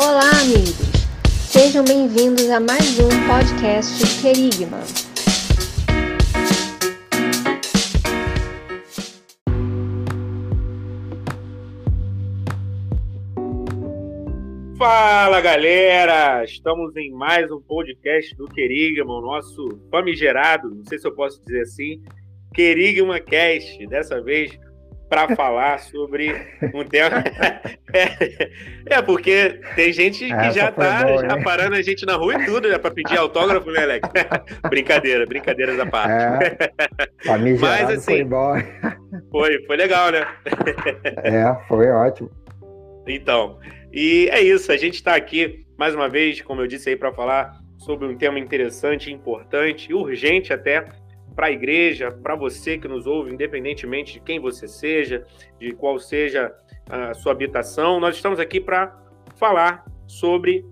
Olá, 0.00 0.30
amigos! 0.42 0.76
Sejam 1.26 1.84
bem-vindos 1.84 2.48
a 2.50 2.60
mais 2.60 3.00
um 3.00 3.08
podcast 3.26 4.22
Querigma. 4.22 4.78
Fala 14.78 15.40
galera! 15.40 16.44
Estamos 16.44 16.94
em 16.94 17.10
mais 17.10 17.50
um 17.50 17.60
podcast 17.60 18.36
do 18.36 18.44
Querigma, 18.46 19.12
o 19.12 19.20
nosso 19.20 19.80
famigerado, 19.90 20.72
não 20.76 20.84
sei 20.84 21.00
se 21.00 21.08
eu 21.08 21.14
posso 21.16 21.42
dizer 21.44 21.62
assim, 21.62 22.00
Querigma 22.54 23.18
Cast. 23.18 23.84
Dessa 23.88 24.22
vez 24.22 24.56
para 25.08 25.34
falar 25.34 25.78
sobre 25.78 26.34
um 26.74 26.84
tema. 26.84 27.22
é, 28.86 29.02
porque 29.02 29.60
tem 29.74 29.92
gente 29.92 30.26
que 30.26 30.32
Essa 30.32 30.52
já 30.52 30.72
tá 30.72 31.04
bom, 31.04 31.18
já 31.20 31.42
parando 31.42 31.76
a 31.76 31.82
gente 31.82 32.04
na 32.04 32.14
rua 32.14 32.34
e 32.34 32.44
tudo, 32.44 32.68
né? 32.68 32.78
Para 32.78 32.90
pedir 32.90 33.16
autógrafo, 33.18 33.70
né, 33.70 33.82
Alex? 33.82 34.08
brincadeira, 34.68 35.26
brincadeira 35.26 35.76
da 35.76 35.86
parte. 35.86 36.44
É, 36.44 37.36
Mas 37.60 37.90
assim. 37.90 38.04
Foi, 38.04 38.24
bom. 38.24 38.54
foi, 39.30 39.64
foi 39.66 39.76
legal, 39.76 40.10
né? 40.10 40.26
é, 41.24 41.56
foi 41.66 41.88
ótimo. 41.88 42.30
Então, 43.06 43.58
e 43.92 44.28
é 44.30 44.40
isso, 44.40 44.70
a 44.70 44.76
gente 44.76 44.94
está 44.94 45.14
aqui 45.14 45.66
mais 45.78 45.94
uma 45.94 46.08
vez, 46.08 46.42
como 46.42 46.60
eu 46.60 46.66
disse 46.66 46.90
aí, 46.90 46.96
para 46.96 47.12
falar 47.12 47.52
sobre 47.78 48.06
um 48.06 48.16
tema 48.16 48.38
interessante, 48.38 49.12
importante 49.12 49.90
e 49.90 49.94
urgente 49.94 50.52
até 50.52 50.84
para 51.38 51.46
a 51.46 51.52
igreja, 51.52 52.10
para 52.10 52.34
você 52.34 52.76
que 52.76 52.88
nos 52.88 53.06
ouve, 53.06 53.32
independentemente 53.32 54.14
de 54.14 54.20
quem 54.20 54.40
você 54.40 54.66
seja, 54.66 55.24
de 55.56 55.70
qual 55.70 55.96
seja 55.96 56.52
a 56.90 57.14
sua 57.14 57.30
habitação. 57.30 58.00
Nós 58.00 58.16
estamos 58.16 58.40
aqui 58.40 58.60
para 58.60 59.00
falar 59.36 59.84
sobre 60.04 60.66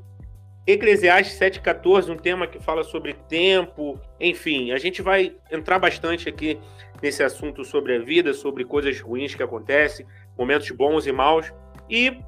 Eclesiastes 0.66 1.38
7,14, 1.38 2.10
um 2.10 2.16
tema 2.16 2.48
que 2.48 2.58
fala 2.58 2.82
sobre 2.82 3.12
tempo, 3.28 3.96
enfim, 4.18 4.72
a 4.72 4.76
gente 4.76 5.02
vai 5.02 5.36
entrar 5.52 5.78
bastante 5.78 6.28
aqui 6.28 6.58
nesse 7.00 7.22
assunto 7.22 7.64
sobre 7.64 7.94
a 7.94 8.00
vida, 8.00 8.34
sobre 8.34 8.64
coisas 8.64 9.00
ruins 9.00 9.36
que 9.36 9.44
acontecem, 9.44 10.04
momentos 10.36 10.68
bons 10.72 11.06
e 11.06 11.12
maus. 11.12 11.54
E 11.88 12.18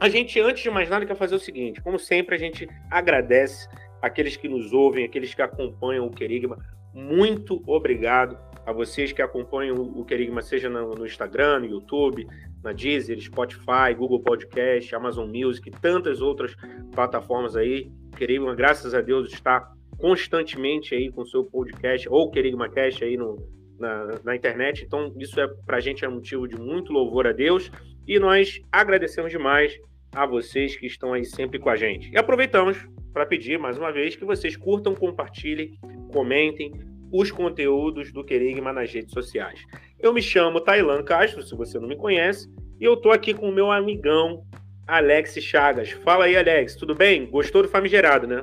a 0.00 0.08
gente, 0.08 0.40
antes 0.40 0.62
de 0.62 0.70
mais 0.70 0.88
nada, 0.88 1.04
quer 1.04 1.16
fazer 1.16 1.34
o 1.34 1.38
seguinte: 1.38 1.82
como 1.82 1.98
sempre, 1.98 2.34
a 2.34 2.38
gente 2.38 2.66
agradece 2.90 3.68
aqueles 4.00 4.38
que 4.38 4.48
nos 4.48 4.72
ouvem, 4.72 5.04
aqueles 5.04 5.34
que 5.34 5.42
acompanham 5.42 6.06
o 6.06 6.10
Querigma 6.10 6.56
muito 6.94 7.62
obrigado 7.66 8.38
a 8.64 8.72
vocês 8.72 9.12
que 9.12 9.20
acompanham 9.20 9.76
o 9.76 10.04
Querigma, 10.04 10.40
seja 10.40 10.70
no, 10.70 11.04
Instagram, 11.04 11.60
no 11.60 11.66
YouTube, 11.66 12.26
na 12.62 12.72
Deezer, 12.72 13.20
Spotify, 13.20 13.94
Google 13.96 14.20
Podcast, 14.20 14.94
Amazon 14.94 15.28
Music, 15.28 15.70
tantas 15.82 16.22
outras 16.22 16.54
plataformas 16.92 17.56
aí. 17.56 17.90
Querigma, 18.16 18.54
graças 18.54 18.94
a 18.94 19.00
Deus, 19.00 19.32
está 19.32 19.70
constantemente 19.98 20.94
aí 20.94 21.10
com 21.10 21.22
o 21.22 21.26
seu 21.26 21.44
podcast 21.44 22.08
ou 22.08 22.30
Querigma 22.30 22.70
aí 23.02 23.16
no, 23.16 23.36
na, 23.78 24.20
na 24.24 24.36
internet. 24.36 24.84
Então, 24.84 25.12
isso 25.18 25.38
é 25.40 25.46
para 25.66 25.76
a 25.76 25.80
gente 25.80 26.04
é 26.04 26.08
motivo 26.08 26.48
de 26.48 26.56
muito 26.56 26.92
louvor 26.92 27.26
a 27.26 27.32
Deus 27.32 27.70
e 28.06 28.18
nós 28.18 28.60
agradecemos 28.72 29.30
demais 29.30 29.78
a 30.14 30.24
vocês 30.24 30.76
que 30.76 30.86
estão 30.86 31.12
aí 31.12 31.24
sempre 31.24 31.58
com 31.58 31.68
a 31.68 31.76
gente. 31.76 32.10
E 32.10 32.16
aproveitamos 32.16 32.78
para 33.14 33.24
pedir 33.24 33.60
mais 33.60 33.78
uma 33.78 33.92
vez 33.92 34.16
que 34.16 34.24
vocês 34.24 34.56
curtam, 34.56 34.92
compartilhem, 34.92 35.78
comentem 36.12 36.72
os 37.12 37.30
conteúdos 37.30 38.12
do 38.12 38.24
Querigma 38.24 38.72
nas 38.72 38.92
redes 38.92 39.12
sociais. 39.12 39.60
Eu 40.00 40.12
me 40.12 40.20
chamo 40.20 40.60
Tailan 40.60 41.04
Castro, 41.04 41.40
se 41.40 41.54
você 41.54 41.78
não 41.78 41.86
me 41.86 41.94
conhece, 41.94 42.52
e 42.80 42.84
eu 42.84 42.96
tô 42.96 43.12
aqui 43.12 43.32
com 43.32 43.48
o 43.48 43.54
meu 43.54 43.70
amigão 43.70 44.42
Alex 44.84 45.34
Chagas. 45.34 45.92
Fala 45.92 46.24
aí, 46.24 46.36
Alex, 46.36 46.74
tudo 46.74 46.92
bem? 46.92 47.30
Gostou 47.30 47.62
do 47.62 47.68
famigerado, 47.68 48.26
né? 48.26 48.42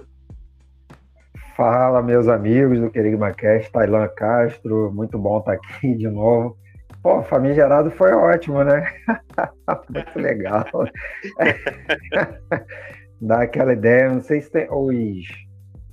Fala, 1.57 2.01
meus 2.01 2.29
amigos 2.29 2.79
do 2.79 2.89
Querigma 2.89 3.33
Cast, 3.33 3.69
Tailan 3.73 4.07
Castro, 4.15 4.89
muito 4.93 5.19
bom 5.19 5.39
estar 5.39 5.51
aqui 5.51 5.93
de 5.95 6.07
novo. 6.07 6.57
Pô, 7.03 7.21
famigerado 7.23 7.91
foi 7.91 8.13
ótimo, 8.13 8.63
né? 8.63 8.89
muito 9.93 10.17
legal. 10.17 10.65
Dá 13.21 13.43
aquela 13.43 13.73
ideia, 13.73 14.09
não 14.09 14.21
sei 14.21 14.41
se 14.41 14.51
tem 14.51 14.67
os 14.69 15.25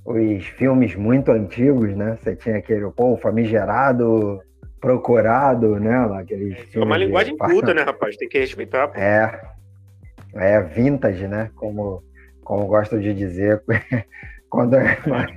os 0.09 0.43
filmes 0.47 0.95
muito 0.95 1.31
antigos, 1.31 1.95
né? 1.95 2.17
Você 2.19 2.35
tinha 2.35 2.57
aquele, 2.57 2.89
pô, 2.89 3.15
famigerado, 3.17 4.41
procurado, 4.81 5.79
né? 5.79 6.03
Lá, 6.05 6.21
aqueles 6.21 6.57
é 6.75 6.79
uma 6.79 6.97
linguagem 6.97 7.33
de... 7.33 7.39
culta, 7.39 7.75
né, 7.75 7.83
rapaz? 7.83 8.17
Tem 8.17 8.27
que 8.27 8.39
respeitar. 8.39 8.87
Pô. 8.87 8.99
É, 8.99 9.39
é 10.33 10.61
vintage, 10.61 11.27
né? 11.27 11.51
Como, 11.55 12.03
como 12.43 12.65
gosto 12.65 12.99
de 12.99 13.13
dizer. 13.13 13.61
Quando 14.49 14.77
é 14.77 14.97
mais... 15.05 15.31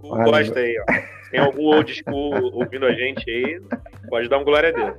Quando... 0.00 0.24
Gosta 0.24 0.58
aí, 0.58 0.74
ó. 0.80 0.84
Tem 1.30 1.40
algum 1.40 1.64
old 1.64 1.92
school 1.92 2.32
ouvindo 2.54 2.86
a 2.86 2.92
gente 2.92 3.28
aí, 3.28 3.60
pode 4.08 4.28
dar 4.28 4.38
um 4.38 4.44
glória 4.44 4.70
a 4.70 4.72
Deus. 4.72 4.96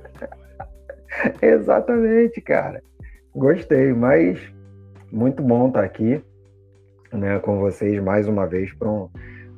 Exatamente, 1.42 2.40
cara. 2.40 2.80
Gostei, 3.34 3.92
mas 3.92 4.38
muito 5.10 5.42
bom 5.42 5.66
estar 5.66 5.82
aqui 5.82 6.22
né, 7.16 7.38
com 7.38 7.58
vocês 7.58 8.02
mais 8.02 8.28
uma 8.28 8.46
vez 8.46 8.72
para 8.72 8.88
um 8.88 9.08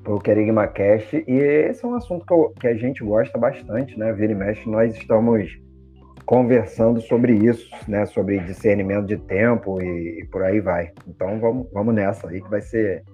o 0.08 0.18
Querigma 0.18 0.66
Cast. 0.66 1.22
E 1.26 1.32
esse 1.32 1.84
é 1.84 1.88
um 1.88 1.94
assunto 1.94 2.24
que, 2.24 2.32
eu, 2.32 2.52
que, 2.58 2.66
a 2.66 2.74
gente 2.74 3.04
gosta 3.04 3.36
bastante, 3.38 3.98
né? 3.98 4.12
Vira 4.12 4.32
e 4.32 4.34
mexe, 4.34 4.68
nós 4.68 4.96
estamos 4.96 5.58
conversando 6.24 7.00
sobre 7.02 7.34
isso, 7.34 7.70
né? 7.86 8.06
Sobre 8.06 8.38
discernimento 8.40 9.06
de 9.06 9.18
tempo 9.18 9.80
e, 9.82 10.20
e, 10.20 10.24
por 10.26 10.42
aí 10.42 10.60
vai. 10.60 10.92
Então 11.06 11.38
vamos, 11.38 11.68
vamos 11.72 11.94
nessa 11.94 12.28
aí 12.28 12.40
que 12.40 12.48
vai 12.48 12.62
ser 12.62 13.04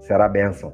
será 0.00 0.28
bênção. 0.28 0.72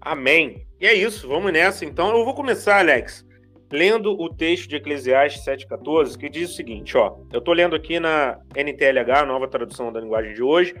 Amém. 0.00 0.66
E 0.80 0.86
é 0.86 0.92
isso, 0.92 1.28
vamos 1.28 1.52
nessa. 1.52 1.84
Então 1.84 2.16
eu 2.16 2.24
vou 2.24 2.34
começar, 2.34 2.80
Alex, 2.80 3.24
lendo 3.72 4.12
o 4.12 4.28
texto 4.28 4.68
de 4.68 4.76
Eclesiastes 4.76 5.44
7,14, 5.44 6.18
que 6.18 6.28
diz 6.28 6.50
o 6.50 6.54
seguinte: 6.54 6.96
ó, 6.96 7.16
eu 7.32 7.38
estou 7.38 7.54
lendo 7.54 7.74
aqui 7.74 7.98
na 7.98 8.38
NTLH, 8.54 9.24
nova 9.26 9.48
tradução 9.48 9.90
da 9.90 9.98
linguagem 9.98 10.34
de 10.34 10.42
hoje, 10.42 10.74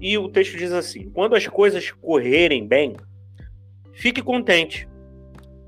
e 0.00 0.16
o 0.16 0.28
texto 0.28 0.56
diz 0.56 0.72
assim: 0.72 1.10
quando 1.10 1.36
as 1.36 1.46
coisas 1.46 1.92
correrem 1.92 2.66
bem, 2.66 2.94
fique 3.92 4.22
contente. 4.22 4.88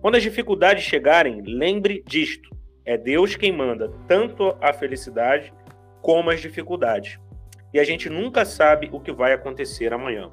Quando 0.01 0.15
as 0.15 0.23
dificuldades 0.23 0.85
chegarem, 0.85 1.43
lembre 1.43 2.03
disto: 2.07 2.49
é 2.85 2.97
Deus 2.97 3.37
quem 3.37 3.53
manda 3.53 3.93
tanto 4.07 4.57
a 4.61 4.73
felicidade 4.73 5.53
como 6.01 6.31
as 6.31 6.41
dificuldades. 6.41 7.19
E 7.75 7.79
a 7.79 7.85
gente 7.85 8.09
nunca 8.09 8.47
sabe 8.47 8.89
o 8.91 8.99
que 8.99 9.13
vai 9.13 9.35
acontecer 9.35 9.93
amanhã. 9.93 10.31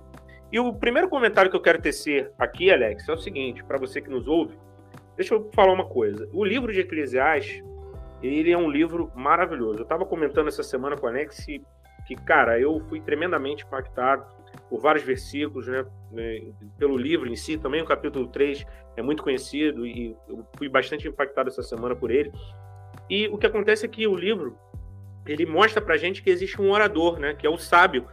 E 0.50 0.60
o 0.60 0.74
primeiro 0.74 1.10
comentário 1.10 1.52
que 1.52 1.58
eu 1.58 1.62
quero 1.62 1.82
tecer 1.82 2.32
aqui, 2.40 2.72
Alex, 2.72 3.10
é 3.10 3.12
o 3.12 3.18
seguinte, 3.18 3.62
para 3.66 3.78
você 3.78 4.00
que 4.00 4.10
nos 4.10 4.26
ouve, 4.26 4.56
Deixa 5.16 5.34
eu 5.34 5.50
falar 5.54 5.74
uma 5.74 5.86
coisa. 5.86 6.30
O 6.34 6.44
livro 6.44 6.72
de 6.74 6.82
Eclesiastes, 6.82 7.64
ele 8.22 8.52
é 8.52 8.58
um 8.58 8.70
livro 8.70 9.12
maravilhoso. 9.16 9.80
Eu 9.80 9.84
estava 9.84 10.06
comentando 10.06 10.48
essa 10.48 10.64
semana 10.64 10.98
com 10.98 11.08
a 11.08 11.10
Alex 11.10 11.46
que, 12.06 12.16
cara, 12.16 12.60
eu 12.60 12.80
fui 12.88 13.02
tremendamente 13.02 13.66
impactado 13.66 14.26
por 14.70 14.80
vários 14.80 15.04
versículos, 15.04 15.68
né? 15.68 15.86
É, 16.18 16.44
pelo 16.78 16.98
livro 16.98 17.28
em 17.28 17.36
si, 17.36 17.58
também 17.58 17.82
o 17.82 17.86
capítulo 17.86 18.28
3 18.28 18.66
é 18.96 19.02
muito 19.02 19.24
conhecido 19.24 19.86
e 19.86 20.16
eu 20.28 20.46
fui 20.58 20.70
bastante 20.70 21.08
impactado 21.08 21.50
essa 21.50 21.64
semana 21.64 21.96
por 21.96 22.12
ele. 22.12 22.32
E 23.10 23.28
o 23.28 23.38
que 23.38 23.46
acontece 23.46 23.86
é 23.86 23.90
que 23.90 24.08
o 24.08 24.16
livro, 24.16 24.58
ele 25.26 25.46
mostra 25.46 25.82
pra 25.82 25.98
gente 25.98 26.22
que 26.22 26.30
existe 26.30 26.62
um 26.62 26.72
orador, 26.72 27.20
né? 27.20 27.34
Que 27.34 27.46
é 27.46 27.50
o 27.50 27.58
sábio, 27.58 28.08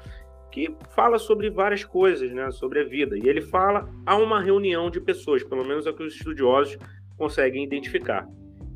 que 0.52 0.72
fala 0.94 1.18
sobre 1.18 1.48
várias 1.48 1.82
coisas, 1.82 2.30
né, 2.30 2.50
sobre 2.50 2.80
a 2.80 2.84
vida. 2.84 3.16
E 3.16 3.26
ele 3.26 3.40
fala 3.40 3.88
a 4.04 4.16
uma 4.16 4.40
reunião 4.40 4.90
de 4.90 5.00
pessoas, 5.00 5.42
pelo 5.42 5.64
menos 5.64 5.86
é 5.86 5.90
o 5.90 5.94
que 5.94 6.02
os 6.02 6.14
estudiosos 6.14 6.76
conseguem 7.16 7.64
identificar. 7.64 8.28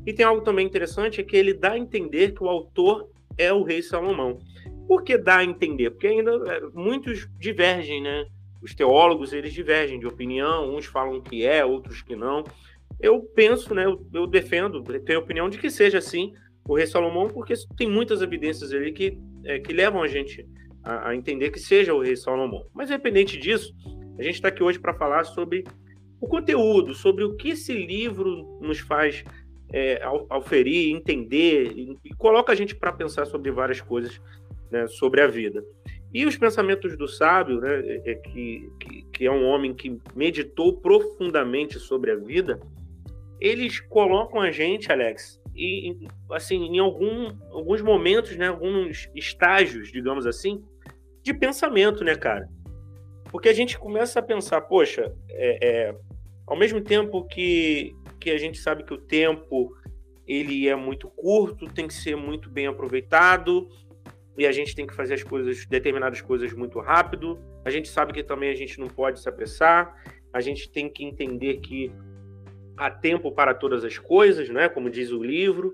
E 0.05 0.11
tem 0.11 0.25
algo 0.25 0.41
também 0.41 0.65
interessante, 0.65 1.21
é 1.21 1.23
que 1.23 1.37
ele 1.37 1.53
dá 1.53 1.73
a 1.73 1.77
entender 1.77 2.33
que 2.33 2.43
o 2.43 2.49
autor 2.49 3.09
é 3.37 3.53
o 3.53 3.61
rei 3.61 3.83
Salomão. 3.83 4.39
Por 4.87 5.03
que 5.03 5.17
dá 5.17 5.37
a 5.37 5.43
entender? 5.43 5.91
Porque 5.91 6.07
ainda 6.07 6.31
é, 6.51 6.61
muitos 6.73 7.29
divergem, 7.37 8.01
né? 8.01 8.25
Os 8.61 8.73
teólogos, 8.73 9.31
eles 9.31 9.53
divergem 9.53 9.99
de 9.99 10.07
opinião, 10.07 10.75
uns 10.75 10.85
falam 10.85 11.21
que 11.21 11.45
é, 11.45 11.63
outros 11.63 12.01
que 12.01 12.15
não. 12.15 12.43
Eu 12.99 13.21
penso, 13.21 13.75
né, 13.75 13.85
eu, 13.85 14.03
eu 14.11 14.25
defendo, 14.25 14.81
tenho 14.81 15.19
a 15.19 15.21
opinião 15.21 15.47
de 15.47 15.59
que 15.59 15.69
seja 15.69 15.99
assim 15.99 16.33
o 16.67 16.75
rei 16.75 16.87
Salomão, 16.87 17.27
porque 17.27 17.53
tem 17.77 17.87
muitas 17.87 18.21
evidências 18.21 18.73
ali 18.73 18.91
que, 18.91 19.17
é, 19.43 19.59
que 19.59 19.71
levam 19.71 20.01
a 20.01 20.07
gente 20.07 20.47
a, 20.87 21.09
a 21.09 21.15
entender 21.15 21.51
que 21.51 21.59
seja 21.59 21.93
o 21.93 22.01
rei 22.01 22.15
Salomão. 22.15 22.65
Mas, 22.73 22.89
independente 22.89 23.37
disso, 23.37 23.75
a 24.17 24.23
gente 24.23 24.35
está 24.35 24.47
aqui 24.47 24.63
hoje 24.63 24.79
para 24.79 24.93
falar 24.93 25.25
sobre 25.25 25.65
o 26.21 26.27
conteúdo, 26.27 26.93
sobre 26.93 27.25
o 27.25 27.35
que 27.35 27.49
esse 27.49 27.73
livro 27.73 28.57
nos 28.61 28.79
faz 28.79 29.23
é, 29.71 30.01
auferir, 30.29 30.95
entender, 30.95 31.73
e, 31.75 31.97
e 32.05 32.13
coloca 32.15 32.53
a 32.53 32.55
gente 32.55 32.73
para 32.73 32.93
pensar 32.93 33.25
sobre 33.25 33.51
várias 33.51 33.81
coisas 33.81 34.19
né, 34.71 34.87
sobre 34.87 35.21
a 35.21 35.27
vida. 35.27 35.63
E 36.13 36.25
os 36.25 36.37
pensamentos 36.37 36.97
do 36.97 37.07
sábio, 37.07 37.59
né, 37.59 37.81
é, 37.85 38.11
é 38.11 38.15
que, 38.15 38.71
que, 38.79 39.01
que, 39.11 39.25
é 39.25 39.31
um 39.31 39.43
homem 39.45 39.73
que 39.73 39.99
meditou 40.15 40.77
profundamente 40.77 41.77
sobre 41.79 42.11
a 42.11 42.15
vida, 42.15 42.59
eles 43.41 43.81
colocam 43.81 44.41
a 44.41 44.51
gente, 44.51 44.91
Alex, 44.91 45.39
em, 45.53 46.07
assim, 46.31 46.63
em 46.65 46.79
algum, 46.79 47.35
alguns 47.51 47.81
momentos, 47.81 48.35
né, 48.37 48.47
alguns 48.47 49.09
estágios, 49.13 49.91
digamos 49.91 50.25
assim, 50.25 50.63
de 51.27 51.33
pensamento, 51.33 52.03
né, 52.03 52.15
cara? 52.15 52.49
Porque 53.29 53.49
a 53.49 53.53
gente 53.53 53.77
começa 53.77 54.19
a 54.19 54.23
pensar, 54.23 54.61
poxa, 54.61 55.13
é, 55.29 55.67
é, 55.67 55.95
ao 56.45 56.57
mesmo 56.57 56.79
tempo 56.79 57.25
que, 57.27 57.93
que 58.19 58.31
a 58.31 58.37
gente 58.37 58.57
sabe 58.57 58.83
que 58.83 58.93
o 58.93 58.97
tempo 58.97 59.75
ele 60.25 60.67
é 60.69 60.75
muito 60.75 61.09
curto, 61.09 61.67
tem 61.67 61.85
que 61.85 61.93
ser 61.93 62.15
muito 62.15 62.49
bem 62.49 62.67
aproveitado, 62.67 63.69
e 64.37 64.45
a 64.47 64.51
gente 64.51 64.73
tem 64.73 64.87
que 64.87 64.93
fazer 64.93 65.15
as 65.15 65.23
coisas, 65.23 65.65
determinadas 65.65 66.21
coisas 66.21 66.53
muito 66.53 66.79
rápido. 66.79 67.39
A 67.65 67.69
gente 67.69 67.89
sabe 67.89 68.13
que 68.13 68.23
também 68.23 68.49
a 68.49 68.55
gente 68.55 68.79
não 68.79 68.87
pode 68.87 69.19
se 69.19 69.27
apressar. 69.27 69.95
A 70.31 70.39
gente 70.39 70.69
tem 70.69 70.87
que 70.87 71.03
entender 71.03 71.57
que 71.57 71.91
há 72.77 72.89
tempo 72.91 73.31
para 73.31 73.53
todas 73.53 73.83
as 73.83 73.97
coisas, 73.97 74.47
né? 74.49 74.69
Como 74.69 74.91
diz 74.91 75.11
o 75.11 75.23
livro. 75.23 75.73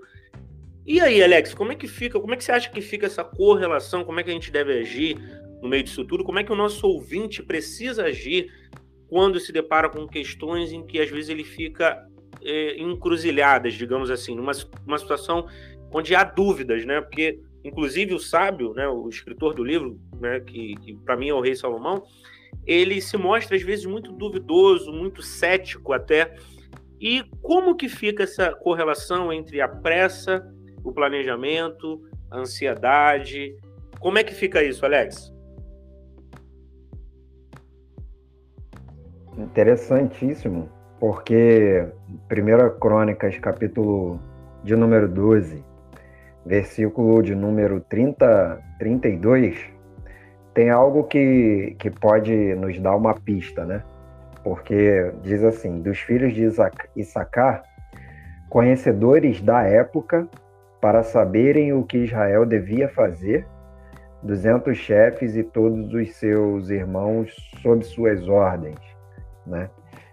E 0.86 0.98
aí, 0.98 1.22
Alex, 1.22 1.52
como 1.52 1.72
é 1.72 1.74
que 1.74 1.86
fica? 1.86 2.18
Como 2.18 2.32
é 2.32 2.36
que 2.38 2.44
você 2.44 2.52
acha 2.52 2.70
que 2.70 2.80
fica 2.80 3.04
essa 3.04 3.22
correlação? 3.22 4.02
Como 4.02 4.18
é 4.18 4.22
que 4.22 4.30
a 4.30 4.32
gente 4.32 4.50
deve 4.50 4.78
agir 4.78 5.18
no 5.64 5.70
meio 5.70 5.82
disso 5.82 6.04
tudo? 6.04 6.22
Como 6.22 6.38
é 6.38 6.44
que 6.44 6.52
o 6.52 6.56
nosso 6.56 6.86
ouvinte 6.86 7.42
precisa 7.42 8.04
agir 8.04 8.52
quando 9.08 9.40
se 9.40 9.50
depara 9.50 9.88
com 9.88 10.06
questões 10.06 10.70
em 10.72 10.86
que 10.86 11.00
às 11.00 11.08
vezes 11.08 11.30
ele 11.30 11.42
fica 11.42 12.06
é, 12.42 12.78
encruzilhadas, 12.78 13.72
digamos 13.72 14.10
assim, 14.10 14.34
numa 14.34 14.52
uma 14.86 14.98
situação 14.98 15.48
onde 15.90 16.14
há 16.14 16.22
dúvidas, 16.22 16.84
né? 16.84 17.00
Porque 17.00 17.40
inclusive 17.64 18.12
o 18.12 18.18
sábio, 18.18 18.74
né, 18.74 18.86
o 18.86 19.08
escritor 19.08 19.54
do 19.54 19.64
livro, 19.64 19.98
né, 20.20 20.38
que, 20.40 20.74
que 20.76 20.94
para 20.96 21.16
mim 21.16 21.30
é 21.30 21.34
o 21.34 21.40
rei 21.40 21.54
Salomão, 21.54 22.04
ele 22.66 23.00
se 23.00 23.16
mostra 23.16 23.56
às 23.56 23.62
vezes 23.62 23.86
muito 23.86 24.12
duvidoso, 24.12 24.92
muito 24.92 25.22
cético 25.22 25.94
até. 25.94 26.36
E 27.00 27.24
como 27.40 27.74
que 27.74 27.88
fica 27.88 28.24
essa 28.24 28.52
correlação 28.52 29.32
entre 29.32 29.62
a 29.62 29.68
pressa, 29.68 30.46
o 30.84 30.92
planejamento, 30.92 32.02
a 32.30 32.40
ansiedade? 32.40 33.56
Como 33.98 34.18
é 34.18 34.24
que 34.24 34.34
fica 34.34 34.62
isso, 34.62 34.84
Alex? 34.84 35.33
Interessantíssimo, 39.36 40.68
porque 41.00 41.86
1 42.30 42.78
Crônicas, 42.78 43.36
capítulo 43.38 44.20
de 44.62 44.76
número 44.76 45.08
12, 45.08 45.64
versículo 46.46 47.20
de 47.20 47.34
número 47.34 47.80
30, 47.80 48.60
32, 48.78 49.58
tem 50.54 50.70
algo 50.70 51.04
que, 51.04 51.74
que 51.80 51.90
pode 51.90 52.54
nos 52.54 52.78
dar 52.78 52.94
uma 52.94 53.14
pista, 53.14 53.64
né? 53.64 53.82
Porque 54.44 55.12
diz 55.22 55.42
assim: 55.42 55.80
dos 55.80 55.98
filhos 55.98 56.32
de 56.32 56.48
Issacar, 56.94 57.64
conhecedores 58.48 59.42
da 59.42 59.62
época, 59.62 60.28
para 60.80 61.02
saberem 61.02 61.72
o 61.72 61.82
que 61.82 61.98
Israel 61.98 62.46
devia 62.46 62.88
fazer, 62.88 63.44
duzentos 64.22 64.78
chefes 64.78 65.34
e 65.34 65.42
todos 65.42 65.92
os 65.92 66.14
seus 66.14 66.70
irmãos 66.70 67.34
sob 67.60 67.84
suas 67.84 68.28
ordens, 68.28 68.93
né? 69.46 69.70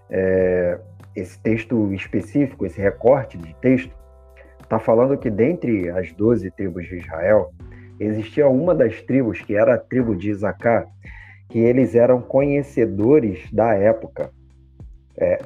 É, 0.09 0.79
esse 1.15 1.39
texto 1.39 1.93
específico, 1.93 2.65
esse 2.65 2.79
recorte 2.79 3.37
de 3.37 3.53
texto, 3.55 3.93
está 4.61 4.79
falando 4.79 5.17
que 5.17 5.29
dentre 5.29 5.89
as 5.89 6.11
doze 6.13 6.49
tribos 6.51 6.85
de 6.85 6.97
Israel, 6.97 7.51
existia 7.99 8.47
uma 8.47 8.73
das 8.73 9.01
tribos, 9.01 9.41
que 9.41 9.55
era 9.55 9.75
a 9.75 9.77
tribo 9.77 10.15
de 10.15 10.29
Isacar, 10.29 10.87
que 11.49 11.59
eles 11.59 11.95
eram 11.95 12.21
conhecedores 12.21 13.51
da 13.51 13.73
época. 13.73 14.31
É, 15.17 15.39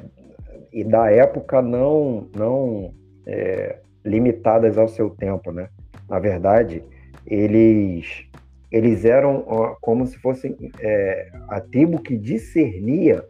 e 0.71 0.83
da 0.83 1.09
época 1.09 1.61
não, 1.61 2.27
não 2.35 2.93
é, 3.25 3.79
limitadas 4.03 4.77
ao 4.77 4.87
seu 4.87 5.09
tempo, 5.09 5.51
né? 5.51 5.69
Na 6.07 6.19
verdade, 6.19 6.83
eles, 7.25 8.27
eles 8.71 9.03
eram 9.05 9.43
como 9.81 10.05
se 10.05 10.17
fossem 10.19 10.55
é, 10.79 11.31
a 11.49 11.59
tribo 11.59 11.99
que 11.99 12.15
discernia 12.15 13.25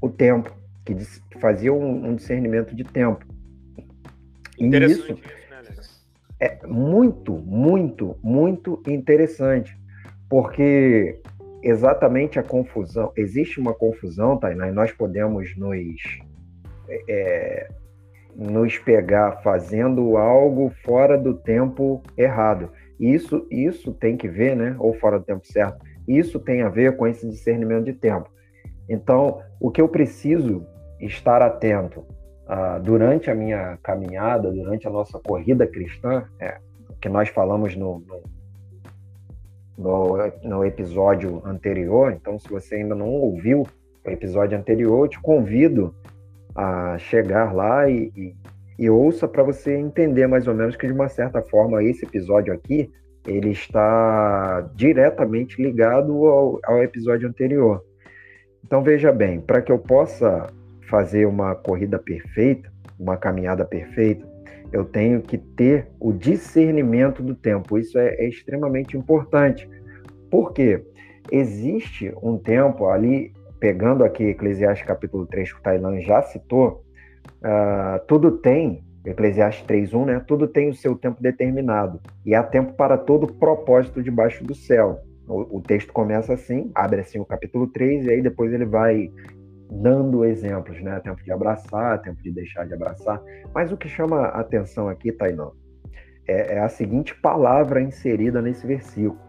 o 0.00 0.08
tempo, 0.08 0.54
que 0.84 0.94
fazia 1.40 1.72
um, 1.72 2.08
um 2.08 2.14
discernimento 2.14 2.74
de 2.74 2.84
tempo. 2.84 3.24
Interessante 4.58 5.12
isso, 5.12 5.14
né? 5.14 5.36
É 6.38 6.66
muito, 6.66 7.32
muito, 7.32 8.16
muito 8.22 8.82
interessante, 8.86 9.76
porque 10.28 11.18
exatamente 11.62 12.38
a 12.38 12.42
confusão, 12.42 13.10
existe 13.16 13.58
uma 13.58 13.72
confusão, 13.72 14.36
Tainá, 14.36 14.68
e 14.68 14.72
nós 14.72 14.92
podemos 14.92 15.56
nos, 15.56 15.90
é, 17.08 17.68
nos 18.34 18.76
pegar 18.78 19.40
fazendo 19.42 20.18
algo 20.18 20.70
fora 20.84 21.16
do 21.16 21.34
tempo 21.34 22.02
errado. 22.18 22.70
Isso, 23.00 23.46
isso 23.50 23.92
tem 23.92 24.16
que 24.16 24.28
ver, 24.28 24.54
né? 24.54 24.76
Ou 24.78 24.92
fora 24.94 25.18
do 25.18 25.24
tempo 25.24 25.46
certo. 25.46 25.84
Isso 26.06 26.38
tem 26.38 26.62
a 26.62 26.68
ver 26.68 26.96
com 26.96 27.06
esse 27.06 27.26
discernimento 27.26 27.86
de 27.86 27.94
tempo. 27.94 28.30
Então, 28.88 29.40
o 29.60 29.70
que 29.70 29.80
eu 29.80 29.88
preciso 29.88 30.66
estar 31.00 31.42
atento 31.42 32.00
uh, 32.00 32.80
durante 32.82 33.30
a 33.30 33.34
minha 33.34 33.78
caminhada, 33.82 34.50
durante 34.50 34.86
a 34.86 34.90
nossa 34.90 35.18
corrida 35.18 35.66
cristã, 35.66 36.24
é, 36.40 36.58
que 37.00 37.08
nós 37.08 37.28
falamos 37.28 37.76
no, 37.76 38.02
no, 39.76 40.16
no, 40.42 40.64
episódio 40.64 41.42
anterior, 41.44 42.12
então 42.12 42.38
se 42.38 42.48
você 42.48 42.76
ainda 42.76 42.94
não 42.94 43.08
ouviu 43.08 43.66
o 44.04 44.10
episódio 44.10 44.56
anterior, 44.56 45.04
eu 45.04 45.08
te 45.08 45.20
convido 45.20 45.94
a 46.54 46.96
chegar 46.98 47.54
lá 47.54 47.88
e, 47.88 48.10
e, 48.16 48.34
e 48.78 48.88
ouça 48.88 49.28
para 49.28 49.42
você 49.42 49.76
entender 49.76 50.26
mais 50.26 50.46
ou 50.48 50.54
menos 50.54 50.76
que 50.76 50.86
de 50.86 50.92
uma 50.92 51.08
certa 51.08 51.42
forma 51.42 51.82
esse 51.82 52.04
episódio 52.06 52.54
aqui 52.54 52.90
ele 53.26 53.50
está 53.50 54.60
diretamente 54.74 55.60
ligado 55.60 56.26
ao, 56.26 56.60
ao 56.64 56.82
episódio 56.82 57.28
anterior. 57.28 57.84
Então 58.66 58.82
veja 58.82 59.12
bem, 59.12 59.40
para 59.40 59.62
que 59.62 59.70
eu 59.70 59.78
possa 59.78 60.52
fazer 60.90 61.24
uma 61.24 61.54
corrida 61.54 62.00
perfeita, 62.00 62.68
uma 62.98 63.16
caminhada 63.16 63.64
perfeita, 63.64 64.26
eu 64.72 64.84
tenho 64.84 65.22
que 65.22 65.38
ter 65.38 65.88
o 66.00 66.12
discernimento 66.12 67.22
do 67.22 67.34
tempo. 67.34 67.78
Isso 67.78 67.96
é, 67.96 68.08
é 68.16 68.28
extremamente 68.28 68.96
importante. 68.96 69.70
Porque 70.28 70.84
existe 71.30 72.12
um 72.20 72.36
tempo 72.36 72.88
ali, 72.88 73.32
pegando 73.60 74.02
aqui 74.02 74.24
Eclesiastes 74.24 74.86
capítulo 74.86 75.26
3, 75.26 75.52
que 75.52 75.58
o 75.60 75.62
Tailan 75.62 76.00
já 76.00 76.20
citou, 76.22 76.84
uh, 77.42 78.04
tudo 78.08 78.32
tem, 78.32 78.84
Eclesiastes 79.04 79.64
3.1, 79.64 80.04
né? 80.06 80.24
Tudo 80.26 80.48
tem 80.48 80.68
o 80.68 80.74
seu 80.74 80.96
tempo 80.96 81.22
determinado. 81.22 82.00
E 82.24 82.34
há 82.34 82.42
tempo 82.42 82.72
para 82.72 82.98
todo 82.98 83.32
propósito 83.34 84.02
debaixo 84.02 84.42
do 84.42 84.56
céu. 84.56 85.00
O, 85.28 85.58
o 85.58 85.60
texto 85.60 85.92
começa 85.92 86.32
assim, 86.34 86.70
abre 86.74 87.00
assim 87.00 87.18
o 87.18 87.24
capítulo 87.24 87.66
3, 87.66 88.06
e 88.06 88.10
aí 88.10 88.22
depois 88.22 88.52
ele 88.52 88.64
vai 88.64 89.10
dando 89.70 90.24
exemplos, 90.24 90.80
né? 90.82 91.00
Tempo 91.00 91.22
de 91.22 91.32
abraçar, 91.32 92.00
tempo 92.00 92.22
de 92.22 92.30
deixar 92.30 92.66
de 92.66 92.74
abraçar. 92.74 93.20
Mas 93.54 93.72
o 93.72 93.76
que 93.76 93.88
chama 93.88 94.26
a 94.26 94.40
atenção 94.40 94.88
aqui, 94.88 95.10
Tainan, 95.12 95.50
é, 96.26 96.54
é 96.54 96.60
a 96.60 96.68
seguinte 96.68 97.14
palavra 97.14 97.80
inserida 97.80 98.40
nesse 98.40 98.66
versículo. 98.66 99.20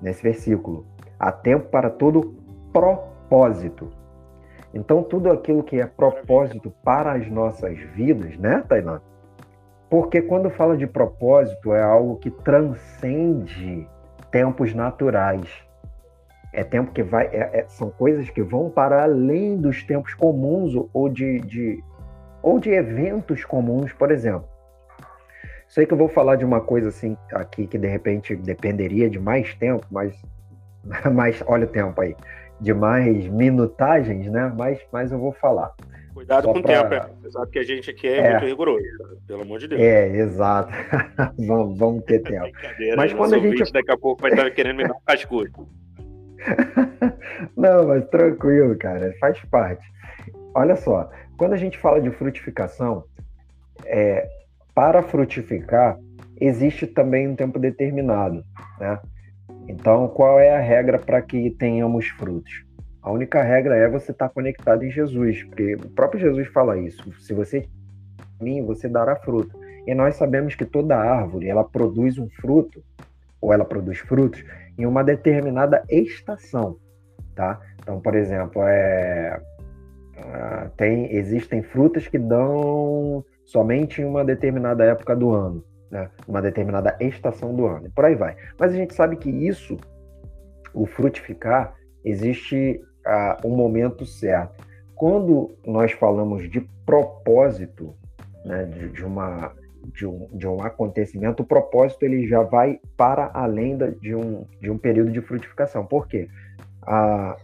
Nesse 0.00 0.22
versículo. 0.22 0.86
Há 1.18 1.32
tempo 1.32 1.68
para 1.68 1.90
todo 1.90 2.34
propósito. 2.72 3.90
Então, 4.72 5.02
tudo 5.02 5.30
aquilo 5.30 5.64
que 5.64 5.80
é 5.80 5.86
propósito 5.86 6.72
para 6.84 7.12
as 7.12 7.28
nossas 7.28 7.78
vidas, 7.94 8.36
né, 8.38 8.64
Tainan? 8.68 9.00
Porque 9.90 10.22
quando 10.22 10.48
fala 10.50 10.76
de 10.76 10.86
propósito, 10.86 11.74
é 11.74 11.82
algo 11.82 12.16
que 12.16 12.30
transcende 12.30 13.88
tempos 14.30 14.74
naturais 14.74 15.48
é 16.52 16.64
tempo 16.64 16.92
que 16.92 17.02
vai. 17.02 17.26
É, 17.26 17.60
é, 17.60 17.64
são 17.68 17.90
coisas 17.90 18.28
que 18.30 18.42
vão 18.42 18.70
para 18.70 19.02
além 19.04 19.56
dos 19.56 19.82
tempos 19.84 20.14
comuns 20.14 20.74
ou 20.92 21.08
de, 21.08 21.40
de, 21.40 21.82
ou 22.42 22.58
de 22.58 22.70
eventos 22.70 23.44
comuns, 23.44 23.92
por 23.92 24.10
exemplo. 24.10 24.48
Sei 25.68 25.86
que 25.86 25.92
eu 25.92 25.98
vou 25.98 26.08
falar 26.08 26.34
de 26.34 26.44
uma 26.44 26.60
coisa 26.60 26.88
assim 26.88 27.16
aqui 27.32 27.66
que 27.66 27.78
de 27.78 27.86
repente 27.86 28.34
dependeria 28.34 29.08
de 29.08 29.20
mais 29.20 29.54
tempo, 29.54 29.86
mas, 29.90 30.20
mas 31.12 31.42
olha 31.46 31.64
o 31.64 31.68
tempo 31.68 32.00
aí, 32.00 32.16
de 32.60 32.74
mais 32.74 33.28
minutagens, 33.28 34.26
né? 34.26 34.52
Mas, 34.56 34.80
mas 34.92 35.12
eu 35.12 35.18
vou 35.18 35.32
falar. 35.32 35.72
Cuidado 36.20 36.44
Só 36.44 36.52
com 36.52 36.58
o 36.58 36.62
pra... 36.62 36.82
tempo, 36.82 36.94
é. 36.94 37.10
Você 37.22 37.30
sabe 37.30 37.50
que 37.50 37.58
a 37.58 37.62
gente 37.62 37.90
aqui 37.90 38.06
é, 38.06 38.18
é, 38.18 38.30
muito 38.32 38.44
rigoroso, 38.44 38.84
pelo 39.26 39.40
amor 39.40 39.58
de 39.58 39.68
Deus. 39.68 39.80
É, 39.80 40.06
exato. 40.18 40.70
vamos, 41.38 41.78
vamos 41.78 42.04
ter 42.04 42.18
tempo. 42.18 42.50
Mas 42.94 43.14
quando 43.14 43.36
a 43.36 43.38
gente. 43.38 43.72
Daqui 43.72 43.90
a 43.90 43.96
pouco 43.96 44.20
vai 44.20 44.30
estar 44.30 44.50
querendo 44.50 44.76
me 44.76 44.86
dar 44.86 44.92
um 44.94 45.00
cascudo. 45.06 45.66
Não, 47.56 47.88
mas 47.88 48.06
tranquilo, 48.10 48.76
cara, 48.76 49.14
faz 49.18 49.42
parte. 49.46 49.86
Olha 50.54 50.76
só, 50.76 51.10
quando 51.38 51.54
a 51.54 51.56
gente 51.56 51.78
fala 51.78 52.02
de 52.02 52.10
frutificação, 52.10 53.04
é, 53.86 54.28
para 54.74 55.02
frutificar 55.02 55.98
existe 56.38 56.86
também 56.86 57.28
um 57.28 57.34
tempo 57.34 57.58
determinado, 57.58 58.44
né? 58.78 59.00
Então, 59.68 60.06
qual 60.08 60.38
é 60.38 60.54
a 60.54 60.60
regra 60.60 60.98
para 60.98 61.22
que 61.22 61.50
tenhamos 61.52 62.08
frutos? 62.08 62.62
A 63.02 63.10
única 63.10 63.42
regra 63.42 63.76
é 63.76 63.88
você 63.88 64.12
estar 64.12 64.28
conectado 64.28 64.84
em 64.84 64.90
Jesus, 64.90 65.42
porque 65.44 65.74
o 65.74 65.90
próprio 65.90 66.20
Jesus 66.20 66.48
fala 66.48 66.78
isso. 66.78 67.12
Se 67.20 67.32
você 67.32 67.66
mim, 68.40 68.64
você 68.64 68.88
dará 68.88 69.16
fruto. 69.16 69.58
E 69.86 69.94
nós 69.94 70.16
sabemos 70.16 70.54
que 70.54 70.64
toda 70.64 70.96
árvore 70.96 71.48
ela 71.48 71.64
produz 71.64 72.18
um 72.18 72.28
fruto, 72.28 72.82
ou 73.40 73.52
ela 73.52 73.64
produz 73.64 73.98
frutos, 73.98 74.44
em 74.78 74.86
uma 74.86 75.02
determinada 75.02 75.82
estação. 75.88 76.76
Tá? 77.34 77.60
Então, 77.82 78.00
por 78.00 78.14
exemplo, 78.14 78.62
é, 78.62 79.40
uh, 80.16 80.70
tem, 80.76 81.14
existem 81.14 81.62
frutas 81.62 82.06
que 82.06 82.18
dão 82.18 83.24
somente 83.44 84.02
em 84.02 84.04
uma 84.04 84.24
determinada 84.24 84.84
época 84.84 85.16
do 85.16 85.30
ano, 85.30 85.64
né? 85.90 86.10
uma 86.28 86.42
determinada 86.42 86.96
estação 87.00 87.54
do 87.54 87.66
ano, 87.66 87.86
e 87.86 87.90
por 87.90 88.04
aí 88.04 88.14
vai. 88.14 88.36
Mas 88.58 88.72
a 88.72 88.76
gente 88.76 88.94
sabe 88.94 89.16
que 89.16 89.30
isso, 89.30 89.76
o 90.74 90.86
frutificar, 90.86 91.74
existe 92.04 92.80
um 93.44 93.56
momento 93.56 94.04
certo. 94.04 94.64
Quando 94.94 95.56
nós 95.66 95.92
falamos 95.92 96.50
de 96.50 96.60
propósito, 96.84 97.94
né, 98.44 98.64
de, 98.64 98.88
de, 98.90 99.04
uma, 99.04 99.52
de, 99.94 100.06
um, 100.06 100.28
de 100.32 100.46
um 100.46 100.62
acontecimento, 100.62 101.42
o 101.42 101.46
propósito 101.46 102.04
ele 102.04 102.26
já 102.26 102.42
vai 102.42 102.78
para 102.96 103.30
além 103.32 103.78
de, 104.00 104.14
um, 104.14 104.44
de 104.60 104.70
um 104.70 104.76
período 104.76 105.10
de 105.10 105.20
frutificação. 105.20 105.86
Por 105.86 106.06
quê? 106.06 106.28
Ah, 106.82 107.36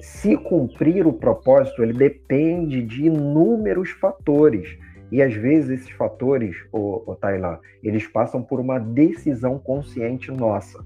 se 0.00 0.36
cumprir 0.36 1.06
o 1.06 1.12
propósito, 1.12 1.82
ele 1.82 1.92
depende 1.92 2.82
de 2.82 3.06
inúmeros 3.06 3.90
fatores. 3.90 4.78
E 5.10 5.22
às 5.22 5.34
vezes 5.34 5.80
esses 5.80 5.90
fatores, 5.90 6.56
o, 6.72 7.10
o 7.10 7.14
Tailã, 7.14 7.58
eles 7.82 8.06
passam 8.06 8.42
por 8.42 8.60
uma 8.60 8.78
decisão 8.78 9.58
consciente 9.58 10.30
nossa. 10.30 10.84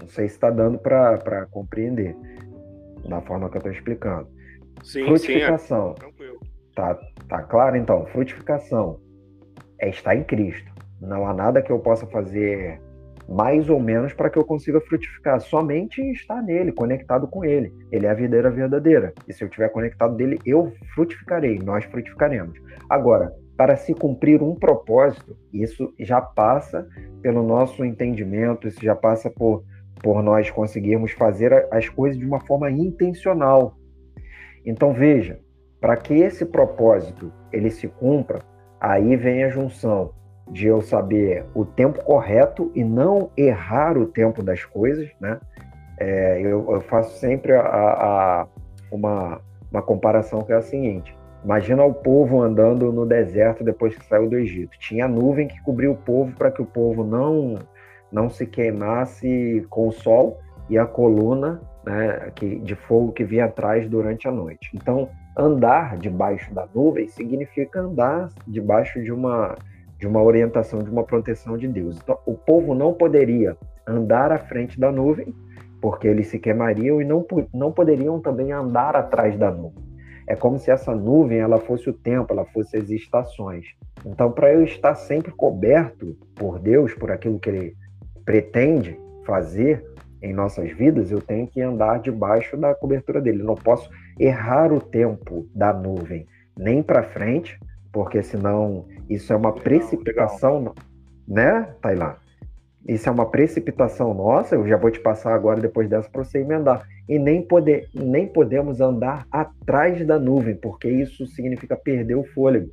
Não 0.00 0.08
sei 0.08 0.28
se 0.28 0.34
está 0.34 0.50
dando 0.50 0.78
para 0.78 1.46
compreender 1.50 2.16
da 3.06 3.20
forma 3.20 3.48
que 3.48 3.56
eu 3.56 3.60
estou 3.60 3.72
explicando. 3.72 4.28
Sim, 4.82 5.06
frutificação. 5.06 5.94
Sim, 5.98 6.24
é. 6.24 6.32
Tá, 6.74 6.98
tá 7.28 7.42
claro 7.42 7.76
então? 7.76 8.06
Frutificação 8.06 9.00
é 9.80 9.88
estar 9.90 10.14
em 10.14 10.24
Cristo. 10.24 10.70
Não 11.00 11.26
há 11.26 11.34
nada 11.34 11.62
que 11.62 11.70
eu 11.70 11.78
possa 11.78 12.06
fazer 12.06 12.80
mais 13.28 13.68
ou 13.68 13.78
menos 13.78 14.14
para 14.14 14.30
que 14.30 14.38
eu 14.38 14.44
consiga 14.44 14.80
frutificar. 14.80 15.40
Somente 15.40 16.00
estar 16.12 16.42
nele, 16.42 16.72
conectado 16.72 17.28
com 17.28 17.44
ele. 17.44 17.72
Ele 17.92 18.06
é 18.06 18.10
a 18.10 18.14
videira 18.14 18.50
verdadeira. 18.50 19.12
E 19.28 19.32
se 19.32 19.44
eu 19.44 19.48
estiver 19.48 19.68
conectado 19.68 20.16
dele, 20.16 20.38
eu 20.46 20.72
frutificarei, 20.94 21.58
nós 21.58 21.84
frutificaremos. 21.84 22.58
Agora, 22.88 23.32
para 23.56 23.76
se 23.76 23.92
cumprir 23.92 24.42
um 24.42 24.54
propósito, 24.54 25.36
isso 25.52 25.92
já 25.98 26.20
passa 26.20 26.88
pelo 27.20 27.42
nosso 27.42 27.84
entendimento, 27.84 28.68
isso 28.68 28.80
já 28.80 28.94
passa 28.94 29.28
por, 29.28 29.64
por 30.02 30.22
nós 30.22 30.50
conseguirmos 30.50 31.12
fazer 31.12 31.66
as 31.70 31.88
coisas 31.88 32.18
de 32.18 32.26
uma 32.26 32.40
forma 32.40 32.70
intencional. 32.70 33.76
Então 34.64 34.92
veja, 34.92 35.40
para 35.80 35.96
que 35.96 36.14
esse 36.14 36.44
propósito 36.44 37.32
ele 37.52 37.70
se 37.70 37.88
cumpra, 37.88 38.40
aí 38.80 39.16
vem 39.16 39.44
a 39.44 39.48
junção 39.48 40.12
de 40.50 40.66
eu 40.66 40.80
saber 40.80 41.44
o 41.54 41.64
tempo 41.64 42.02
correto 42.04 42.72
e 42.74 42.82
não 42.82 43.30
errar 43.36 43.96
o 43.98 44.06
tempo 44.06 44.42
das 44.42 44.64
coisas, 44.64 45.08
né? 45.20 45.38
É, 46.00 46.40
eu, 46.40 46.70
eu, 46.70 46.80
faço 46.82 47.18
sempre 47.18 47.52
a, 47.52 47.60
a, 47.60 48.46
uma, 48.90 49.40
uma 49.70 49.82
comparação 49.82 50.42
que 50.42 50.52
é 50.52 50.56
a 50.56 50.62
seguinte: 50.62 51.14
imagina 51.44 51.84
o 51.84 51.92
povo 51.92 52.40
andando 52.40 52.92
no 52.92 53.04
deserto 53.04 53.64
depois 53.64 53.96
que 53.96 54.04
saiu 54.04 54.28
do 54.28 54.38
Egito. 54.38 54.78
Tinha 54.78 55.08
nuvem 55.08 55.48
que 55.48 55.60
cobriu 55.62 55.92
o 55.92 55.96
povo 55.96 56.32
para 56.36 56.50
que 56.50 56.62
o 56.62 56.66
povo 56.66 57.04
não 57.04 57.56
não 58.10 58.28
se 58.28 58.46
queimasse 58.46 59.66
com 59.68 59.88
o 59.88 59.92
sol 59.92 60.38
e 60.68 60.78
a 60.78 60.86
coluna 60.86 61.60
né, 61.84 62.30
que, 62.34 62.56
de 62.56 62.74
fogo 62.74 63.12
que 63.12 63.24
vinha 63.24 63.46
atrás 63.46 63.88
durante 63.88 64.28
a 64.28 64.32
noite. 64.32 64.70
Então, 64.74 65.08
andar 65.36 65.96
debaixo 65.96 66.52
da 66.52 66.66
nuvem 66.74 67.08
significa 67.08 67.80
andar 67.80 68.28
debaixo 68.46 69.02
de 69.02 69.12
uma 69.12 69.56
de 69.98 70.06
uma 70.06 70.22
orientação, 70.22 70.78
de 70.78 70.88
uma 70.88 71.02
proteção 71.02 71.58
de 71.58 71.66
Deus. 71.66 71.98
Então, 72.00 72.18
o 72.24 72.34
povo 72.34 72.72
não 72.72 72.94
poderia 72.94 73.56
andar 73.84 74.30
à 74.30 74.38
frente 74.38 74.78
da 74.78 74.92
nuvem, 74.92 75.34
porque 75.80 76.06
eles 76.06 76.28
se 76.28 76.38
queimariam 76.38 77.02
e 77.02 77.04
não, 77.04 77.26
não 77.52 77.72
poderiam 77.72 78.20
também 78.20 78.52
andar 78.52 78.94
atrás 78.94 79.36
da 79.36 79.50
nuvem. 79.50 79.84
É 80.26 80.36
como 80.36 80.58
se 80.58 80.70
essa 80.70 80.94
nuvem 80.94 81.38
ela 81.38 81.58
fosse 81.58 81.90
o 81.90 81.92
tempo, 81.92 82.32
ela 82.32 82.44
fosse 82.44 82.76
as 82.76 82.90
estações. 82.90 83.66
Então, 84.06 84.30
para 84.30 84.52
eu 84.52 84.62
estar 84.62 84.94
sempre 84.94 85.32
coberto 85.32 86.16
por 86.36 86.60
Deus, 86.60 86.94
por 86.94 87.10
aquilo 87.10 87.40
que 87.40 87.48
Ele 87.48 87.76
pretende 88.28 89.00
fazer 89.24 89.82
em 90.20 90.34
nossas 90.34 90.70
vidas, 90.72 91.10
eu 91.10 91.18
tenho 91.18 91.46
que 91.46 91.62
andar 91.62 91.98
debaixo 91.98 92.58
da 92.58 92.74
cobertura 92.74 93.22
dele. 93.22 93.40
Eu 93.40 93.46
não 93.46 93.54
posso 93.54 93.88
errar 94.20 94.70
o 94.70 94.78
tempo 94.78 95.48
da 95.54 95.72
nuvem, 95.72 96.26
nem 96.54 96.82
para 96.82 97.02
frente, 97.02 97.58
porque 97.90 98.22
senão 98.22 98.84
isso 99.08 99.32
é 99.32 99.36
uma 99.36 99.48
legal, 99.48 99.64
precipitação, 99.64 100.58
legal. 100.58 100.74
né, 101.26 101.74
Tailã? 101.80 102.16
Isso 102.86 103.08
é 103.08 103.12
uma 103.12 103.24
precipitação 103.30 104.12
nossa, 104.12 104.56
eu 104.56 104.68
já 104.68 104.76
vou 104.76 104.90
te 104.90 105.00
passar 105.00 105.32
agora, 105.34 105.58
depois 105.58 105.88
dessa, 105.88 106.10
para 106.10 106.22
você 106.22 106.40
emendar. 106.40 106.86
E 107.08 107.18
nem, 107.18 107.40
poder, 107.40 107.88
nem 107.94 108.26
podemos 108.26 108.78
andar 108.78 109.26
atrás 109.32 110.06
da 110.06 110.18
nuvem, 110.18 110.54
porque 110.54 110.86
isso 110.86 111.26
significa 111.28 111.74
perder 111.74 112.16
o 112.16 112.24
fôlego. 112.24 112.70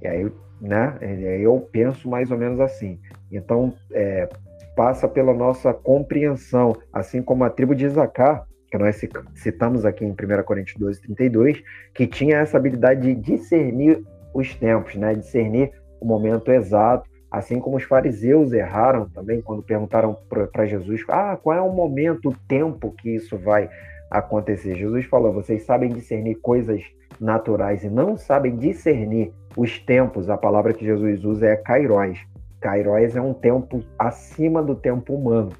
E 0.00 0.06
aí, 0.06 0.32
né, 0.60 0.96
eu 1.40 1.58
penso 1.72 2.08
mais 2.08 2.30
ou 2.30 2.38
menos 2.38 2.60
assim. 2.60 3.00
Então, 3.32 3.74
é, 3.90 4.28
passa 4.76 5.06
pela 5.06 5.34
nossa 5.34 5.72
compreensão, 5.72 6.74
assim 6.92 7.22
como 7.22 7.44
a 7.44 7.50
tribo 7.50 7.74
de 7.74 7.86
Isacar, 7.86 8.46
que 8.70 8.78
nós 8.78 8.98
citamos 9.34 9.84
aqui 9.84 10.04
em 10.04 10.12
1 10.12 10.42
Coríntios 10.44 10.78
12, 10.78 11.02
32, 11.02 11.62
que 11.94 12.06
tinha 12.06 12.38
essa 12.38 12.56
habilidade 12.56 13.02
de 13.02 13.14
discernir 13.14 14.02
os 14.32 14.54
tempos, 14.54 14.94
né? 14.94 15.14
discernir 15.14 15.72
o 16.00 16.06
momento 16.06 16.50
exato, 16.50 17.08
assim 17.30 17.60
como 17.60 17.76
os 17.76 17.82
fariseus 17.82 18.52
erraram 18.52 19.08
também 19.10 19.42
quando 19.42 19.62
perguntaram 19.62 20.16
para 20.28 20.66
Jesus, 20.66 21.02
ah, 21.08 21.38
qual 21.42 21.56
é 21.56 21.60
o 21.60 21.72
momento, 21.72 22.30
o 22.30 22.36
tempo 22.48 22.92
que 22.92 23.10
isso 23.14 23.36
vai 23.36 23.68
acontecer? 24.10 24.76
Jesus 24.76 25.04
falou, 25.04 25.32
vocês 25.32 25.64
sabem 25.64 25.90
discernir 25.90 26.36
coisas 26.36 26.82
naturais 27.20 27.84
e 27.84 27.90
não 27.90 28.16
sabem 28.16 28.56
discernir 28.56 29.32
os 29.56 29.78
tempos, 29.78 30.30
a 30.30 30.36
palavra 30.36 30.72
que 30.72 30.84
Jesus 30.84 31.24
usa 31.24 31.46
é 31.46 31.56
kairos. 31.56 32.18
Kairos 32.62 33.16
é 33.16 33.20
um 33.20 33.34
tempo 33.34 33.84
acima 33.98 34.62
do 34.62 34.74
tempo 34.74 35.14
humano, 35.14 35.52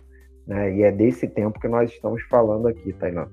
né? 0.46 0.74
E 0.74 0.82
é 0.82 0.92
desse 0.92 1.28
tempo 1.28 1.60
que 1.60 1.68
nós 1.68 1.90
estamos 1.90 2.22
falando 2.30 2.68
aqui, 2.68 2.92
Tainá. 2.92 3.28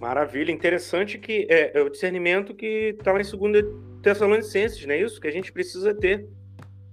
Maravilha, 0.00 0.50
interessante 0.50 1.18
que 1.18 1.46
é, 1.48 1.78
é 1.78 1.82
o 1.82 1.90
discernimento 1.90 2.54
que 2.54 2.96
está 2.98 3.12
lá 3.12 3.20
em 3.20 3.22
2 3.22 3.64
Tessalonicenses, 4.02 4.84
não 4.86 4.94
é 4.94 5.00
isso? 5.00 5.20
Que 5.20 5.28
a 5.28 5.32
gente 5.32 5.52
precisa 5.52 5.94
ter, 5.94 6.26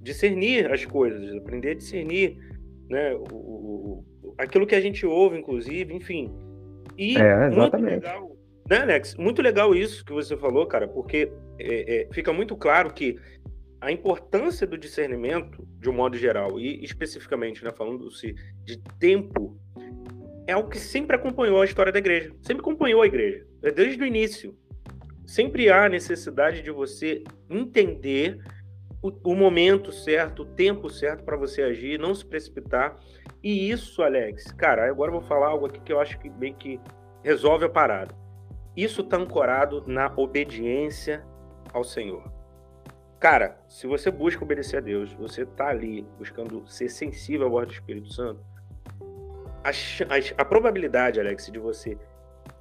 discernir 0.01 0.71
as 0.71 0.85
coisas, 0.85 1.33
aprender 1.35 1.71
a 1.71 1.75
discernir 1.75 2.37
né, 2.89 3.15
o, 3.15 3.33
o 3.33 4.05
aquilo 4.37 4.67
que 4.67 4.75
a 4.75 4.81
gente 4.81 5.05
ouve, 5.05 5.37
inclusive, 5.37 5.93
enfim. 5.93 6.31
E 6.97 7.17
é, 7.17 7.49
muito 7.49 7.77
legal, 7.77 8.37
né, 8.69 8.77
Alex? 8.77 9.15
Muito 9.15 9.41
legal 9.41 9.73
isso 9.73 10.03
que 10.03 10.11
você 10.11 10.35
falou, 10.35 10.65
cara, 10.65 10.87
porque 10.87 11.31
é, 11.59 12.01
é, 12.01 12.07
fica 12.11 12.33
muito 12.33 12.55
claro 12.55 12.93
que 12.93 13.17
a 13.87 13.91
importância 13.91 14.67
do 14.67 14.77
discernimento, 14.77 15.65
de 15.79 15.89
um 15.89 15.93
modo 15.93 16.17
geral, 16.17 16.59
e 16.59 16.83
especificamente, 16.83 17.63
né, 17.63 17.71
falando-se 17.71 18.33
de 18.65 18.77
tempo 18.99 19.57
é 20.45 20.51
algo 20.51 20.69
que 20.69 20.79
sempre 20.79 21.15
acompanhou 21.15 21.61
a 21.61 21.65
história 21.65 21.91
da 21.91 21.99
igreja, 21.99 22.33
sempre 22.41 22.61
acompanhou 22.61 23.01
a 23.01 23.07
igreja, 23.07 23.45
é 23.63 23.71
desde 23.71 24.01
o 24.03 24.05
início. 24.05 24.53
Sempre 25.25 25.69
há 25.69 25.89
necessidade 25.89 26.61
de 26.61 26.71
você 26.71 27.23
entender 27.49 28.39
o, 29.01 29.31
o 29.31 29.35
momento 29.35 29.91
certo, 29.91 30.43
o 30.43 30.45
tempo 30.45 30.89
certo 30.89 31.23
para 31.23 31.35
você 31.35 31.61
agir, 31.61 31.99
não 31.99 32.15
se 32.15 32.25
precipitar. 32.25 32.97
E 33.43 33.69
isso, 33.69 34.01
Alex, 34.01 34.51
cara, 34.53 34.89
agora 34.89 35.11
eu 35.11 35.19
vou 35.19 35.27
falar 35.27 35.47
algo 35.47 35.65
aqui 35.65 35.81
que 35.81 35.91
eu 35.91 35.99
acho 35.99 36.17
que 36.19 36.29
meio 36.29 36.55
que 36.55 36.79
resolve 37.23 37.65
a 37.65 37.69
parada. 37.69 38.15
Isso 38.75 39.01
está 39.01 39.17
ancorado 39.17 39.83
na 39.85 40.13
obediência 40.15 41.25
ao 41.73 41.83
Senhor. 41.83 42.36
Cara, 43.19 43.59
se 43.67 43.87
você 43.87 44.11
busca 44.11 44.43
obedecer 44.43 44.77
a 44.77 44.81
Deus, 44.81 45.11
você 45.13 45.41
está 45.41 45.69
ali 45.69 46.03
buscando 46.19 46.67
ser 46.67 46.87
sensível 46.89 47.47
ao 47.47 47.51
voz 47.51 47.67
do 47.67 47.73
Espírito 47.73 48.13
Santo, 48.13 48.39
a, 49.63 49.69
a, 49.69 50.41
a 50.41 50.45
probabilidade, 50.45 51.19
Alex, 51.19 51.51
de 51.51 51.57
você 51.57 51.97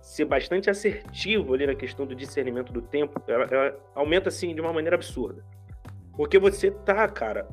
ser 0.01 0.25
bastante 0.25 0.71
assertivo 0.71 1.53
ali 1.53 1.67
na 1.67 1.75
questão 1.75 2.07
do 2.07 2.15
discernimento 2.15 2.73
do 2.73 2.81
tempo, 2.81 3.23
ela, 3.29 3.45
ela, 3.45 3.79
aumenta 3.95 4.29
assim 4.29 4.55
de 4.55 4.61
uma 4.61 4.73
maneira 4.73 4.97
absurda. 4.97 5.45
Porque 6.17 6.39
você 6.39 6.71
tá, 6.71 7.07
cara, 7.07 7.47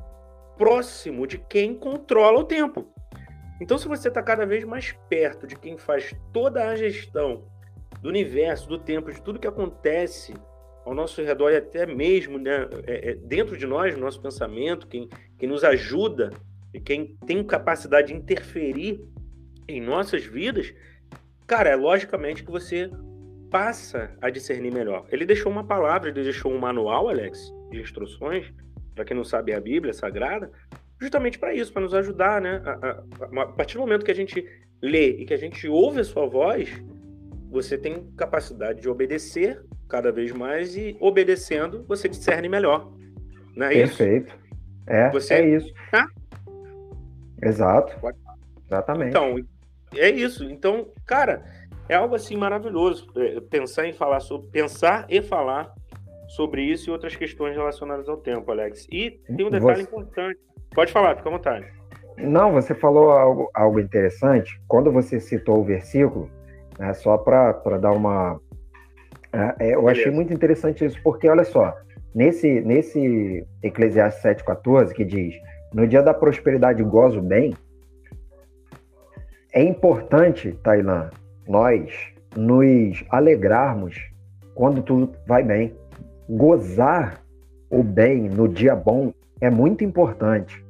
próximo 0.57 1.27
de 1.27 1.37
quem 1.37 1.75
controla 1.75 2.39
o 2.39 2.45
tempo. 2.45 2.87
Então, 3.59 3.77
se 3.77 3.87
você 3.87 4.09
tá 4.09 4.23
cada 4.23 4.45
vez 4.45 4.63
mais 4.63 4.93
perto 5.09 5.45
de 5.45 5.57
quem 5.57 5.77
faz 5.77 6.15
toda 6.31 6.69
a 6.69 6.75
gestão 6.75 7.43
do 8.01 8.09
universo, 8.09 8.67
do 8.69 8.79
tempo, 8.79 9.11
de 9.11 9.21
tudo 9.21 9.39
que 9.39 9.47
acontece 9.47 10.33
ao 10.85 10.93
nosso 10.93 11.21
redor 11.21 11.51
e 11.51 11.57
até 11.57 11.85
mesmo 11.85 12.37
né, 12.37 12.67
é, 12.85 13.11
é, 13.11 13.15
dentro 13.15 13.57
de 13.57 13.65
nós, 13.65 13.93
no 13.95 14.01
nosso 14.01 14.21
pensamento, 14.21 14.87
quem, 14.87 15.09
quem 15.37 15.47
nos 15.47 15.63
ajuda 15.63 16.31
e 16.73 16.79
quem 16.79 17.17
tem 17.25 17.43
capacidade 17.43 18.07
de 18.07 18.13
interferir 18.13 19.01
em 19.67 19.81
nossas 19.81 20.25
vidas, 20.25 20.73
cara, 21.47 21.69
é 21.69 21.75
logicamente 21.75 22.43
que 22.43 22.51
você 22.51 22.89
passa 23.49 24.11
a 24.21 24.29
discernir 24.29 24.73
melhor. 24.73 25.05
Ele 25.11 25.25
deixou 25.25 25.51
uma 25.51 25.63
palavra, 25.63 26.09
ele 26.09 26.23
deixou 26.23 26.51
um 26.51 26.57
manual, 26.57 27.07
Alex, 27.07 27.53
de 27.71 27.79
instruções, 27.79 28.51
para 28.95 29.05
quem 29.05 29.15
não 29.15 29.23
sabe, 29.23 29.51
é 29.51 29.55
a 29.55 29.61
Bíblia 29.61 29.93
Sagrada, 29.93 30.51
justamente 30.99 31.37
para 31.37 31.53
isso, 31.53 31.71
para 31.71 31.81
nos 31.81 31.93
ajudar, 31.93 32.41
né? 32.41 32.61
A, 32.65 32.71
a, 32.71 33.41
a, 33.41 33.45
partir 33.47 33.75
do 33.75 33.81
momento 33.81 34.05
que 34.05 34.11
a 34.11 34.15
gente 34.15 34.45
lê 34.81 35.11
e 35.11 35.25
que 35.25 35.33
a 35.33 35.37
gente 35.37 35.67
ouve 35.67 35.99
a 35.99 36.03
sua 36.03 36.25
voz, 36.25 36.69
você 37.49 37.77
tem 37.77 38.11
capacidade 38.17 38.81
de 38.81 38.89
obedecer 38.89 39.63
cada 39.93 40.11
vez 40.11 40.31
mais 40.31 40.75
e 40.75 40.97
obedecendo 40.99 41.85
você 41.87 42.09
discerne 42.09 42.49
melhor. 42.49 42.91
Não 43.55 43.67
é 43.67 43.73
Perfeito. 43.75 44.33
isso? 44.33 44.37
É, 44.87 45.11
você... 45.11 45.33
é 45.35 45.47
isso. 45.47 45.71
Ah? 45.93 46.07
Exato. 47.39 47.93
Exatamente. 48.65 49.09
Então, 49.09 49.35
é 49.95 50.09
isso. 50.09 50.45
Então, 50.45 50.87
cara, 51.05 51.43
é 51.87 51.93
algo 51.93 52.15
assim 52.15 52.35
maravilhoso 52.35 53.07
é, 53.15 53.39
pensar 53.39 53.85
em 53.85 53.93
falar 53.93 54.19
sobre 54.19 54.49
pensar 54.49 55.05
e 55.09 55.21
falar 55.21 55.71
sobre 56.29 56.63
isso 56.63 56.89
e 56.89 56.91
outras 56.91 57.15
questões 57.15 57.55
relacionadas 57.55 58.09
ao 58.09 58.17
tempo, 58.17 58.49
Alex. 58.49 58.87
E 58.91 59.11
tem 59.11 59.45
um 59.45 59.51
detalhe 59.51 59.75
você... 59.75 59.81
importante. 59.83 60.39
Pode 60.73 60.91
falar, 60.91 61.17
fica 61.17 61.29
à 61.29 61.31
vontade. 61.31 61.71
Não, 62.17 62.51
você 62.51 62.73
falou 62.73 63.11
algo, 63.11 63.47
algo 63.53 63.79
interessante. 63.79 64.59
Quando 64.67 64.91
você 64.91 65.19
citou 65.19 65.59
o 65.59 65.63
versículo, 65.63 66.31
né, 66.79 66.95
só 66.95 67.15
para 67.15 67.77
dar 67.79 67.91
uma. 67.91 68.39
É, 69.33 69.73
eu 69.73 69.87
achei 69.89 70.11
muito 70.11 70.31
interessante 70.31 70.85
isso, 70.85 71.01
porque 71.03 71.27
olha 71.27 71.43
só, 71.43 71.75
nesse, 72.13 72.61
nesse 72.61 73.43
Eclesiastes 73.63 74.23
7,14, 74.23 74.93
que 74.93 75.03
diz: 75.03 75.33
No 75.73 75.87
dia 75.87 76.03
da 76.03 76.13
prosperidade 76.13 76.83
gozo 76.83 77.19
bem, 77.19 77.53
é 79.51 79.63
importante, 79.63 80.51
Tailã, 80.63 81.09
nós 81.47 81.91
nos 82.35 83.03
alegrarmos 83.09 83.99
quando 84.53 84.83
tudo 84.83 85.13
vai 85.25 85.43
bem. 85.43 85.75
Gozar 86.29 87.21
o 87.69 87.83
bem 87.83 88.29
no 88.29 88.47
dia 88.47 88.75
bom 88.75 89.13
é 89.41 89.49
muito 89.49 89.83
importante. 89.83 90.63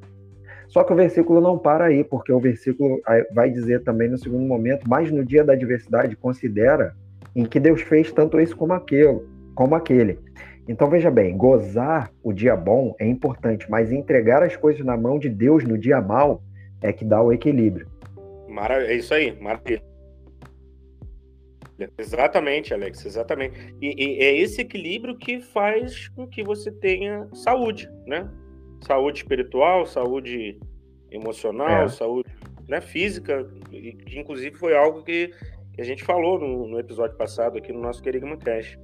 Só 0.67 0.84
que 0.84 0.91
o 0.91 0.96
versículo 0.96 1.39
não 1.39 1.58
para 1.58 1.86
aí, 1.86 2.03
porque 2.03 2.32
o 2.32 2.39
versículo 2.39 3.00
vai 3.36 3.51
dizer 3.51 3.84
também 3.84 4.10
no 4.10 4.17
segundo 4.17 4.46
momento, 4.46 4.86
mas 4.88 5.12
no 5.12 5.24
dia 5.24 5.43
da 5.43 5.53
adversidade 5.53 6.15
considera 6.15 6.96
em 7.36 7.46
que 7.46 7.60
Deus 7.60 7.82
fez 7.82 8.12
tanto 8.12 8.40
isso 8.40 8.56
como 8.56 8.74
aquele, 8.74 9.22
como 9.56 9.75
aquele. 9.75 10.20
Então 10.68 10.90
veja 10.90 11.12
bem, 11.12 11.36
gozar 11.36 12.12
o 12.24 12.32
dia 12.32 12.56
bom 12.56 12.96
é 13.00 13.06
importante, 13.06 13.70
mas 13.70 13.92
entregar 13.92 14.42
as 14.42 14.56
coisas 14.56 14.86
na 14.86 14.96
mão 14.96 15.20
de 15.20 15.30
Deus 15.30 15.63
no 15.63 15.78
dia 15.78 16.02
mal 16.02 16.42
é 16.82 16.94
que 16.94 17.04
dá 17.04 17.22
o 17.22 17.32
equilíbrio. 17.32 17.88
É 18.70 18.94
isso 18.96 19.13
aí, 19.13 19.36
maravilha. 19.42 19.82
Exatamente, 21.98 22.74
Alex, 22.74 23.06
exatamente. 23.06 23.75
E, 23.82 23.96
e, 23.98 24.24
é 24.24 24.38
esse 24.38 24.62
equilíbrio 24.62 25.18
que 25.18 25.42
faz 25.42 26.08
com 26.10 26.28
que 26.28 26.44
você 26.44 26.72
tenha 26.72 27.28
saúde, 27.34 27.90
né? 28.06 28.30
Saúde 28.86 29.20
espiritual, 29.20 29.86
saúde 29.86 30.60
emocional, 31.12 31.86
é. 31.86 31.90
saúde 31.90 32.30
né, 32.68 32.80
física, 32.80 33.46
que 33.70 34.20
inclusive 34.20 34.56
foi 34.56 34.75
algo 34.75 35.04
que, 35.04 35.32
que 35.74 35.82
a 35.82 35.86
gente 35.86 36.03
falou 36.03 36.39
no, 36.39 36.68
no, 36.68 36.80
episódio 36.80 37.18
passado 37.18 37.58
aqui 37.58 37.74
no 37.74 37.82
nosso 37.82 38.01
Querigma 38.01 38.38
Cash. 38.38 38.77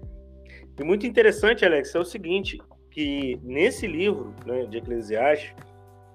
E 0.80 0.84
muito 0.84 1.06
interessante, 1.06 1.66
Alex, 1.66 1.94
é 1.94 2.00
o 2.00 2.06
seguinte, 2.06 2.58
que 2.92 3.40
nesse 3.44 3.86
livro 3.86 4.34
né, 4.46 4.66
de 4.66 4.78
Eclesiastes, 4.78 5.54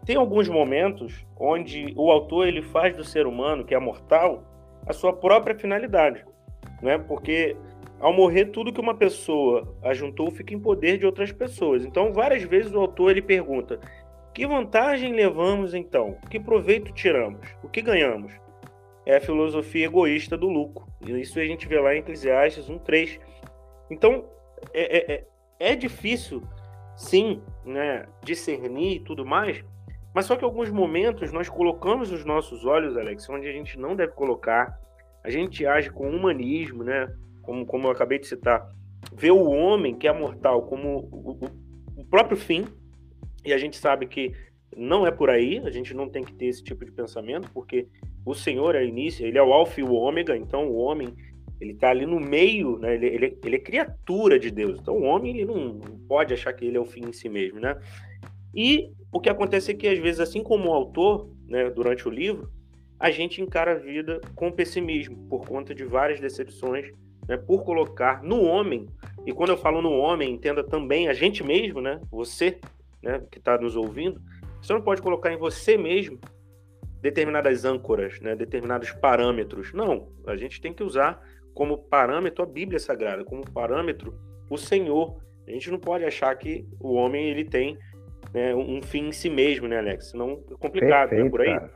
tem 0.05 0.17
alguns 0.17 0.49
momentos 0.49 1.25
onde 1.39 1.93
o 1.97 2.11
autor 2.11 2.49
ele 2.49 2.63
faz 2.63 2.97
do 2.97 3.05
ser 3.05 3.27
humano, 3.27 3.65
que 3.65 3.75
é 3.75 3.79
mortal, 3.79 4.45
a 4.87 4.93
sua 4.93 5.13
própria 5.13 5.55
finalidade 5.55 6.25
né? 6.85 6.99
Porque 6.99 7.57
ao 7.99 8.13
morrer 8.13 8.47
tudo 8.47 8.73
que 8.73 8.81
uma 8.81 8.95
pessoa 8.95 9.75
ajuntou 9.83 10.31
fica 10.31 10.55
em 10.55 10.61
poder 10.61 10.99
de 10.99 11.07
outras 11.07 11.33
pessoas. 11.33 11.85
Então, 11.85 12.13
várias 12.13 12.43
vezes 12.43 12.73
o 12.73 12.81
autor 12.81 13.13
ele 13.13 13.23
pergunta: 13.23 13.81
que 14.35 14.47
vantagem 14.47 15.13
levamos 15.13 15.75
então? 15.75 16.19
Que 16.31 16.39
proveito 16.39 16.93
tiramos? 16.93 17.41
O 17.63 17.69
que 17.69 17.81
ganhamos? 17.81 18.33
É 19.07 19.17
a 19.17 19.21
filosofia 19.21 19.87
egoísta 19.87 20.37
do 20.37 20.49
lucro. 20.49 20.87
Isso 21.07 21.39
a 21.39 21.45
gente 21.45 21.69
vê 21.69 21.79
lá 21.79 21.95
em 21.95 21.99
Eclesiastes 21.99 22.69
1:3. 22.69 23.21
Então, 23.91 24.25
é, 24.73 24.99
é, 24.99 25.15
é, 25.15 25.25
é 25.73 25.77
difícil, 25.77 26.43
sim, 26.97 27.43
né, 27.65 28.07
discernir 28.23 28.97
e 28.97 29.01
tudo 29.01 29.27
mais, 29.27 29.63
mas 30.15 30.27
só 30.27 30.37
que 30.37 30.45
alguns 30.45 30.71
momentos 30.71 31.33
nós 31.33 31.49
colocamos 31.49 32.13
os 32.13 32.25
nossos 32.25 32.65
olhos, 32.65 32.97
Alex, 32.97 33.29
onde 33.29 33.49
a 33.49 33.53
gente 33.53 33.79
não 33.79 33.97
deve 33.97 34.13
colocar, 34.13 34.79
a 35.25 35.29
gente 35.29 35.67
age 35.67 35.91
com 35.91 36.09
humanismo, 36.09 36.85
né? 36.85 37.13
Como, 37.43 37.67
como 37.67 37.89
eu 37.89 37.91
acabei 37.91 38.19
de 38.19 38.27
citar, 38.27 38.71
vê 39.13 39.31
o 39.31 39.51
homem 39.51 39.95
que 39.95 40.07
é 40.07 40.13
mortal 40.13 40.63
como 40.63 41.09
o, 41.11 41.51
o 41.97 42.05
próprio 42.05 42.37
fim, 42.37 42.65
e 43.45 43.53
a 43.53 43.59
gente 43.59 43.77
sabe 43.77 44.07
que 44.07 44.33
não 44.77 45.07
é 45.07 45.11
por 45.11 45.31
aí, 45.31 45.59
a 45.65 45.71
gente 45.71 45.95
não 45.95 46.09
tem 46.09 46.23
que 46.23 46.35
ter 46.35 46.47
esse 46.47 46.63
tipo 46.63 46.85
de 46.85 46.93
pensamento, 46.93 47.51
porque 47.53 47.87
o 48.25 48.35
Senhor 48.35 48.75
é 48.75 48.81
o 48.81 48.87
início, 48.87 49.27
ele 49.27 49.39
é 49.39 49.43
o 49.43 49.53
alfa 49.53 49.81
e 49.81 49.85
o 49.85 49.93
ômega, 49.93 50.37
então 50.37 50.69
o 50.69 50.77
homem 50.77 51.15
ele 51.61 51.73
está 51.73 51.91
ali 51.91 52.05
no 52.05 52.21
meio, 52.21 52.79
né? 52.79 52.95
Ele, 52.95 53.07
ele, 53.07 53.39
ele, 53.45 53.57
é 53.57 53.59
criatura 53.59 54.39
de 54.39 54.51
Deus. 54.51 54.79
Então 54.81 54.97
o 54.97 55.03
homem 55.03 55.33
ele 55.33 55.45
não, 55.45 55.79
pode 56.09 56.35
achar 56.35 56.53
que 56.53 56.65
ele 56.65 56.77
é 56.77 56.81
o 56.81 56.85
fim 56.85 57.07
em 57.07 57.13
si 57.13 57.29
mesmo, 57.29 57.61
né? 57.61 57.79
E 58.55 58.91
o 59.13 59.21
que 59.21 59.31
acontece 59.31 59.71
é 59.71 59.75
que 59.75 59.89
às 59.89 59.99
vezes, 59.99 60.21
assim 60.21 60.43
como 60.43 60.69
o 60.69 60.73
autor, 60.73 61.31
né, 61.49 61.71
durante 61.71 62.07
o 62.07 62.11
livro, 62.11 62.51
a 62.99 63.11
gente 63.11 63.41
encara 63.41 63.73
a 63.73 63.79
vida 63.79 64.21
com 64.35 64.51
pessimismo 64.51 65.17
por 65.29 65.47
conta 65.47 65.75
de 65.75 65.85
várias 65.85 66.21
decepções, 66.21 66.91
né, 67.29 67.37
por 67.37 67.65
colocar 67.65 68.23
no 68.23 68.43
homem, 68.43 68.87
e 69.27 69.33
quando 69.33 69.51
eu 69.51 69.57
falo 69.57 69.83
no 69.83 69.93
homem, 69.93 70.33
entenda 70.33 70.63
também 70.63 71.09
a 71.09 71.13
gente 71.13 71.43
mesmo, 71.43 71.81
né, 71.81 72.01
você 72.11 72.59
né, 73.03 73.23
que 73.31 73.39
está 73.39 73.59
nos 73.59 73.77
ouvindo, 73.77 74.21
você 74.65 74.73
não 74.73 74.81
pode 74.81 75.03
colocar 75.03 75.31
em 75.31 75.37
você 75.37 75.77
mesmo 75.77 76.19
determinadas 77.03 77.67
âncoras, 77.67 78.19
né, 78.21 78.35
determinados 78.35 78.93
parâmetros. 78.93 79.75
Não, 79.75 80.09
a 80.27 80.37
gente 80.37 80.59
tem 80.59 80.73
que 80.73 80.83
usar 80.83 81.21
como 81.53 81.77
parâmetro 81.77 82.43
a 82.43 82.47
Bíblia 82.47 82.79
Sagrada, 82.79 83.23
como 83.25 83.45
parâmetro 83.53 84.15
o 84.49 84.57
Senhor. 84.57 85.19
A 85.47 85.51
gente 85.51 85.71
não 85.71 85.79
pode 85.79 86.03
achar 86.05 86.35
que 86.37 86.67
o 86.81 86.95
homem 86.95 87.29
ele 87.29 87.45
tem 87.45 87.79
né, 88.33 88.55
um 88.55 88.81
fim 88.81 89.09
em 89.09 89.13
si 89.13 89.29
mesmo, 89.29 89.69
né, 89.69 89.79
Alex? 89.79 90.13
Senão 90.13 90.43
é 90.51 90.55
complicado, 90.59 91.11
Perfeito, 91.11 91.25
né, 91.25 91.31
por 91.31 91.41
aí. 91.43 91.55
Cara. 91.55 91.71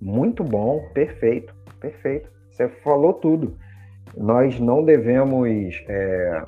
Muito 0.00 0.42
bom, 0.42 0.88
perfeito, 0.94 1.54
perfeito. 1.78 2.30
Você 2.50 2.68
falou 2.68 3.12
tudo. 3.12 3.58
Nós 4.16 4.58
não 4.58 4.82
devemos 4.82 5.84
é, 5.86 6.42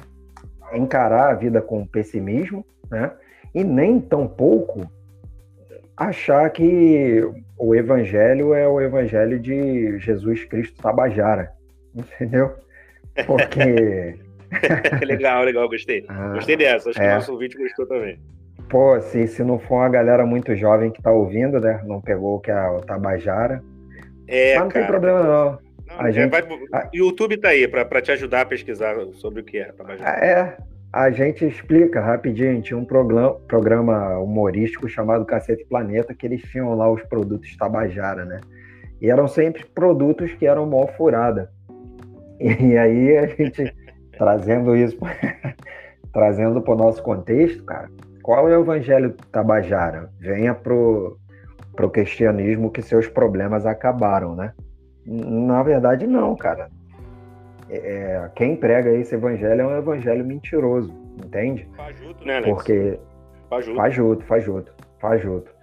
encarar 0.72 1.32
a 1.32 1.34
vida 1.34 1.60
com 1.60 1.86
pessimismo, 1.86 2.64
né? 2.90 3.12
E 3.54 3.62
nem 3.62 4.00
tampouco 4.00 4.90
achar 6.00 6.48
que 6.50 7.22
o 7.58 7.74
evangelho 7.74 8.54
é 8.54 8.66
o 8.66 8.80
evangelho 8.80 9.38
de 9.38 9.98
Jesus 9.98 10.44
Cristo 10.44 10.80
Tabajara, 10.80 11.52
entendeu? 11.94 12.54
Porque 13.26 14.16
legal, 15.04 15.44
legal, 15.44 15.68
gostei. 15.68 16.06
Ah, 16.08 16.32
gostei 16.34 16.56
dessa, 16.56 16.88
acho 16.88 17.00
é. 17.00 17.04
que 17.04 17.10
o 17.10 17.14
nosso 17.16 17.38
vídeo 17.38 17.60
gostou 17.60 17.86
também. 17.86 18.18
Pô, 18.70 18.98
se, 19.00 19.26
se 19.26 19.44
não 19.44 19.58
for 19.58 19.76
uma 19.76 19.88
galera 19.90 20.24
muito 20.24 20.56
jovem 20.56 20.90
que 20.90 21.02
tá 21.02 21.12
ouvindo, 21.12 21.60
né? 21.60 21.82
Não 21.84 22.00
pegou 22.00 22.36
o 22.36 22.40
que 22.40 22.50
é 22.50 22.68
o 22.68 22.80
Tabajara. 22.80 23.62
É, 24.26 24.54
Mas 24.54 24.62
não 24.62 24.68
cara, 24.68 24.84
tem 24.84 24.90
problema, 24.90 25.22
não. 25.22 25.58
não 25.86 26.00
a 26.00 26.08
é, 26.08 26.12
gente, 26.12 26.30
vai. 26.30 26.42
YouTube 26.94 27.36
tá 27.36 27.48
aí 27.48 27.66
para 27.68 28.00
te 28.00 28.12
ajudar 28.12 28.42
a 28.42 28.46
pesquisar 28.46 28.96
sobre 29.14 29.40
o 29.40 29.44
que 29.44 29.58
é 29.58 29.72
Tabajara. 29.72 30.24
É, 30.24 30.56
a 30.92 31.10
gente 31.10 31.44
explica 31.44 32.00
rapidinho. 32.00 32.60
Tinha 32.60 32.78
um 32.78 32.84
programa, 32.84 33.34
programa 33.46 34.18
humorístico 34.18 34.88
chamado 34.88 35.24
Cacete 35.24 35.64
Planeta, 35.64 36.14
que 36.14 36.26
eles 36.26 36.42
tinham 36.42 36.74
lá 36.74 36.90
os 36.90 37.02
produtos 37.04 37.56
Tabajara, 37.56 38.24
né? 38.24 38.40
E 39.00 39.10
eram 39.10 39.26
sempre 39.26 39.64
produtos 39.64 40.32
que 40.34 40.46
eram 40.46 40.66
mó 40.66 40.86
furada. 40.86 41.50
E 42.38 42.76
aí 42.76 43.16
a 43.16 43.26
gente 43.26 43.74
trazendo 44.16 44.76
isso, 44.76 44.98
trazendo 46.12 46.60
para 46.60 46.74
o 46.74 46.76
nosso 46.76 47.02
contexto, 47.02 47.64
cara, 47.64 47.88
qual 48.22 48.48
é 48.48 48.56
o 48.56 48.62
evangelho 48.62 49.14
tabajara? 49.32 50.10
Venha 50.20 50.54
pro, 50.54 51.16
pro 51.74 51.90
cristianismo 51.90 52.70
que 52.70 52.82
seus 52.82 53.08
problemas 53.08 53.64
acabaram, 53.64 54.34
né? 54.34 54.52
Na 55.06 55.62
verdade, 55.62 56.06
não, 56.06 56.36
cara. 56.36 56.68
É, 57.70 57.76
é 57.76 58.30
quem 58.34 58.56
prega 58.56 58.90
esse 58.90 59.14
evangelho 59.14 59.62
é 59.62 59.66
um 59.66 59.76
evangelho 59.76 60.24
mentiroso, 60.24 60.92
entende? 61.24 61.68
Fajuto, 61.76 62.24
né, 62.24 62.36
Alex? 62.38 62.52
Porque 62.52 62.98
fajuto. 63.48 63.76
fajuto, 63.76 64.24
fajuto, 64.24 64.74
fajuto. 64.98 65.54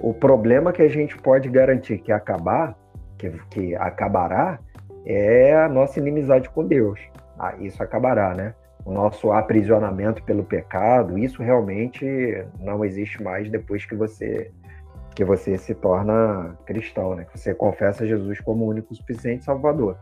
O 0.00 0.14
problema 0.14 0.72
que 0.72 0.82
a 0.82 0.88
gente 0.88 1.16
pode 1.18 1.48
garantir 1.48 1.98
que 1.98 2.12
acabar, 2.12 2.76
que, 3.18 3.30
que 3.50 3.74
acabará, 3.76 4.58
é 5.04 5.54
a 5.54 5.68
nossa 5.68 5.98
inimizade 5.98 6.48
com 6.50 6.66
Deus. 6.66 7.00
Ah, 7.38 7.54
isso 7.58 7.82
acabará, 7.82 8.34
né? 8.34 8.54
o 8.86 8.92
nosso 8.92 9.32
aprisionamento 9.32 10.22
pelo 10.22 10.44
pecado, 10.44 11.18
isso 11.18 11.42
realmente 11.42 12.06
não 12.60 12.84
existe 12.84 13.20
mais 13.20 13.50
depois 13.50 13.84
que 13.84 13.96
você 13.96 14.52
que 15.12 15.24
você 15.24 15.56
se 15.56 15.74
torna 15.74 16.56
cristão, 16.66 17.14
né? 17.14 17.24
Que 17.24 17.38
você 17.38 17.54
confessa 17.54 18.06
Jesus 18.06 18.38
como 18.38 18.66
o 18.66 18.68
único 18.68 18.94
suficiente 18.94 19.44
Salvador. 19.44 19.96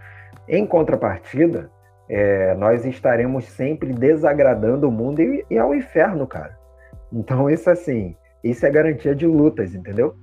Em 0.49 0.67
contrapartida, 0.67 1.71
é, 2.09 2.55
nós 2.55 2.85
estaremos 2.85 3.45
sempre 3.47 3.93
desagradando 3.93 4.89
o 4.89 4.93
mundo 4.93 5.21
e, 5.21 5.45
e 5.51 5.59
ao 5.59 5.75
inferno, 5.75 6.27
cara. 6.27 6.57
Então, 7.13 7.49
isso 7.49 7.71
assim, 7.71 8.15
isso 8.43 8.67
é 8.67 8.71
garantia 8.71 9.15
de 9.15 9.27
lutas, 9.27 9.75
entendeu? 9.75 10.15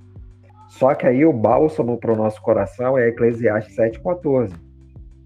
Só 0.68 0.94
que 0.94 1.06
aí 1.06 1.24
o 1.24 1.32
bálsamo 1.32 1.98
para 1.98 2.12
o 2.12 2.16
nosso 2.16 2.40
coração 2.40 2.96
é 2.96 3.08
Eclesiastes 3.08 3.76
7,14. 3.76 4.52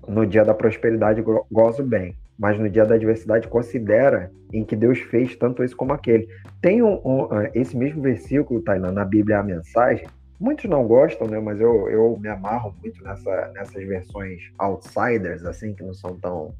No 0.08 0.26
dia 0.26 0.44
da 0.44 0.54
prosperidade 0.54 1.22
gozo 1.50 1.84
bem, 1.84 2.16
mas 2.38 2.58
no 2.58 2.68
dia 2.68 2.84
da 2.84 2.94
adversidade 2.94 3.48
considera 3.48 4.30
em 4.52 4.64
que 4.64 4.76
Deus 4.76 4.98
fez 4.98 5.36
tanto 5.36 5.62
isso 5.64 5.76
como 5.76 5.92
aquele. 5.92 6.28
Tem 6.60 6.82
um, 6.82 7.00
um, 7.04 7.28
ah, 7.30 7.50
esse 7.54 7.76
mesmo 7.76 8.02
versículo, 8.02 8.62
Tainan, 8.62 8.92
na 8.92 9.04
Bíblia 9.04 9.38
a 9.38 9.42
mensagem. 9.42 10.06
Muitos 10.38 10.68
não 10.68 10.86
gostam, 10.86 11.26
né? 11.26 11.38
Mas 11.40 11.60
eu, 11.60 11.88
eu 11.88 12.18
me 12.20 12.28
amarro 12.28 12.74
muito 12.82 13.02
nessa, 13.02 13.50
nessas 13.54 13.84
versões 13.86 14.52
outsiders, 14.58 15.44
assim, 15.44 15.74
que 15.74 15.82
não 15.82 15.94
são 15.94 16.16
tão 16.16 16.54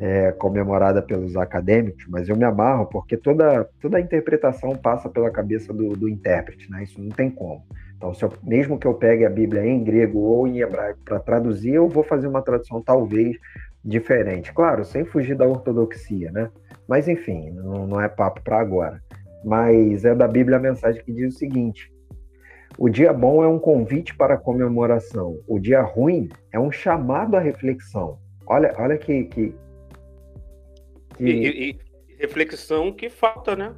é, 0.00 0.32
comemorada 0.32 1.02
pelos 1.02 1.36
acadêmicos, 1.36 2.06
mas 2.08 2.28
eu 2.28 2.36
me 2.36 2.44
amarro 2.44 2.86
porque 2.86 3.16
toda, 3.16 3.68
toda 3.80 3.98
a 3.98 4.00
interpretação 4.00 4.76
passa 4.76 5.08
pela 5.08 5.30
cabeça 5.30 5.72
do, 5.72 5.96
do 5.96 6.08
intérprete, 6.08 6.70
né? 6.70 6.82
Isso 6.82 7.00
não 7.00 7.10
tem 7.10 7.30
como. 7.30 7.64
Então, 7.96 8.12
eu, 8.20 8.32
mesmo 8.42 8.78
que 8.78 8.86
eu 8.86 8.94
pegue 8.94 9.24
a 9.24 9.30
Bíblia 9.30 9.64
em 9.64 9.82
grego 9.84 10.18
ou 10.18 10.46
em 10.46 10.60
hebraico 10.60 11.00
para 11.04 11.20
traduzir, 11.20 11.74
eu 11.74 11.88
vou 11.88 12.02
fazer 12.02 12.26
uma 12.26 12.42
tradução 12.42 12.82
talvez 12.82 13.36
diferente. 13.84 14.52
Claro, 14.52 14.84
sem 14.84 15.04
fugir 15.04 15.36
da 15.36 15.46
ortodoxia, 15.46 16.30
né? 16.32 16.50
Mas 16.88 17.06
enfim, 17.06 17.50
não, 17.50 17.86
não 17.86 18.00
é 18.00 18.08
papo 18.08 18.40
para 18.42 18.58
agora. 18.58 19.00
Mas 19.44 20.04
é 20.04 20.14
da 20.14 20.26
Bíblia 20.26 20.56
a 20.56 20.60
mensagem 20.60 21.02
que 21.04 21.12
diz 21.12 21.34
o 21.34 21.38
seguinte: 21.38 21.91
o 22.78 22.88
dia 22.88 23.12
bom 23.12 23.42
é 23.44 23.48
um 23.48 23.58
convite 23.58 24.14
para 24.16 24.34
a 24.34 24.38
comemoração, 24.38 25.38
o 25.46 25.58
dia 25.58 25.82
ruim 25.82 26.28
é 26.52 26.58
um 26.58 26.70
chamado 26.70 27.36
à 27.36 27.40
reflexão. 27.40 28.18
Olha, 28.46 28.74
olha 28.78 28.96
que, 28.96 29.24
que, 29.24 29.54
que... 31.16 31.24
E, 31.24 31.70
e, 31.70 31.78
reflexão 32.18 32.92
que 32.92 33.08
falta, 33.08 33.54
né? 33.54 33.74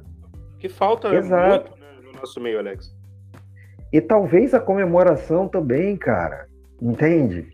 Que 0.59 0.69
falta 0.69 1.13
Exato. 1.13 1.69
muito 1.69 1.81
né, 1.81 1.87
no 2.03 2.19
nosso 2.19 2.39
meio, 2.39 2.59
Alex. 2.59 2.95
E 3.91 4.01
talvez 4.01 4.53
a 4.53 4.59
comemoração 4.59 5.47
também, 5.47 5.95
cara. 5.95 6.47
Entende? 6.81 7.47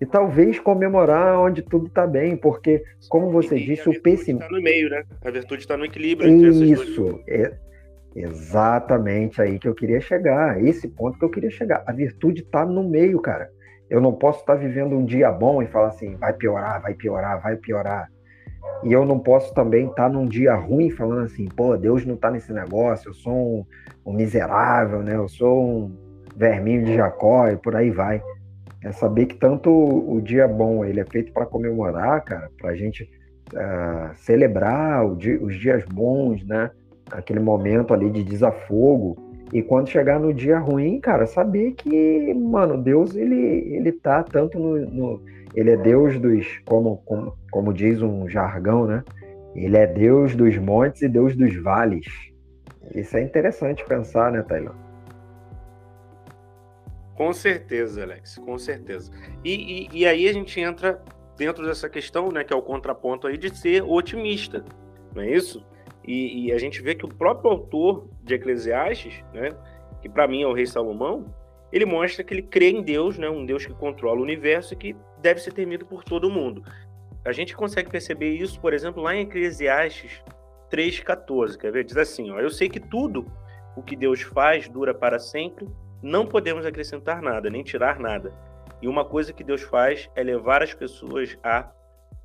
E 0.00 0.06
talvez 0.06 0.60
comemorar 0.60 1.38
onde 1.38 1.60
tudo 1.60 1.86
está 1.86 2.06
bem, 2.06 2.36
porque, 2.36 2.82
como 3.08 3.30
você 3.30 3.56
e 3.56 3.66
disse, 3.66 3.88
o 3.88 4.00
pessimismo. 4.00 4.44
está 4.44 4.56
no 4.56 4.62
meio, 4.62 4.88
né? 4.88 5.02
A 5.24 5.30
virtude 5.30 5.62
está 5.62 5.76
no 5.76 5.84
equilíbrio. 5.84 6.30
Isso, 6.62 7.20
é 7.26 7.52
exatamente 8.22 9.40
aí 9.40 9.58
que 9.58 9.68
eu 9.68 9.74
queria 9.74 10.00
chegar. 10.00 10.62
Esse 10.64 10.88
ponto 10.88 11.18
que 11.18 11.24
eu 11.24 11.30
queria 11.30 11.50
chegar. 11.50 11.82
A 11.86 11.92
virtude 11.92 12.42
está 12.42 12.64
no 12.64 12.88
meio, 12.88 13.20
cara. 13.20 13.50
Eu 13.88 14.00
não 14.00 14.12
posso 14.12 14.40
estar 14.40 14.54
tá 14.54 14.58
vivendo 14.58 14.94
um 14.94 15.04
dia 15.04 15.30
bom 15.30 15.62
e 15.62 15.66
falar 15.66 15.88
assim, 15.88 16.16
vai 16.16 16.32
piorar, 16.32 16.82
vai 16.82 16.94
piorar, 16.94 17.40
vai 17.40 17.56
piorar. 17.56 18.10
E 18.84 18.92
eu 18.92 19.04
não 19.04 19.18
posso 19.18 19.52
também 19.54 19.88
estar 19.88 20.04
tá 20.04 20.08
num 20.08 20.26
dia 20.26 20.54
ruim 20.54 20.90
falando 20.90 21.24
assim, 21.24 21.46
pô, 21.46 21.76
Deus 21.76 22.04
não 22.04 22.14
está 22.14 22.30
nesse 22.30 22.52
negócio, 22.52 23.08
eu 23.08 23.14
sou 23.14 23.32
um, 23.32 23.66
um, 24.06 24.12
miserável, 24.12 25.02
né? 25.02 25.16
Eu 25.16 25.28
sou 25.28 25.64
um 25.64 25.96
verminho 26.36 26.84
de 26.84 26.94
Jacó 26.94 27.48
e 27.48 27.56
por 27.56 27.74
aí 27.74 27.90
vai. 27.90 28.22
É 28.84 28.92
saber 28.92 29.26
que 29.26 29.36
tanto 29.36 29.70
o 29.70 30.20
dia 30.20 30.46
bom 30.46 30.84
ele 30.84 31.00
é 31.00 31.04
feito 31.04 31.32
para 31.32 31.46
comemorar, 31.46 32.22
cara, 32.22 32.48
para 32.60 32.70
a 32.70 32.76
gente 32.76 33.10
uh, 33.52 34.14
celebrar 34.14 35.04
dia, 35.16 35.42
os 35.42 35.58
dias 35.58 35.84
bons, 35.84 36.46
né? 36.46 36.70
Aquele 37.10 37.40
momento 37.40 37.94
ali 37.94 38.10
de 38.10 38.22
desafogo. 38.22 39.16
E 39.52 39.62
quando 39.62 39.88
chegar 39.88 40.20
no 40.20 40.32
dia 40.32 40.58
ruim, 40.58 41.00
cara, 41.00 41.26
saber 41.26 41.72
que, 41.72 42.34
mano, 42.34 42.76
Deus 42.82 43.16
ele, 43.16 43.36
ele 43.74 43.92
tá 43.92 44.22
tanto 44.22 44.58
no, 44.58 44.78
no 44.78 45.22
ele 45.54 45.70
é 45.70 45.76
Deus 45.76 46.18
dos, 46.20 46.46
como, 46.66 46.98
como, 46.98 47.36
como 47.50 47.72
diz 47.72 48.02
um 48.02 48.28
jargão, 48.28 48.86
né? 48.86 49.02
Ele 49.54 49.76
é 49.76 49.86
Deus 49.86 50.36
dos 50.36 50.56
montes 50.58 51.02
e 51.02 51.08
Deus 51.08 51.34
dos 51.34 51.56
vales. 51.56 52.06
Isso 52.94 53.16
é 53.16 53.22
interessante 53.22 53.84
pensar, 53.84 54.30
né, 54.30 54.42
Taylor? 54.42 54.74
Com 57.14 57.32
certeza, 57.32 58.02
Alex, 58.02 58.38
com 58.38 58.56
certeza. 58.58 59.10
E, 59.44 59.88
e, 59.92 59.98
e, 60.00 60.06
aí 60.06 60.28
a 60.28 60.32
gente 60.32 60.60
entra 60.60 61.02
dentro 61.36 61.66
dessa 61.66 61.88
questão, 61.88 62.30
né, 62.30 62.44
que 62.44 62.52
é 62.52 62.56
o 62.56 62.62
contraponto 62.62 63.26
aí 63.26 63.36
de 63.36 63.56
ser 63.56 63.82
otimista, 63.82 64.64
não 65.14 65.22
é 65.22 65.30
isso? 65.30 65.66
E, 66.08 66.46
e 66.46 66.52
a 66.52 66.58
gente 66.58 66.80
vê 66.80 66.94
que 66.94 67.04
o 67.04 67.08
próprio 67.08 67.50
autor 67.50 68.08
de 68.22 68.32
Eclesiastes, 68.32 69.22
né, 69.34 69.50
que 70.00 70.08
para 70.08 70.26
mim 70.26 70.42
é 70.42 70.46
o 70.46 70.54
rei 70.54 70.64
Salomão, 70.64 71.26
ele 71.70 71.84
mostra 71.84 72.24
que 72.24 72.32
ele 72.32 72.40
crê 72.40 72.70
em 72.70 72.82
Deus, 72.82 73.18
né, 73.18 73.28
um 73.28 73.44
Deus 73.44 73.66
que 73.66 73.74
controla 73.74 74.18
o 74.18 74.22
universo 74.22 74.72
e 74.72 74.76
que 74.78 74.96
deve 75.20 75.38
ser 75.38 75.52
temido 75.52 75.84
por 75.84 76.02
todo 76.02 76.30
mundo. 76.30 76.64
A 77.26 77.30
gente 77.30 77.54
consegue 77.54 77.90
perceber 77.90 78.30
isso, 78.30 78.58
por 78.58 78.72
exemplo, 78.72 79.02
lá 79.02 79.14
em 79.14 79.20
Eclesiastes 79.20 80.22
3,14. 80.70 81.58
Quer 81.58 81.72
ver? 81.72 81.84
Diz 81.84 81.98
assim: 81.98 82.30
ó, 82.30 82.40
Eu 82.40 82.48
sei 82.48 82.70
que 82.70 82.80
tudo 82.80 83.26
o 83.76 83.82
que 83.82 83.94
Deus 83.94 84.22
faz 84.22 84.66
dura 84.66 84.94
para 84.94 85.18
sempre, 85.18 85.68
não 86.02 86.24
podemos 86.24 86.64
acrescentar 86.64 87.20
nada, 87.20 87.50
nem 87.50 87.62
tirar 87.62 88.00
nada. 88.00 88.32
E 88.80 88.88
uma 88.88 89.04
coisa 89.04 89.30
que 89.30 89.44
Deus 89.44 89.60
faz 89.60 90.08
é 90.16 90.22
levar 90.22 90.62
as 90.62 90.72
pessoas 90.72 91.36
a 91.42 91.70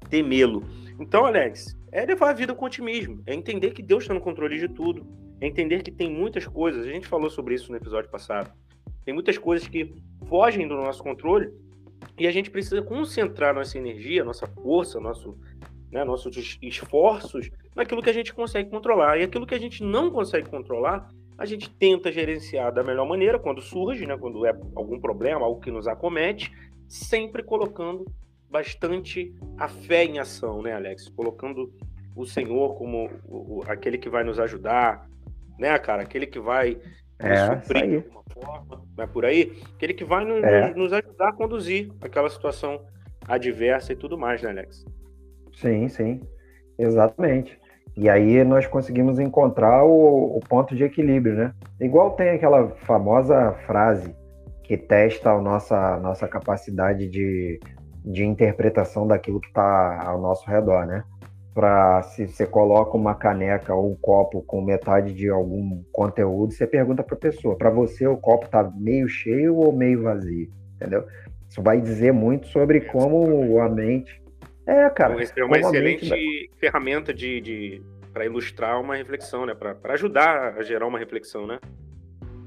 temê-lo. 0.10 0.63
Então, 1.02 1.26
Alex, 1.26 1.76
é 1.94 2.06
levar 2.06 2.32
a 2.32 2.34
vida 2.34 2.56
com 2.56 2.66
otimismo, 2.66 3.22
é 3.28 3.36
entender 3.36 3.72
que 3.72 3.84
Deus 3.84 4.04
está 4.04 4.16
no 4.16 4.20
controle 4.20 4.58
de 4.58 4.68
tudo, 4.68 5.06
é 5.40 5.46
entender 5.46 5.84
que 5.84 5.92
tem 5.92 6.10
muitas 6.10 6.48
coisas, 6.48 6.86
a 6.86 6.90
gente 6.90 7.08
falou 7.08 7.30
sobre 7.30 7.54
isso 7.54 7.72
no 7.72 7.78
episódio 7.78 8.10
passado, 8.10 8.52
tem 9.06 9.14
muitas 9.14 9.38
coisas 9.38 9.68
que 9.68 9.94
fogem 10.28 10.68
do 10.68 10.76
nosso 10.76 11.04
controle 11.04 11.54
e 12.18 12.26
a 12.26 12.32
gente 12.32 12.50
precisa 12.50 12.82
concentrar 12.82 13.54
nossa 13.54 13.78
energia, 13.78 14.24
nossa 14.24 14.48
força, 14.48 15.00
nosso, 15.00 15.38
né, 15.92 16.04
nossos 16.04 16.58
esforços 16.62 17.52
naquilo 17.76 18.02
que 18.02 18.10
a 18.10 18.14
gente 18.14 18.34
consegue 18.34 18.72
controlar. 18.72 19.20
E 19.20 19.24
aquilo 19.24 19.46
que 19.46 19.56
a 19.56 19.60
gente 19.60 19.84
não 19.84 20.10
consegue 20.10 20.50
controlar, 20.50 21.08
a 21.38 21.46
gente 21.46 21.70
tenta 21.70 22.12
gerenciar 22.12 22.74
da 22.74 22.84
melhor 22.84 23.08
maneira 23.08 23.38
quando 23.38 23.62
surge, 23.62 24.06
né, 24.08 24.18
quando 24.18 24.46
é 24.48 24.58
algum 24.76 25.00
problema, 25.00 25.46
algo 25.46 25.62
que 25.62 25.72
nos 25.72 25.88
acomete, 25.88 26.52
sempre 26.88 27.44
colocando 27.44 28.06
bastante 28.54 29.34
a 29.58 29.68
fé 29.68 30.06
em 30.06 30.20
ação, 30.20 30.62
né, 30.62 30.74
Alex? 30.74 31.10
Colocando 31.10 31.74
o 32.16 32.24
Senhor 32.24 32.76
como 32.76 33.10
o, 33.26 33.58
o, 33.58 33.63
aquele 33.68 33.98
que 33.98 34.08
vai 34.08 34.24
nos 34.24 34.39
ajudar, 34.39 35.10
né, 35.58 35.78
cara? 35.80 36.04
Aquele 36.04 36.28
que 36.28 36.39
vai 36.39 36.78
é, 37.18 37.36
suprir 37.36 37.89
de 37.89 37.96
alguma 37.96 38.24
forma, 38.32 38.86
vai 38.96 39.08
por 39.08 39.26
aí, 39.26 39.60
aquele 39.76 39.96
que 39.96 40.06
vai 40.06 40.24
nos, 40.24 40.44
é. 40.44 40.72
nos, 40.76 40.94
ajudar 40.94 41.30
a 41.30 41.34
conduzir 41.34 41.92
aquela 42.00 42.30
situação 42.30 42.86
adversa 43.28 43.92
e 43.92 43.96
tudo 43.96 44.20
mais, 44.20 44.44
né, 44.44 44.52
Alex? 44.52 44.86
Sim, 45.56 45.88
sim, 45.88 46.22
exatamente. 46.78 47.60
E 47.98 48.08
aí 48.08 48.44
nós 48.44 48.68
conseguimos 48.68 49.18
encontrar 49.20 49.84
o, 49.84 50.38
o 50.38 50.39
ponto 50.48 50.76
de 50.76 50.84
equilíbrio, 50.84 51.36
né? 51.36 51.54
Igual 51.82 52.12
tem 52.12 52.30
aquela 52.30 52.70
famosa 52.70 53.54
frase 53.66 54.16
que 54.63 54.78
testa 54.78 55.32
a 55.32 55.42
nossa, 55.42 56.00
nossa 56.00 56.28
capacidade 56.28 57.08
de, 57.08 57.60
de 58.04 58.24
interpretação 58.24 59.08
daquilo 59.08 59.39
que 59.39 59.48
está 59.48 60.04
ao 60.06 60.20
nosso 60.20 60.50
redor, 60.50 60.86
né? 60.86 61.04
para 61.54 62.02
se 62.02 62.26
você 62.26 62.48
coloca 62.48 62.98
uma 62.98 63.13
caneca 63.13 63.76
ou 63.76 63.92
um 63.92 63.96
copo 63.96 64.42
com 64.42 64.60
metade 64.60 65.13
de 65.13 65.30
algum 65.30 65.84
conteúdo, 65.92 66.52
você 66.52 66.66
pergunta 66.66 67.04
para 67.04 67.16
a 67.16 67.20
pessoa, 67.20 67.56
para 67.56 67.70
você 67.70 68.08
o 68.08 68.18
copo 68.18 68.46
está 68.46 68.63
meio 68.76 69.08
cheio 69.08 69.56
ou 69.56 69.72
meio 69.72 70.02
vazio, 70.02 70.52
entendeu? 70.76 71.06
Isso 71.48 71.62
vai 71.62 71.80
dizer 71.80 72.12
muito 72.12 72.48
sobre 72.48 72.82
como 72.82 73.62
a 73.62 73.70
mente 73.70 74.24
é, 74.66 74.89
cara. 74.89 75.13
É 75.36 75.44
uma 75.44 75.58
excelente 75.58 76.10
mente... 76.10 76.52
ferramenta 76.58 77.13
de, 77.13 77.42
de 77.42 77.82
para 78.13 78.26
ilustrar 78.26 78.80
uma 78.80 78.96
reflexão, 78.96 79.46
né? 79.46 79.54
Para 79.54 79.94
ajudar 79.94 80.56
a 80.58 80.63
gerar 80.63 80.88
uma 80.88 80.98
reflexão, 80.98 81.46
né? 81.46 81.60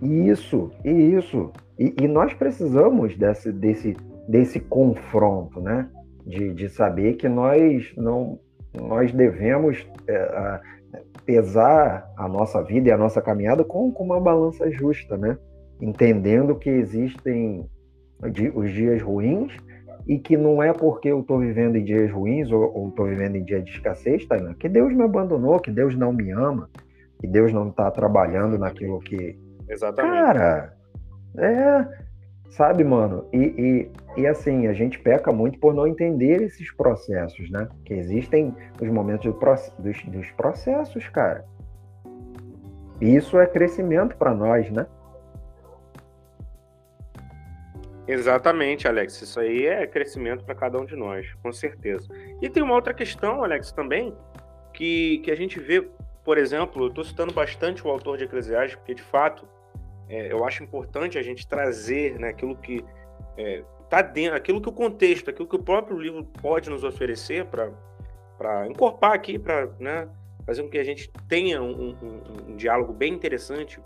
Isso, 0.02 0.70
isso. 0.84 1.52
E, 1.78 1.94
e 2.00 2.08
nós 2.08 2.32
precisamos 2.34 3.16
desse, 3.16 3.52
desse, 3.52 3.96
desse 4.28 4.60
confronto, 4.60 5.60
né? 5.60 5.88
De, 6.24 6.52
de 6.52 6.68
saber 6.68 7.14
que 7.14 7.28
nós 7.28 7.92
não 7.96 8.38
nós 8.74 9.10
devemos 9.12 9.86
é, 10.06 10.60
pesar 11.24 12.08
a 12.16 12.28
nossa 12.28 12.62
vida 12.62 12.88
e 12.88 12.92
a 12.92 12.98
nossa 12.98 13.22
caminhada 13.22 13.64
com, 13.64 13.90
com 13.90 14.04
uma 14.04 14.20
balança 14.20 14.70
justa, 14.70 15.16
né? 15.16 15.38
Entendendo 15.80 16.54
que 16.54 16.70
existem 16.70 17.68
os 18.54 18.72
dias 18.72 19.02
ruins 19.02 19.52
e 20.06 20.18
que 20.18 20.36
não 20.36 20.62
é 20.62 20.72
porque 20.72 21.08
eu 21.08 21.20
estou 21.20 21.40
vivendo 21.40 21.76
em 21.76 21.84
dias 21.84 22.10
ruins 22.10 22.50
ou 22.50 22.88
estou 22.88 23.06
vivendo 23.06 23.36
em 23.36 23.44
dias 23.44 23.64
de 23.64 23.72
escassez, 23.72 24.24
tá, 24.26 24.36
que 24.54 24.68
Deus 24.68 24.94
me 24.94 25.02
abandonou, 25.02 25.58
que 25.58 25.70
Deus 25.70 25.96
não 25.96 26.12
me 26.12 26.30
ama, 26.30 26.70
que 27.20 27.26
Deus 27.26 27.52
não 27.52 27.68
está 27.68 27.90
trabalhando 27.90 28.56
naquilo 28.56 29.00
que. 29.00 29.36
Exatamente. 29.68 30.14
Cara, 30.14 30.72
é, 31.38 32.05
Sabe, 32.50 32.84
mano? 32.84 33.28
E, 33.32 33.90
e, 34.16 34.20
e, 34.20 34.26
assim, 34.26 34.66
a 34.66 34.72
gente 34.72 34.98
peca 34.98 35.30
muito 35.32 35.58
por 35.58 35.74
não 35.74 35.86
entender 35.86 36.42
esses 36.42 36.72
processos, 36.74 37.50
né? 37.50 37.68
Que 37.84 37.94
existem 37.94 38.54
os 38.80 38.88
momentos 38.88 39.32
do, 39.32 39.38
dos, 39.78 40.04
dos 40.04 40.30
processos, 40.32 41.08
cara. 41.08 41.44
E 43.00 43.14
isso 43.14 43.38
é 43.38 43.46
crescimento 43.46 44.16
para 44.16 44.34
nós, 44.34 44.70
né? 44.70 44.86
Exatamente, 48.08 48.88
Alex. 48.88 49.20
Isso 49.20 49.38
aí 49.38 49.66
é 49.66 49.86
crescimento 49.86 50.44
para 50.44 50.54
cada 50.54 50.78
um 50.78 50.86
de 50.86 50.96
nós, 50.96 51.34
com 51.42 51.52
certeza. 51.52 52.08
E 52.40 52.48
tem 52.48 52.62
uma 52.62 52.74
outra 52.74 52.94
questão, 52.94 53.44
Alex, 53.44 53.70
também, 53.72 54.16
que, 54.72 55.18
que 55.18 55.30
a 55.30 55.36
gente 55.36 55.60
vê 55.60 55.86
por 56.26 56.38
exemplo, 56.38 56.82
eu 56.82 56.88
estou 56.88 57.04
citando 57.04 57.32
bastante 57.32 57.86
o 57.86 57.88
autor 57.88 58.18
de 58.18 58.24
Eclesiastes, 58.24 58.74
porque 58.74 58.94
de 58.94 59.02
fato 59.02 59.48
é, 60.08 60.32
eu 60.32 60.44
acho 60.44 60.62
importante 60.62 61.18
a 61.18 61.22
gente 61.22 61.46
trazer 61.46 62.18
né, 62.18 62.28
aquilo 62.28 62.56
que 62.56 62.84
é, 63.36 63.62
tá 63.88 64.02
dentro, 64.02 64.36
aquilo 64.36 64.60
que 64.60 64.68
o 64.68 64.72
contexto, 64.72 65.30
aquilo 65.30 65.48
que 65.48 65.56
o 65.56 65.62
próprio 65.62 65.98
livro 65.98 66.24
pode 66.40 66.70
nos 66.70 66.84
oferecer 66.84 67.46
para 67.46 68.66
encorpar 68.68 69.12
aqui, 69.12 69.38
para 69.38 69.66
né, 69.78 70.08
fazer 70.44 70.62
com 70.62 70.68
que 70.68 70.78
a 70.78 70.84
gente 70.84 71.10
tenha 71.28 71.60
um, 71.60 71.90
um, 71.90 72.52
um, 72.52 72.56
diálogo 72.56 72.92
bem 72.92 73.12
interessante 73.12 73.80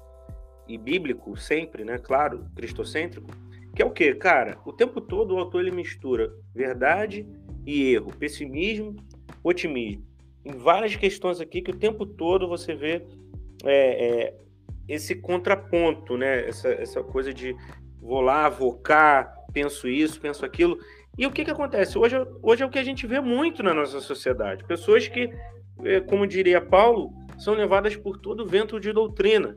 e 0.69 0.77
bíblico 0.77 1.37
sempre, 1.37 1.85
né? 1.85 1.99
Claro, 1.99 2.45
cristocêntrico, 2.55 3.29
que 3.75 3.83
é 3.83 3.85
o 3.85 3.91
que, 3.91 4.15
cara? 4.15 4.59
O 4.65 4.73
tempo 4.73 5.01
todo 5.01 5.35
o 5.35 5.39
autor 5.39 5.63
ele 5.63 5.71
mistura 5.71 6.33
verdade 6.55 7.27
e 7.67 7.93
erro, 7.95 8.15
pessimismo, 8.17 8.95
otimismo. 9.43 10.07
Em 10.45 10.53
várias 10.53 10.95
questões 10.97 11.41
aqui 11.41 11.61
que 11.61 11.71
o 11.71 11.77
tempo 11.77 12.07
todo 12.07 12.49
você 12.49 12.75
vê 12.75 13.03
é, 13.65 14.27
é, 14.27 14.35
esse 14.91 15.15
contraponto, 15.15 16.17
né? 16.17 16.49
Essa, 16.49 16.69
essa 16.69 17.03
coisa 17.03 17.33
de 17.33 17.55
vou 18.03 18.21
lá, 18.21 18.49
vou 18.49 18.75
cá, 18.75 19.33
penso 19.53 19.89
isso, 19.89 20.21
penso 20.21 20.45
aquilo. 20.45 20.79
E 21.17 21.27
o 21.27 21.31
que, 21.31 21.45
que 21.45 21.51
acontece? 21.51 21.97
Hoje, 21.97 22.17
hoje 22.43 22.63
é 22.65 22.67
o 22.67 22.71
que 22.71 22.79
a 22.79 22.85
gente 22.85 23.07
vê 23.07 23.21
muito 23.21 23.63
na 23.63 23.73
nossa 23.73 24.01
sociedade. 24.01 24.65
Pessoas 24.65 25.07
que, 25.07 25.33
é, 25.85 26.01
como 26.01 26.27
diria 26.27 26.61
Paulo, 26.61 27.13
são 27.39 27.55
levadas 27.55 27.95
por 27.95 28.19
todo 28.19 28.47
vento 28.47 28.81
de 28.81 28.93
doutrina. 28.93 29.55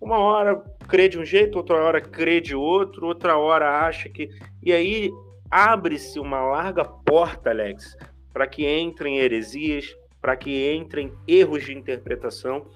Uma 0.00 0.18
hora 0.18 0.60
crê 0.88 1.08
de 1.08 1.16
um 1.16 1.24
jeito, 1.24 1.56
outra 1.56 1.76
hora 1.76 2.00
crê 2.00 2.40
de 2.40 2.56
outro, 2.56 3.06
outra 3.06 3.36
hora 3.36 3.86
acha 3.86 4.08
que. 4.08 4.28
E 4.60 4.72
aí 4.72 5.12
abre-se 5.48 6.18
uma 6.18 6.40
larga 6.40 6.84
porta, 6.84 7.50
Alex, 7.50 7.96
para 8.32 8.48
que 8.48 8.68
entrem 8.68 9.18
heresias, 9.18 9.96
para 10.20 10.36
que 10.36 10.74
entrem 10.74 11.12
erros 11.28 11.62
de 11.64 11.72
interpretação. 11.72 12.66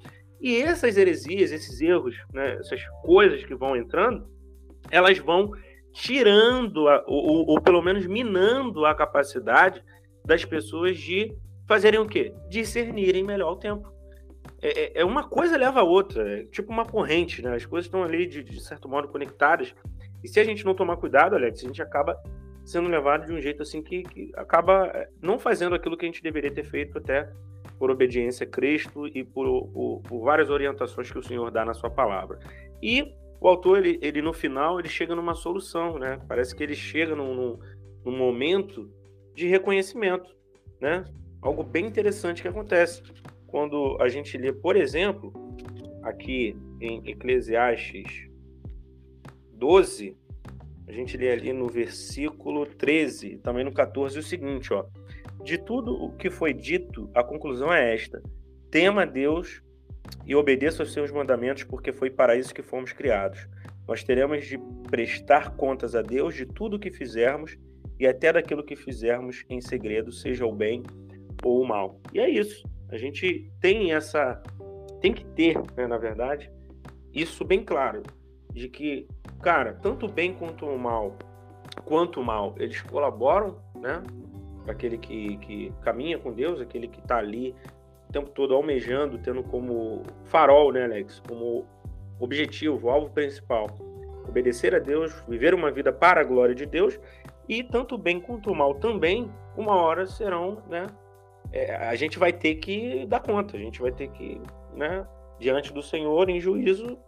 E 0.40 0.56
essas 0.56 0.96
heresias, 0.96 1.50
esses 1.50 1.80
erros, 1.80 2.14
né, 2.32 2.56
essas 2.60 2.80
coisas 3.02 3.44
que 3.44 3.54
vão 3.54 3.76
entrando, 3.76 4.28
elas 4.90 5.18
vão 5.18 5.50
tirando, 5.92 6.88
a, 6.88 7.02
ou, 7.06 7.46
ou 7.46 7.60
pelo 7.60 7.82
menos 7.82 8.06
minando 8.06 8.84
a 8.84 8.94
capacidade 8.94 9.82
das 10.24 10.44
pessoas 10.44 10.98
de 10.98 11.34
fazerem 11.66 12.00
o 12.00 12.06
quê? 12.06 12.34
Discernirem 12.48 13.24
melhor 13.24 13.52
o 13.52 13.56
tempo. 13.56 13.90
É, 14.60 14.80
é, 14.80 15.00
é 15.00 15.04
uma 15.04 15.28
coisa 15.28 15.56
leva 15.56 15.80
a 15.80 15.84
outra, 15.84 16.40
é 16.40 16.44
tipo 16.46 16.72
uma 16.72 16.84
corrente, 16.84 17.42
né? 17.42 17.54
As 17.54 17.64
coisas 17.64 17.86
estão 17.86 18.02
ali, 18.02 18.26
de, 18.26 18.42
de, 18.42 18.60
certo 18.60 18.88
modo, 18.88 19.08
conectadas. 19.08 19.74
E 20.22 20.28
se 20.28 20.40
a 20.40 20.44
gente 20.44 20.64
não 20.64 20.74
tomar 20.74 20.96
cuidado, 20.96 21.34
Alex, 21.34 21.62
a 21.62 21.66
gente 21.66 21.82
acaba 21.82 22.20
sendo 22.64 22.88
levado 22.88 23.26
de 23.26 23.32
um 23.32 23.40
jeito 23.40 23.62
assim 23.62 23.82
que, 23.82 24.02
que 24.02 24.32
acaba 24.34 24.86
é, 24.88 25.08
não 25.22 25.38
fazendo 25.38 25.74
aquilo 25.74 25.96
que 25.96 26.04
a 26.04 26.08
gente 26.08 26.22
deveria 26.22 26.52
ter 26.52 26.64
feito 26.64 26.98
até 26.98 27.30
por 27.78 27.90
obediência 27.90 28.46
a 28.46 28.50
Cristo 28.50 29.06
e 29.06 29.22
por, 29.24 29.68
por, 29.68 30.02
por 30.02 30.24
várias 30.24 30.50
orientações 30.50 31.10
que 31.10 31.18
o 31.18 31.22
Senhor 31.22 31.50
dá 31.50 31.64
na 31.64 31.74
sua 31.74 31.90
palavra. 31.90 32.38
E 32.82 33.14
o 33.40 33.48
autor, 33.48 33.78
ele, 33.78 33.98
ele 34.02 34.22
no 34.22 34.32
final, 34.32 34.78
ele 34.78 34.88
chega 34.88 35.14
numa 35.14 35.34
solução, 35.34 35.98
né? 35.98 36.20
Parece 36.26 36.54
que 36.54 36.62
ele 36.62 36.74
chega 36.74 37.14
num, 37.14 37.34
num, 37.34 37.58
num 38.04 38.16
momento 38.16 38.90
de 39.34 39.46
reconhecimento, 39.46 40.34
né? 40.80 41.04
Algo 41.42 41.62
bem 41.62 41.86
interessante 41.86 42.42
que 42.42 42.48
acontece 42.48 43.02
quando 43.46 43.96
a 44.00 44.08
gente 44.08 44.36
lê, 44.36 44.52
por 44.52 44.76
exemplo, 44.76 45.32
aqui 46.02 46.56
em 46.80 47.02
Eclesiastes 47.08 48.28
12, 49.52 50.16
a 50.86 50.92
gente 50.92 51.16
lê 51.16 51.32
ali 51.32 51.52
no 51.52 51.66
versículo 51.66 52.66
13, 52.66 53.38
também 53.38 53.64
no 53.64 53.72
14, 53.72 54.18
o 54.18 54.22
seguinte, 54.22 54.72
ó. 54.72 54.84
De 55.46 55.58
tudo 55.58 55.94
o 55.94 56.10
que 56.10 56.28
foi 56.28 56.52
dito, 56.52 57.08
a 57.14 57.22
conclusão 57.22 57.72
é 57.72 57.94
esta: 57.94 58.20
tema 58.68 59.06
Deus 59.06 59.62
e 60.26 60.34
obedeça 60.34 60.82
aos 60.82 60.92
seus 60.92 61.12
mandamentos, 61.12 61.62
porque 61.62 61.92
foi 61.92 62.10
para 62.10 62.34
isso 62.34 62.52
que 62.52 62.62
fomos 62.62 62.92
criados. 62.92 63.46
Nós 63.86 64.02
teremos 64.02 64.44
de 64.44 64.58
prestar 64.90 65.50
contas 65.50 65.94
a 65.94 66.02
Deus 66.02 66.34
de 66.34 66.46
tudo 66.46 66.74
o 66.74 66.80
que 66.80 66.90
fizermos 66.90 67.56
e 67.96 68.08
até 68.08 68.32
daquilo 68.32 68.64
que 68.64 68.74
fizermos 68.74 69.44
em 69.48 69.60
segredo, 69.60 70.10
seja 70.10 70.44
o 70.44 70.52
bem 70.52 70.82
ou 71.44 71.62
o 71.62 71.68
mal. 71.68 72.00
E 72.12 72.18
é 72.18 72.28
isso. 72.28 72.68
A 72.88 72.98
gente 72.98 73.48
tem 73.60 73.92
essa. 73.92 74.42
Tem 75.00 75.12
que 75.12 75.24
ter, 75.26 75.56
né, 75.76 75.86
na 75.86 75.96
verdade, 75.96 76.50
isso 77.14 77.44
bem 77.44 77.64
claro. 77.64 78.02
De 78.52 78.68
que, 78.68 79.06
cara, 79.40 79.74
tanto 79.74 80.06
o 80.06 80.12
bem 80.12 80.34
quanto 80.34 80.66
o 80.66 80.76
mal, 80.76 81.16
quanto 81.84 82.20
o 82.20 82.24
mal, 82.24 82.56
eles 82.58 82.82
colaboram, 82.82 83.62
né? 83.76 84.02
Aquele 84.68 84.98
que, 84.98 85.36
que 85.38 85.72
caminha 85.82 86.18
com 86.18 86.32
Deus, 86.32 86.60
aquele 86.60 86.88
que 86.88 87.00
está 87.00 87.18
ali 87.18 87.54
o 88.08 88.12
tempo 88.12 88.30
todo 88.30 88.54
almejando, 88.54 89.18
tendo 89.18 89.42
como 89.42 90.02
farol, 90.24 90.72
né, 90.72 90.84
Alex? 90.84 91.22
Como 91.26 91.64
objetivo, 92.18 92.88
alvo 92.88 93.10
principal. 93.10 93.66
Obedecer 94.28 94.74
a 94.74 94.78
Deus, 94.78 95.12
viver 95.28 95.54
uma 95.54 95.70
vida 95.70 95.92
para 95.92 96.20
a 96.20 96.24
glória 96.24 96.54
de 96.54 96.66
Deus, 96.66 96.98
e 97.48 97.62
tanto 97.62 97.96
bem 97.96 98.20
quanto 98.20 98.54
mal 98.54 98.74
também, 98.74 99.30
uma 99.56 99.76
hora 99.76 100.06
serão, 100.06 100.62
né? 100.68 100.86
É, 101.52 101.76
a 101.76 101.94
gente 101.94 102.18
vai 102.18 102.32
ter 102.32 102.56
que 102.56 103.06
dar 103.06 103.20
conta, 103.20 103.56
a 103.56 103.60
gente 103.60 103.80
vai 103.80 103.92
ter 103.92 104.08
que, 104.08 104.40
né, 104.74 105.06
diante 105.38 105.72
do 105.72 105.80
Senhor, 105.80 106.28
em 106.28 106.40
juízo, 106.40 106.98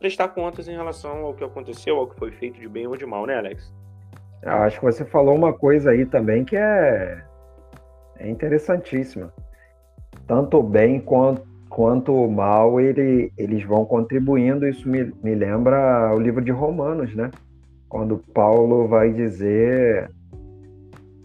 prestar 0.00 0.28
contas 0.28 0.66
em 0.66 0.72
relação 0.72 1.24
ao 1.24 1.34
que 1.34 1.44
aconteceu, 1.44 1.96
ao 1.96 2.08
que 2.08 2.16
foi 2.16 2.32
feito 2.32 2.60
de 2.60 2.68
bem 2.68 2.86
ou 2.86 2.96
de 2.96 3.06
mal, 3.06 3.24
né, 3.24 3.38
Alex? 3.38 3.72
Acho 4.44 4.78
que 4.78 4.84
você 4.84 5.04
falou 5.04 5.34
uma 5.34 5.52
coisa 5.52 5.90
aí 5.90 6.04
também 6.04 6.44
que 6.44 6.56
é, 6.56 7.22
é 8.18 8.28
interessantíssima 8.28 9.32
tanto 10.26 10.58
o 10.58 10.62
bem 10.62 11.00
quanto, 11.00 11.46
quanto 11.68 12.12
o 12.12 12.30
mal, 12.30 12.80
ele, 12.80 13.32
eles 13.36 13.64
vão 13.64 13.84
contribuindo. 13.84 14.66
Isso 14.66 14.88
me, 14.88 15.12
me 15.22 15.34
lembra 15.34 16.14
o 16.14 16.18
livro 16.18 16.42
de 16.42 16.50
Romanos, 16.50 17.14
né? 17.14 17.30
Quando 17.88 18.18
Paulo 18.32 18.88
vai 18.88 19.12
dizer 19.12 20.10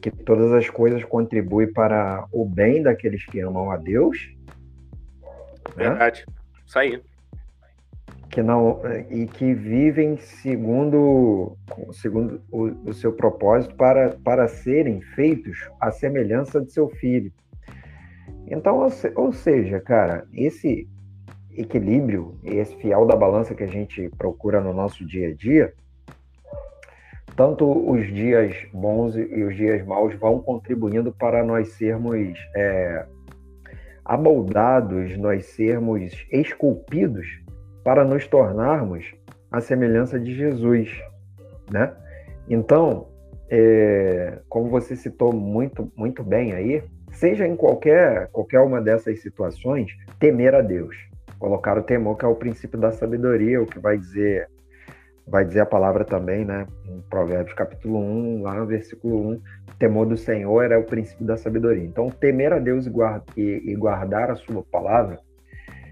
que 0.01 0.11
todas 0.11 0.53
as 0.53 0.69
coisas 0.69 1.03
contribuem 1.03 1.71
para 1.71 2.25
o 2.31 2.45
bem 2.45 2.81
daqueles 2.81 3.25
que 3.25 3.39
amam 3.39 3.71
a 3.71 3.77
Deus. 3.77 4.33
Né? 5.75 5.89
Verdade. 5.89 6.25
Isso 6.65 6.79
aí. 6.79 7.01
Que 8.39 8.43
não, 8.43 8.79
e 9.09 9.25
que 9.25 9.53
vivem 9.53 10.15
segundo, 10.15 11.57
segundo 11.91 12.41
o, 12.49 12.67
o 12.89 12.93
seu 12.93 13.11
propósito 13.11 13.75
para, 13.75 14.11
para 14.23 14.47
serem 14.47 15.01
feitos 15.01 15.69
à 15.77 15.91
semelhança 15.91 16.61
de 16.61 16.71
seu 16.71 16.87
filho. 16.87 17.33
Então, 18.47 18.87
ou 19.15 19.33
seja, 19.33 19.81
cara, 19.81 20.25
esse 20.33 20.87
equilíbrio, 21.51 22.39
esse 22.45 22.73
fiel 22.77 23.05
da 23.05 23.13
balança 23.13 23.53
que 23.53 23.63
a 23.63 23.67
gente 23.67 24.07
procura 24.17 24.61
no 24.61 24.73
nosso 24.73 25.05
dia 25.05 25.27
a 25.27 25.33
dia, 25.33 25.73
tanto 27.35 27.65
os 27.91 28.07
dias 28.07 28.55
bons 28.71 29.17
e 29.17 29.43
os 29.43 29.53
dias 29.53 29.85
maus 29.85 30.15
vão 30.15 30.39
contribuindo 30.39 31.11
para 31.11 31.43
nós 31.43 31.73
sermos 31.73 32.37
é, 32.55 33.05
amoldados, 34.05 35.17
nós 35.17 35.45
sermos 35.47 36.25
esculpidos 36.31 37.27
para 37.89 38.05
nos 38.05 38.27
tornarmos 38.27 39.03
a 39.51 39.59
semelhança 39.59 40.19
de 40.19 40.35
Jesus, 40.35 40.95
né? 41.71 41.91
Então, 42.47 43.07
é, 43.49 44.37
como 44.47 44.69
você 44.69 44.95
citou 44.95 45.33
muito, 45.33 45.91
muito 45.97 46.23
bem 46.23 46.53
aí, 46.53 46.83
seja 47.13 47.47
em 47.47 47.55
qualquer, 47.55 48.27
qualquer 48.27 48.59
uma 48.59 48.79
dessas 48.79 49.23
situações, 49.23 49.91
temer 50.19 50.53
a 50.53 50.61
Deus. 50.61 50.95
Colocar 51.39 51.79
o 51.79 51.81
temor, 51.81 52.15
que 52.15 52.23
é 52.23 52.27
o 52.27 52.35
princípio 52.35 52.79
da 52.79 52.91
sabedoria, 52.91 53.59
o 53.59 53.65
que 53.65 53.79
vai 53.79 53.97
dizer 53.97 54.47
vai 55.25 55.43
dizer 55.43 55.61
a 55.61 55.65
palavra 55.65 56.05
também, 56.05 56.45
né? 56.45 56.67
Em 56.85 57.01
Provérbios 57.09 57.55
capítulo 57.55 57.97
1, 57.97 58.43
lá 58.43 58.53
no 58.53 58.67
versículo 58.67 59.31
1, 59.31 59.41
temor 59.79 60.05
do 60.05 60.15
Senhor 60.15 60.61
era 60.61 60.79
o 60.79 60.83
princípio 60.83 61.25
da 61.25 61.37
sabedoria. 61.37 61.83
Então, 61.83 62.07
temer 62.11 62.53
a 62.53 62.59
Deus 62.59 62.87
e 63.35 63.75
guardar 63.75 64.29
a 64.29 64.35
sua 64.35 64.61
palavra 64.71 65.17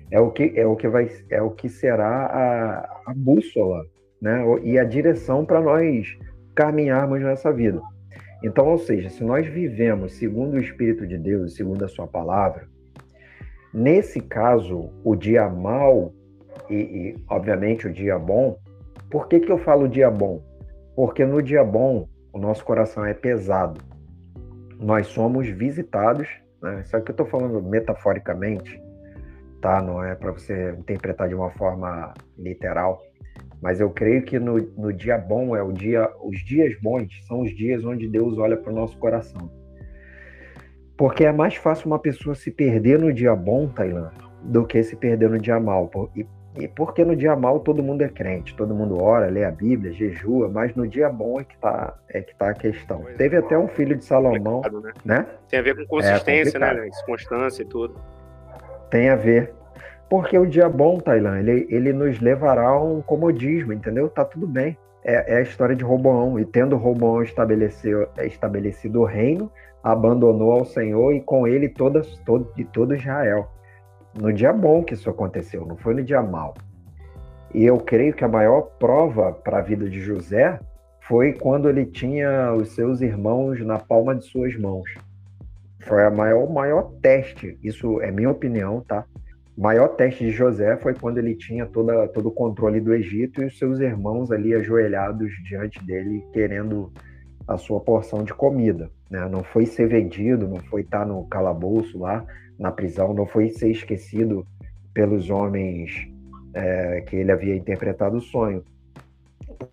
é 0.10 0.20
o 0.20 0.32
que 0.32 0.54
é 0.56 0.66
o 0.66 0.76
que 0.76 0.88
vai 0.88 1.10
é 1.30 1.42
o 1.42 1.52
que 1.52 1.68
será 1.68 2.26
a, 2.26 3.12
a 3.12 3.14
bússola, 3.16 3.86
né? 4.22 4.44
E 4.64 4.78
a 4.80 4.84
direção 4.84 5.46
para 5.46 5.62
nós 5.62 6.18
caminharmos 6.56 7.22
nessa 7.22 7.52
vida. 7.52 7.82
Então, 8.44 8.68
ou 8.68 8.78
seja, 8.78 9.10
se 9.10 9.24
nós 9.24 9.48
vivemos 9.48 10.14
segundo 10.14 10.56
o 10.56 10.60
Espírito 10.60 11.08
de 11.08 11.18
Deus, 11.18 11.56
segundo 11.56 11.84
a 11.84 11.88
Sua 11.88 12.08
palavra, 12.08 12.68
nesse 13.74 14.22
caso, 14.22 14.92
o 15.04 15.16
dia 15.16 15.50
mal 15.50 16.14
e, 16.70 16.76
e 16.76 17.16
obviamente, 17.30 17.88
o 17.88 17.94
dia 17.94 18.18
bom, 18.18 18.58
por 19.10 19.28
que, 19.28 19.40
que 19.40 19.52
eu 19.52 19.58
falo 19.58 19.88
dia 19.88 20.12
bom? 20.12 20.42
Porque 20.96 21.26
no 21.26 21.42
dia 21.42 21.64
bom, 21.64 22.08
o 22.34 22.40
nosso 22.40 22.64
coração 22.64 23.06
é 23.06 23.14
pesado. 23.14 23.80
Nós 24.80 25.08
somos 25.08 25.48
visitados, 25.48 26.28
né? 26.62 26.82
isso 26.82 26.96
aqui 26.96 27.10
eu 27.10 27.14
estou 27.14 27.26
falando 27.26 27.62
metaforicamente, 27.62 28.80
tá? 29.68 29.82
Não 29.82 30.02
é 30.02 30.16
para 30.16 30.32
você 30.32 30.74
interpretar 30.80 31.28
de 31.28 31.36
uma 31.36 31.52
forma 31.52 32.14
literal. 32.38 33.04
Mas 33.62 33.82
eu 33.82 33.90
creio 33.90 34.24
que 34.24 34.40
no, 34.40 34.58
no 34.78 34.94
dia 34.94 35.18
bom 35.18 35.56
é 35.56 35.62
o 35.62 35.74
dia, 35.74 36.10
os 36.24 36.40
dias 36.46 36.74
bons 36.82 37.10
são 37.28 37.42
os 37.42 37.54
dias 37.54 37.84
onde 37.84 38.08
Deus 38.08 38.38
olha 38.38 38.56
para 38.56 38.72
o 38.72 38.76
nosso 38.76 38.98
coração. 38.98 39.52
Porque 40.96 41.26
é 41.26 41.32
mais 41.34 41.56
fácil 41.56 41.88
uma 41.88 42.00
pessoa 42.00 42.34
se 42.34 42.50
perder 42.50 42.98
no 42.98 43.12
dia 43.12 43.36
bom, 43.36 43.68
Tailã, 43.68 44.12
do 44.42 44.66
que 44.66 44.82
se 44.84 44.96
perder 44.96 45.30
no 45.30 45.38
dia 45.38 45.60
mal. 45.60 45.92
E, 46.16 46.26
e 46.58 46.68
porque 46.70 47.04
no 47.04 47.16
dia 47.16 47.36
mal 47.36 47.60
todo 47.60 47.84
mundo 47.84 48.04
é 48.04 48.10
crente, 48.10 48.56
todo 48.56 48.74
mundo 48.74 49.02
ora, 49.02 49.28
lê 49.28 49.44
a 49.44 49.52
Bíblia, 49.52 49.92
jejua, 49.92 50.48
mas 50.48 50.74
no 50.76 50.88
dia 50.88 51.10
bom 51.10 51.42
é 51.42 51.44
que 51.44 51.58
tá, 51.58 51.98
é 52.10 52.22
que 52.22 52.36
tá 52.36 52.50
a 52.50 52.54
questão. 52.54 53.02
Pois 53.02 53.18
Teve 53.18 53.36
é, 53.36 53.40
até 53.40 53.58
um 53.58 53.68
filho 53.68 53.98
de 53.98 54.06
Salomão, 54.06 54.62
né? 54.62 54.94
né? 55.04 55.26
Tem 55.50 55.60
a 55.60 55.64
ver 55.64 55.76
com 55.76 55.86
consistência, 55.88 56.58
é 56.58 56.60
né? 56.60 56.90
Constância 57.06 57.64
e 57.64 57.66
tudo. 57.66 58.00
Tem 58.90 59.10
a 59.10 59.16
ver. 59.16 59.57
Porque 60.10 60.38
o 60.38 60.46
dia 60.46 60.70
bom, 60.70 60.98
Tailan, 61.00 61.40
ele, 61.40 61.68
ele 61.70 61.92
nos 61.92 62.20
levará 62.20 62.68
a 62.68 62.82
um 62.82 63.02
comodismo, 63.02 63.74
entendeu? 63.74 64.10
Tá 64.10 64.24
tudo 64.24 64.48
bem. 64.48 64.78
É, 65.04 65.34
é 65.34 65.38
a 65.38 65.42
história 65.42 65.76
de 65.76 65.84
Roboão. 65.84 66.40
E 66.40 66.46
tendo 66.46 66.78
Roboão 66.78 67.22
estabelecido, 67.22 68.08
estabelecido 68.24 69.02
o 69.02 69.06
reino, 69.06 69.52
abandonou 69.84 70.52
ao 70.52 70.66
Senhor 70.66 71.14
e 71.14 71.22
com 71.22 71.48
ele 71.48 71.68
todas, 71.68 72.18
todo, 72.26 72.52
de 72.56 72.64
todo 72.64 72.96
Israel. 72.96 73.50
No 74.20 74.32
dia 74.32 74.54
bom 74.54 74.84
que 74.84 74.94
isso 74.94 75.10
aconteceu, 75.10 75.66
não 75.66 75.78
foi 75.78 75.94
no 75.94 76.04
dia 76.04 76.22
mal. 76.22 76.54
E 77.54 77.66
eu 77.66 77.78
creio 77.78 78.14
que 78.14 78.24
a 78.24 78.28
maior 78.28 78.62
prova 78.80 79.32
para 79.32 79.60
a 79.60 79.62
vida 79.62 79.90
de 79.90 80.00
José 80.00 80.60
foi 81.02 81.34
quando 81.34 81.70
ele 81.70 81.86
tinha 81.86 82.54
os 82.54 82.76
seus 82.76 83.02
irmãos 83.02 83.60
na 83.66 83.80
palma 83.80 84.16
de 84.16 84.26
suas 84.26 84.56
mãos. 84.58 84.94
Foi 85.80 86.04
a 86.04 86.10
maior, 86.10 86.50
maior 86.50 86.92
teste, 87.02 87.58
isso 87.64 88.02
é 88.02 88.12
minha 88.12 88.30
opinião, 88.30 88.82
tá? 88.82 89.06
O 89.58 89.62
maior 89.62 89.88
teste 89.96 90.24
de 90.24 90.30
José 90.30 90.78
foi 90.78 90.94
quando 90.94 91.18
ele 91.18 91.34
tinha 91.34 91.66
toda, 91.66 92.08
todo 92.10 92.28
o 92.28 92.32
controle 92.32 92.80
do 92.80 92.94
Egito 92.94 93.42
e 93.42 93.46
os 93.46 93.58
seus 93.58 93.80
irmãos 93.80 94.32
ali 94.32 94.54
ajoelhados 94.54 95.32
diante 95.44 95.84
dele, 95.84 96.24
querendo 96.32 96.92
a 97.48 97.58
sua 97.58 97.80
porção 97.80 98.24
de 98.24 98.36
comida. 98.36 98.92
Né? 99.10 99.28
Não 99.28 99.44
foi 99.44 99.66
ser 99.66 99.88
vendido, 99.88 100.48
não 100.48 100.58
foi 100.58 100.82
estar 100.82 101.08
no 101.08 101.26
calabouço 101.26 101.98
lá, 101.98 102.24
na 102.60 102.72
prisão, 102.72 103.16
não 103.16 103.26
foi 103.26 103.50
ser 103.50 103.72
esquecido 103.72 104.46
pelos 104.94 105.32
homens 105.32 106.08
é, 106.54 107.02
que 107.02 107.16
ele 107.16 107.32
havia 107.32 107.56
interpretado 107.56 108.18
o 108.18 108.22
sonho. 108.22 108.64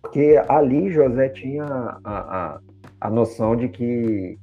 Porque 0.01 0.41
ali 0.47 0.89
José 0.89 1.29
tinha 1.29 1.63
a, 1.63 1.99
a, 2.03 2.59
a 3.01 3.09
noção 3.11 3.55
de 3.55 3.69
que 3.69 4.39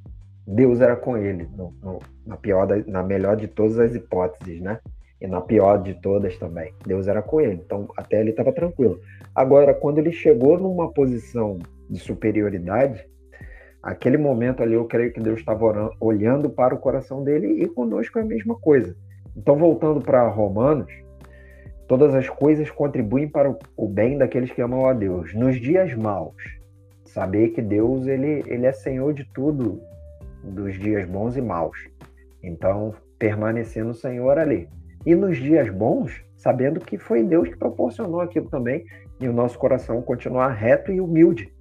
Deus 0.47 0.81
era 0.81 0.95
com 0.95 1.17
ele, 1.17 1.49
no, 1.57 1.75
no, 1.83 1.99
na, 2.25 2.37
pior 2.37 2.65
da, 2.65 2.77
na 2.87 3.03
melhor 3.03 3.37
de 3.37 3.49
todas 3.49 3.77
as 3.81 3.93
hipóteses, 3.93 4.61
né? 4.61 4.79
E 5.23 5.27
na 5.29 5.41
pior 5.41 5.81
de 5.81 5.95
todas 5.95 6.37
também. 6.37 6.75
Deus 6.85 7.07
era 7.07 7.23
com 7.23 7.41
ele. 7.41 7.63
Então, 7.65 7.87
até 7.97 8.21
ele 8.21 8.31
estava 8.31 8.53
tranquilo. 8.53 9.01
Agora, 9.33 9.73
quando 9.73 9.99
ele 9.99 10.11
chegou 10.11 10.59
numa 10.59 10.93
posição 10.93 11.61
de 11.89 12.01
superioridade, 12.01 13.07
aquele 13.81 14.19
momento 14.19 14.65
ali 14.65 14.75
eu 14.75 14.85
creio 14.85 15.13
que 15.13 15.21
Deus 15.21 15.39
estava 15.39 15.93
olhando 16.01 16.51
para 16.51 16.75
o 16.75 16.79
coração 16.79 17.23
dele 17.23 17.63
e 17.63 17.69
conosco 17.69 18.19
é 18.19 18.23
a 18.23 18.25
mesma 18.25 18.57
coisa. 18.57 18.97
Então, 19.37 19.57
voltando 19.57 20.01
para 20.01 20.27
Romanos, 20.27 20.93
todas 21.87 22.13
as 22.17 22.29
coisas 22.29 22.69
contribuem 22.69 23.29
para 23.29 23.57
o 23.77 23.89
bem 23.89 24.19
daqueles 24.19 24.51
que 24.51 24.61
amam 24.61 24.87
a 24.87 24.93
Deus. 24.93 25.33
Nos 25.35 25.55
dias 25.61 25.95
maus, 25.95 26.35
saber 27.05 27.51
que 27.51 27.63
Deus 27.63 28.09
ele, 28.09 28.43
ele 28.49 28.67
é 28.67 28.73
Senhor 28.73 29.15
de 29.15 29.25
tudo, 29.33 29.81
dos 30.43 30.77
dias 30.77 31.07
bons 31.07 31.37
e 31.37 31.41
maus. 31.41 31.79
Então, 32.43 32.93
permanecer 33.21 33.85
no 33.85 33.95
Senhor 33.95 34.37
ali. 34.37 34.69
E 35.05 35.15
nos 35.15 35.37
dias 35.37 35.69
bons, 35.71 36.23
sabendo 36.37 36.81
que 36.81 36.99
foi 36.99 37.23
Deus 37.23 37.49
que 37.49 37.57
proporcionou 37.57 38.21
aquilo 38.21 38.49
também, 38.49 38.85
e 39.21 39.29
o 39.29 39.33
nosso 39.33 39.59
coração 39.59 40.03
continuar 40.03 40.49
reto 40.49 40.93
e 40.93 41.01
humilde. 41.01 41.53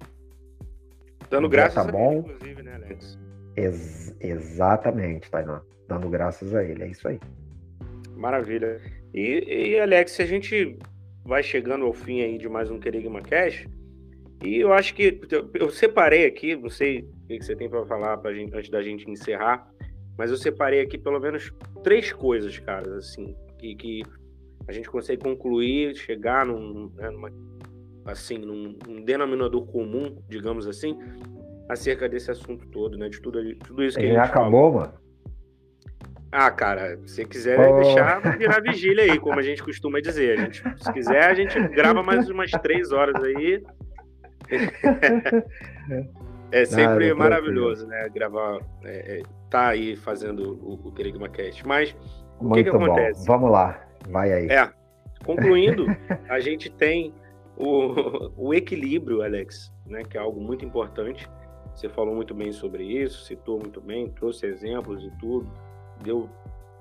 Dando 1.30 1.48
graças 1.48 1.86
tá 1.86 1.90
bom. 1.90 2.10
a 2.10 2.12
ele, 2.12 2.18
inclusive, 2.20 2.62
né, 2.62 2.74
Alex? 2.74 3.18
Ex 3.56 4.16
exatamente, 4.20 5.30
Tainá. 5.30 5.62
Dando 5.88 6.08
graças 6.08 6.54
a 6.54 6.64
ele, 6.64 6.82
é 6.82 6.88
isso 6.88 7.06
aí. 7.06 7.18
Maravilha. 8.16 8.80
E, 9.14 9.72
e, 9.72 9.80
Alex, 9.80 10.12
se 10.12 10.22
a 10.22 10.26
gente 10.26 10.78
vai 11.24 11.42
chegando 11.42 11.84
ao 11.84 11.92
fim 11.92 12.22
aí 12.22 12.38
de 12.38 12.48
mais 12.48 12.70
um 12.70 12.78
Querigma 12.78 13.20
Cash, 13.20 13.66
e 14.42 14.58
eu 14.58 14.72
acho 14.72 14.94
que 14.94 15.20
eu 15.54 15.70
separei 15.70 16.26
aqui, 16.26 16.56
não 16.56 16.68
sei 16.68 17.08
o 17.24 17.28
que 17.28 17.42
você 17.42 17.54
tem 17.54 17.70
para 17.70 17.86
falar 17.86 18.16
pra 18.18 18.34
gente, 18.34 18.54
antes 18.54 18.70
da 18.70 18.82
gente 18.82 19.08
encerrar, 19.08 19.70
mas 20.18 20.30
eu 20.30 20.36
separei 20.36 20.80
aqui 20.80 20.98
pelo 20.98 21.20
menos 21.20 21.52
três 21.82 22.12
coisas, 22.12 22.58
cara, 22.58 22.96
assim, 22.96 23.34
que, 23.58 23.74
que 23.74 24.02
a 24.66 24.72
gente 24.72 24.88
consegue 24.90 25.22
concluir, 25.22 25.96
chegar 25.96 26.46
num, 26.46 26.90
né, 26.94 27.10
numa, 27.10 27.30
assim, 28.04 28.38
num, 28.38 28.76
num, 28.86 29.04
denominador 29.04 29.66
comum, 29.66 30.16
digamos 30.28 30.66
assim, 30.66 30.98
acerca 31.68 32.08
desse 32.08 32.30
assunto 32.30 32.66
todo, 32.68 32.96
né? 32.96 33.08
De 33.08 33.20
tudo, 33.20 33.40
tudo 33.56 33.82
isso 33.84 33.98
que 33.98 34.06
Já 34.06 34.22
a 34.22 34.24
gente 34.24 34.30
acabou, 34.30 34.72
falou. 34.72 34.72
mano? 34.72 35.02
Ah, 36.30 36.50
cara, 36.50 36.98
se 37.04 37.26
quiser 37.26 37.60
oh. 37.60 37.76
deixar, 37.80 38.20
virar 38.38 38.60
vigília 38.62 39.04
aí, 39.04 39.18
como 39.18 39.38
a 39.38 39.42
gente 39.42 39.62
costuma 39.62 40.00
dizer. 40.00 40.38
A 40.38 40.42
gente, 40.44 40.62
se 40.82 40.92
quiser, 40.92 41.24
a 41.24 41.34
gente 41.34 41.58
grava 41.68 42.02
mais 42.02 42.30
umas 42.30 42.50
três 42.50 42.90
horas 42.90 43.22
aí. 43.22 43.62
é 46.52 46.64
sempre 46.64 47.08
Nada, 47.08 47.14
maravilhoso, 47.14 47.86
né? 47.86 48.08
Gravar, 48.10 48.60
é, 48.84 49.18
é, 49.18 49.22
tá 49.48 49.68
aí 49.68 49.96
fazendo 49.96 50.58
o, 50.62 50.88
o 50.88 50.92
Querigma 50.92 51.28
Cast. 51.28 51.66
Mas 51.66 51.96
o 52.38 52.44
Muito 52.44 52.64
que, 52.64 52.70
que 52.70 52.76
acontece? 52.76 53.26
Bom. 53.26 53.32
Vamos 53.32 53.50
lá, 53.50 53.84
vai 54.08 54.32
aí. 54.32 54.48
É, 54.48 54.70
concluindo, 55.24 55.86
a 56.28 56.38
gente 56.40 56.70
tem 56.70 57.14
o, 57.56 58.30
o 58.36 58.54
equilíbrio, 58.54 59.22
Alex, 59.22 59.72
né? 59.86 60.02
Que 60.04 60.18
é 60.18 60.20
algo 60.20 60.40
muito 60.40 60.64
importante. 60.64 61.28
Você 61.74 61.88
falou 61.88 62.14
muito 62.14 62.34
bem 62.34 62.52
sobre 62.52 62.84
isso, 62.84 63.24
citou 63.24 63.58
muito 63.58 63.80
bem, 63.80 64.10
trouxe 64.10 64.46
exemplos 64.46 65.02
e 65.02 65.10
tudo, 65.18 65.50
deu 66.02 66.28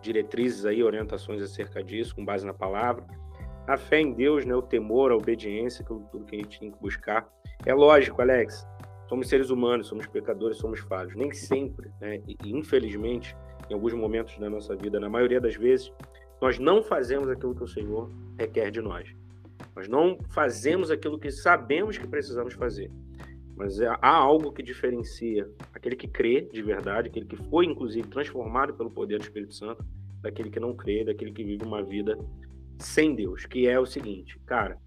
diretrizes 0.01 0.65
aí, 0.65 0.83
orientações 0.83 1.41
acerca 1.41 1.81
disso, 1.81 2.15
com 2.15 2.25
base 2.25 2.45
na 2.45 2.53
palavra. 2.53 3.05
A 3.67 3.77
fé 3.77 4.01
em 4.01 4.11
Deus, 4.11 4.43
né, 4.43 4.53
o 4.53 4.61
temor, 4.61 5.11
a 5.11 5.15
obediência, 5.15 5.85
tudo 5.85 6.25
que 6.25 6.35
a 6.35 6.39
gente 6.39 6.59
tem 6.59 6.71
que 6.71 6.79
buscar. 6.79 7.29
É 7.65 7.73
lógico, 7.73 8.21
Alex, 8.21 8.67
somos 9.11 9.27
seres 9.27 9.49
humanos, 9.49 9.87
somos 9.87 10.07
pecadores, 10.07 10.55
somos 10.55 10.79
falhos. 10.79 11.13
Nem 11.17 11.33
sempre, 11.33 11.91
né, 11.99 12.21
e, 12.25 12.37
infelizmente, 12.45 13.35
em 13.69 13.73
alguns 13.73 13.91
momentos 13.93 14.37
da 14.37 14.49
nossa 14.49 14.73
vida, 14.73 15.01
na 15.01 15.09
maioria 15.09 15.41
das 15.41 15.53
vezes, 15.57 15.91
nós 16.41 16.57
não 16.57 16.81
fazemos 16.81 17.27
aquilo 17.27 17.53
que 17.53 17.61
o 17.61 17.67
Senhor 17.67 18.09
requer 18.39 18.71
de 18.71 18.79
nós. 18.79 19.13
Nós 19.75 19.89
não 19.89 20.17
fazemos 20.29 20.89
aquilo 20.89 21.19
que 21.19 21.29
sabemos 21.29 21.97
que 21.97 22.07
precisamos 22.07 22.53
fazer. 22.53 22.89
Mas 23.53 23.81
é, 23.81 23.87
há 24.01 24.15
algo 24.15 24.49
que 24.53 24.63
diferencia 24.63 25.45
aquele 25.73 25.97
que 25.97 26.07
crê 26.07 26.47
de 26.49 26.61
verdade, 26.61 27.09
aquele 27.09 27.25
que 27.25 27.35
foi, 27.35 27.65
inclusive, 27.65 28.07
transformado 28.07 28.73
pelo 28.75 28.89
poder 28.89 29.17
do 29.17 29.23
Espírito 29.23 29.53
Santo, 29.53 29.83
daquele 30.21 30.49
que 30.49 30.59
não 30.59 30.73
crê, 30.73 31.03
daquele 31.03 31.33
que 31.33 31.43
vive 31.43 31.65
uma 31.65 31.83
vida 31.83 32.17
sem 32.79 33.13
Deus, 33.13 33.45
que 33.45 33.67
é 33.67 33.77
o 33.77 33.85
seguinte, 33.85 34.39
cara, 34.45 34.79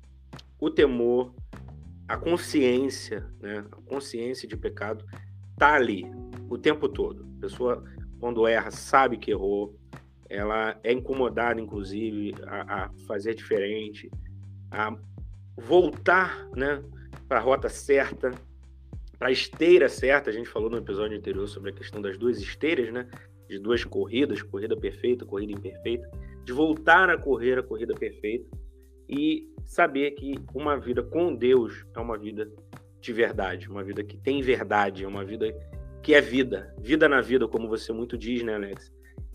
o 0.58 0.70
temor, 0.70 1.34
a 2.08 2.16
consciência, 2.16 3.26
né, 3.40 3.64
a 3.70 3.76
consciência 3.82 4.48
de 4.48 4.56
pecado 4.56 5.04
tá 5.56 5.74
ali 5.74 6.04
o 6.48 6.58
tempo 6.58 6.88
todo. 6.88 7.26
A 7.38 7.40
pessoa, 7.40 7.84
quando 8.20 8.46
erra, 8.46 8.70
sabe 8.70 9.16
que 9.16 9.30
errou, 9.30 9.78
ela 10.28 10.78
é 10.82 10.92
incomodada, 10.92 11.60
inclusive, 11.60 12.34
a, 12.46 12.84
a 12.84 12.90
fazer 13.06 13.34
diferente, 13.34 14.10
a 14.70 14.96
voltar, 15.56 16.48
né, 16.56 16.82
para 17.28 17.38
a 17.38 17.42
rota 17.42 17.68
certa, 17.68 18.32
para 19.18 19.28
a 19.28 19.32
esteira 19.32 19.88
certa. 19.88 20.30
A 20.30 20.32
gente 20.32 20.48
falou 20.48 20.68
no 20.68 20.78
episódio 20.78 21.16
anterior 21.16 21.46
sobre 21.46 21.70
a 21.70 21.74
questão 21.74 22.02
das 22.02 22.18
duas 22.18 22.38
esteiras, 22.38 22.92
né, 22.92 23.08
de 23.48 23.58
duas 23.58 23.84
corridas, 23.84 24.42
corrida 24.42 24.76
perfeita, 24.76 25.24
corrida 25.24 25.52
imperfeita 25.52 26.10
de 26.44 26.52
voltar 26.52 27.08
a 27.08 27.18
correr 27.18 27.58
a 27.58 27.62
corrida 27.62 27.94
perfeita 27.94 28.46
e 29.08 29.48
saber 29.64 30.12
que 30.12 30.34
uma 30.54 30.76
vida 30.76 31.02
com 31.02 31.34
Deus 31.34 31.84
é 31.94 32.00
uma 32.00 32.16
vida 32.16 32.50
de 33.00 33.12
verdade, 33.12 33.68
uma 33.68 33.82
vida 33.82 34.02
que 34.02 34.16
tem 34.16 34.40
verdade, 34.40 35.04
é 35.04 35.08
uma 35.08 35.24
vida 35.24 35.54
que 36.02 36.14
é 36.14 36.20
vida, 36.20 36.74
vida 36.78 37.08
na 37.08 37.20
vida, 37.20 37.48
como 37.48 37.68
você 37.68 37.92
muito 37.92 38.16
diz, 38.16 38.42
né, 38.42 38.54
Alex? 38.54 38.92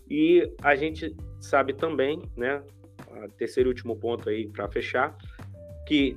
E 0.08 0.52
a 0.62 0.74
gente 0.74 1.14
sabe 1.40 1.74
também, 1.74 2.22
né, 2.36 2.62
terceiro 3.36 3.68
e 3.68 3.72
último 3.72 3.96
ponto 3.96 4.28
aí 4.28 4.48
para 4.48 4.68
fechar, 4.68 5.16
que 5.86 6.16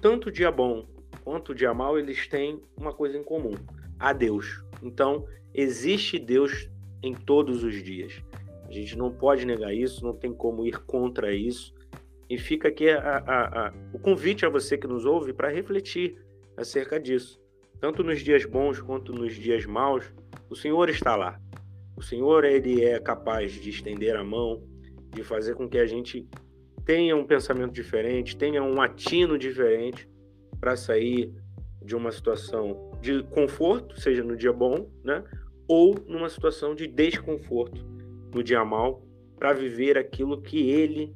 tanto 0.00 0.28
o 0.28 0.32
dia 0.32 0.50
bom 0.50 0.86
quanto 1.24 1.52
o 1.52 1.54
dia 1.54 1.72
mal, 1.72 1.98
eles 1.98 2.26
têm 2.28 2.60
uma 2.76 2.92
coisa 2.92 3.16
em 3.16 3.24
comum, 3.24 3.54
a 3.98 4.12
Deus. 4.12 4.62
Então, 4.82 5.26
existe 5.54 6.18
Deus 6.18 6.68
em 7.02 7.14
todos 7.14 7.64
os 7.64 7.82
dias. 7.82 8.22
A 8.68 8.72
gente 8.72 8.96
não 8.96 9.10
pode 9.10 9.46
negar 9.46 9.74
isso, 9.74 10.04
não 10.04 10.14
tem 10.14 10.32
como 10.32 10.66
ir 10.66 10.78
contra 10.84 11.32
isso. 11.34 11.74
E 12.28 12.38
fica 12.38 12.68
aqui 12.68 12.88
a, 12.88 12.98
a, 12.98 13.66
a, 13.68 13.74
o 13.92 13.98
convite 13.98 14.46
a 14.46 14.48
você 14.48 14.78
que 14.78 14.86
nos 14.86 15.04
ouve 15.04 15.32
para 15.32 15.48
refletir 15.48 16.16
acerca 16.56 16.98
disso. 16.98 17.40
Tanto 17.80 18.02
nos 18.02 18.20
dias 18.20 18.44
bons 18.44 18.80
quanto 18.80 19.12
nos 19.12 19.34
dias 19.34 19.66
maus, 19.66 20.04
o 20.48 20.56
Senhor 20.56 20.88
está 20.88 21.16
lá. 21.16 21.38
O 21.96 22.02
Senhor 22.02 22.44
ele 22.44 22.84
é 22.84 22.98
capaz 22.98 23.52
de 23.52 23.70
estender 23.70 24.16
a 24.16 24.24
mão, 24.24 24.62
de 25.10 25.22
fazer 25.22 25.54
com 25.54 25.68
que 25.68 25.78
a 25.78 25.86
gente 25.86 26.26
tenha 26.84 27.16
um 27.16 27.26
pensamento 27.26 27.72
diferente, 27.72 28.36
tenha 28.36 28.62
um 28.62 28.80
atino 28.80 29.38
diferente 29.38 30.08
para 30.60 30.76
sair 30.76 31.32
de 31.82 31.94
uma 31.94 32.10
situação 32.10 32.90
de 33.00 33.22
conforto, 33.24 34.00
seja 34.00 34.24
no 34.24 34.36
dia 34.36 34.52
bom, 34.52 34.90
né? 35.04 35.22
Ou 35.68 35.94
numa 36.06 36.28
situação 36.28 36.74
de 36.74 36.86
desconforto 36.86 37.84
no 38.34 38.42
dia 38.42 38.64
mal, 38.64 39.02
para 39.38 39.52
viver 39.52 39.98
aquilo 39.98 40.40
que 40.40 40.70
Ele 40.70 41.14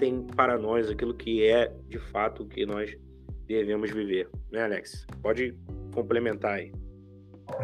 tem 0.00 0.26
para 0.34 0.58
nós, 0.58 0.90
aquilo 0.90 1.14
que 1.14 1.46
é 1.46 1.70
de 1.86 1.98
fato 1.98 2.42
o 2.42 2.46
que 2.46 2.64
nós 2.64 2.96
devemos 3.46 3.90
viver, 3.90 4.28
né, 4.50 4.64
Alex? 4.64 5.06
Pode 5.22 5.54
complementar 5.94 6.54
aí. 6.54 6.72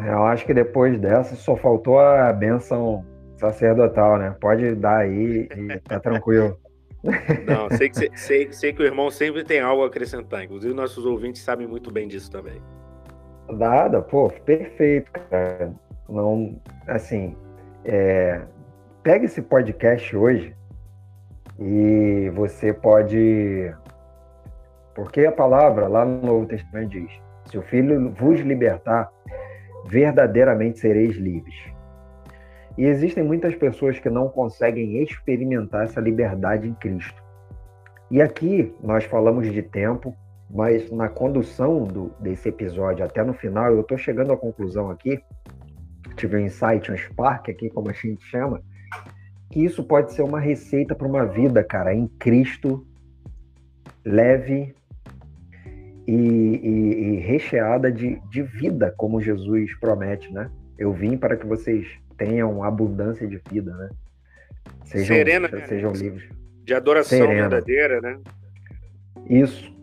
Eu 0.05 0.23
acho 0.23 0.45
que 0.45 0.53
depois 0.53 0.99
dessa 0.99 1.35
só 1.35 1.55
faltou 1.55 1.99
a 1.99 2.31
benção 2.31 3.03
sacerdotal, 3.37 4.19
né? 4.19 4.35
Pode 4.39 4.75
dar 4.75 4.97
aí 4.97 5.49
e 5.55 5.79
tá 5.79 5.99
tranquilo. 5.99 6.57
Não, 7.47 7.75
sei 7.75 7.89
que, 7.89 8.17
sei, 8.17 8.51
sei 8.51 8.73
que 8.73 8.81
o 8.81 8.85
irmão 8.85 9.09
sempre 9.09 9.43
tem 9.43 9.59
algo 9.59 9.83
a 9.83 9.87
acrescentar. 9.87 10.43
Inclusive, 10.43 10.73
nossos 10.73 11.05
ouvintes 11.05 11.41
sabem 11.41 11.65
muito 11.65 11.91
bem 11.91 12.07
disso 12.07 12.29
também. 12.29 12.61
Nada, 13.49 14.01
pô, 14.01 14.29
perfeito, 14.29 15.09
cara. 15.11 15.73
Não, 16.09 16.59
assim, 16.87 17.35
é, 17.85 18.41
pega 19.03 19.25
esse 19.25 19.41
podcast 19.41 20.15
hoje 20.15 20.56
e 21.59 22.31
você 22.33 22.73
pode. 22.73 23.73
Porque 24.95 25.25
a 25.25 25.31
palavra 25.31 25.87
lá 25.87 26.05
no 26.05 26.21
Novo 26.21 26.45
Testamento 26.45 26.89
diz: 26.89 27.11
se 27.45 27.57
o 27.57 27.61
Filho 27.61 28.11
vos 28.11 28.39
libertar, 28.39 29.11
verdadeiramente 29.85 30.79
sereis 30.79 31.15
livres. 31.15 31.55
E 32.77 32.85
existem 32.85 33.23
muitas 33.23 33.55
pessoas 33.55 33.97
que 33.97 34.09
não 34.09 34.29
conseguem 34.29 35.01
experimentar 35.01 35.85
essa 35.85 35.99
liberdade 35.99 36.67
em 36.67 36.73
Cristo. 36.75 37.23
E 38.11 38.21
aqui 38.21 38.73
nós 38.81 39.03
falamos 39.05 39.51
de 39.51 39.63
tempo, 39.63 40.15
mas 40.49 40.91
na 40.91 41.09
condução 41.09 41.83
do, 41.83 42.11
desse 42.19 42.49
episódio 42.49 43.03
até 43.03 43.23
no 43.23 43.33
final, 43.33 43.73
eu 43.73 43.81
estou 43.81 43.97
chegando 43.97 44.31
à 44.31 44.37
conclusão 44.37 44.91
aqui, 44.91 45.19
tive 46.15 46.37
um 46.37 46.39
insight, 46.39 46.91
um 46.91 46.95
spark 46.95 47.49
aqui, 47.49 47.69
como 47.69 47.89
a 47.89 47.93
gente 47.93 48.23
chama, 48.25 48.61
que 49.57 49.65
isso 49.65 49.83
pode 49.83 50.13
ser 50.13 50.21
uma 50.21 50.39
receita 50.39 50.93
para 50.93 51.07
uma 51.07 51.25
vida, 51.25 51.63
cara, 51.63 51.91
em 51.91 52.07
Cristo, 52.07 52.85
leve 54.05 54.75
e, 56.05 56.13
e, 56.13 56.93
e 56.93 57.15
recheada 57.21 57.91
de, 57.91 58.21
de 58.29 58.43
vida, 58.43 58.93
como 58.95 59.19
Jesus 59.19 59.73
promete, 59.79 60.31
né? 60.31 60.51
Eu 60.77 60.93
vim 60.93 61.17
para 61.17 61.35
que 61.35 61.47
vocês 61.47 61.87
tenham 62.15 62.63
abundância 62.63 63.27
de 63.27 63.41
vida, 63.49 63.75
né? 63.75 63.89
Sejam, 64.85 65.15
Serena, 65.15 65.49
sejam 65.67 65.91
livres. 65.91 66.29
De 66.63 66.75
adoração 66.75 67.17
Serena. 67.17 67.49
verdadeira, 67.49 67.99
né? 67.99 68.19
Isso. 69.27 69.75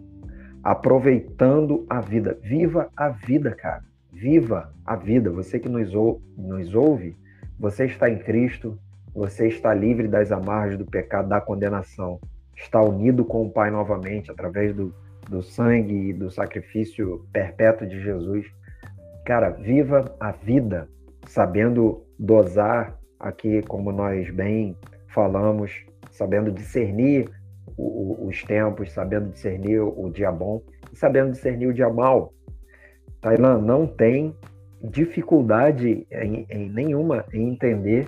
Aproveitando 0.62 1.85
a 1.91 2.01
vida. 2.01 2.39
Viva 2.41 2.89
a 2.97 3.09
vida, 3.09 3.51
cara. 3.51 3.83
Viva 4.12 4.72
a 4.87 4.95
vida. 4.95 5.33
Você 5.33 5.59
que 5.59 5.68
nos, 5.68 5.93
ou, 5.97 6.22
nos 6.39 6.77
ouve, 6.77 7.16
você 7.59 7.87
está 7.87 8.09
em 8.09 8.18
Cristo, 8.18 8.79
você 9.15 9.47
está 9.47 9.73
livre 9.73 10.09
das 10.09 10.33
amarras 10.33 10.77
do 10.77 10.85
pecado, 10.85 11.29
da 11.29 11.41
condenação. 11.41 12.21
Está 12.57 12.83
unido 12.83 13.25
com 13.25 13.47
o 13.47 13.51
Pai 13.51 13.71
novamente 13.71 14.31
através 14.31 14.75
do, 14.75 14.93
do 15.29 15.43
sangue 15.43 16.11
e 16.11 16.12
do 16.12 16.31
sacrifício 16.31 17.25
perpétuo 17.33 17.87
de 17.87 18.01
Jesus. 18.03 18.47
Cara, 19.25 19.51
viva 19.51 20.15
a 20.19 20.33
vida 20.33 20.89
sabendo 21.27 22.05
dosar 22.19 22.99
aqui, 23.19 23.62
como 23.62 23.93
nós 23.93 24.29
bem 24.31 24.77
falamos, 25.09 25.85
sabendo 26.11 26.51
discernir 26.51 27.31
o, 27.77 28.25
o, 28.25 28.27
os 28.29 28.43
tempos, 28.43 28.93
sabendo 28.93 29.31
discernir 29.31 29.81
o 29.81 30.11
dia 30.11 30.31
bom 30.31 30.61
e 30.93 30.97
sabendo 30.97 31.33
discernir 31.33 31.69
o 31.69 31.75
dia 31.75 31.89
mal. 31.89 32.33
Tailã 33.21 33.59
não 33.59 33.87
tem 33.87 34.37
dificuldade 34.83 36.07
em, 36.11 36.47
em 36.51 36.69
nenhuma 36.69 37.25
em 37.33 37.53
entender 37.53 38.07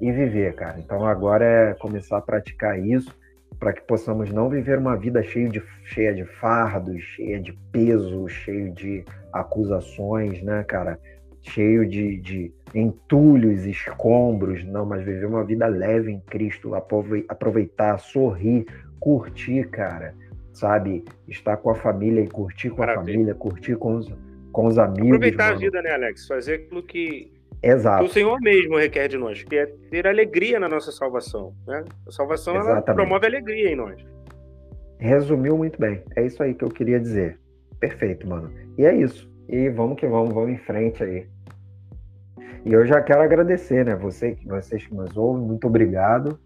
e 0.00 0.12
viver, 0.12 0.54
cara. 0.54 0.78
Então 0.78 1.04
agora 1.04 1.44
é 1.44 1.74
começar 1.74 2.18
a 2.18 2.22
praticar 2.22 2.78
isso 2.78 3.14
para 3.58 3.72
que 3.72 3.80
possamos 3.82 4.30
não 4.30 4.48
viver 4.48 4.78
uma 4.78 4.96
vida 4.96 5.22
cheia 5.22 5.48
de, 5.48 5.62
cheia 5.84 6.14
de 6.14 6.24
fardos, 6.24 7.02
cheia 7.02 7.40
de 7.40 7.52
peso, 7.72 8.28
cheio 8.28 8.72
de 8.72 9.04
acusações, 9.32 10.42
né, 10.42 10.62
cara? 10.62 10.98
Cheio 11.42 11.88
de, 11.88 12.18
de 12.18 12.52
entulhos, 12.74 13.64
escombros, 13.64 14.64
não, 14.64 14.84
mas 14.84 15.04
viver 15.04 15.26
uma 15.26 15.44
vida 15.44 15.66
leve 15.66 16.12
em 16.12 16.20
Cristo, 16.20 16.74
aproveitar, 16.74 17.98
sorrir, 17.98 18.66
curtir, 19.00 19.68
cara, 19.70 20.14
sabe? 20.52 21.04
Estar 21.26 21.56
com 21.56 21.70
a 21.70 21.74
família 21.74 22.20
e 22.20 22.28
curtir 22.28 22.70
com 22.70 22.78
Maravilha. 22.78 23.02
a 23.02 23.12
família, 23.12 23.34
curtir 23.34 23.76
com 23.76 23.96
os, 23.96 24.12
com 24.52 24.66
os 24.66 24.78
amigos. 24.78 25.08
Aproveitar 25.08 25.44
mano. 25.44 25.56
a 25.56 25.58
vida, 25.58 25.82
né, 25.82 25.90
Alex? 25.90 26.26
Fazer 26.26 26.54
aquilo 26.54 26.82
que, 26.82 27.32
Exato. 27.62 28.04
o 28.04 28.08
Senhor 28.08 28.38
mesmo 28.40 28.76
requer 28.76 29.08
de 29.08 29.18
nós, 29.18 29.42
que 29.42 29.56
é 29.56 29.66
ter 29.90 30.06
alegria 30.06 30.60
na 30.60 30.68
nossa 30.68 30.92
salvação. 30.92 31.54
Né? 31.66 31.84
A 32.06 32.10
salvação 32.10 32.54
promove 32.82 33.26
alegria 33.26 33.70
em 33.72 33.76
nós. 33.76 34.04
Resumiu 34.98 35.56
muito 35.56 35.78
bem. 35.78 36.02
É 36.16 36.24
isso 36.24 36.42
aí 36.42 36.54
que 36.54 36.64
eu 36.64 36.68
queria 36.68 36.98
dizer. 36.98 37.38
Perfeito, 37.80 38.28
mano. 38.28 38.52
E 38.76 38.84
é 38.84 38.94
isso. 38.94 39.30
E 39.48 39.68
vamos 39.70 39.98
que 39.98 40.06
vamos, 40.06 40.32
vamos 40.32 40.50
em 40.50 40.58
frente 40.58 41.02
aí. 41.02 41.26
E 42.64 42.72
eu 42.72 42.84
já 42.86 43.00
quero 43.00 43.22
agradecer, 43.22 43.84
né? 43.84 43.94
Você, 43.96 44.36
vocês 44.44 44.86
que 44.86 44.94
nos 44.94 45.16
ouvem, 45.16 45.46
muito 45.46 45.66
obrigado. 45.66 46.38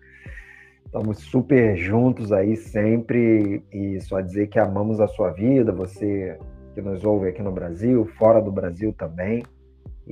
Estamos 0.84 1.18
super 1.18 1.74
juntos 1.74 2.32
aí 2.32 2.54
sempre 2.54 3.64
e 3.72 3.98
só 4.02 4.20
dizer 4.20 4.48
que 4.48 4.58
amamos 4.58 5.00
a 5.00 5.08
sua 5.08 5.30
vida, 5.30 5.72
você 5.72 6.38
que 6.74 6.82
nos 6.82 7.02
ouve 7.02 7.28
aqui 7.28 7.42
no 7.42 7.50
Brasil, 7.50 8.04
fora 8.18 8.40
do 8.40 8.52
Brasil 8.52 8.92
também. 8.92 9.42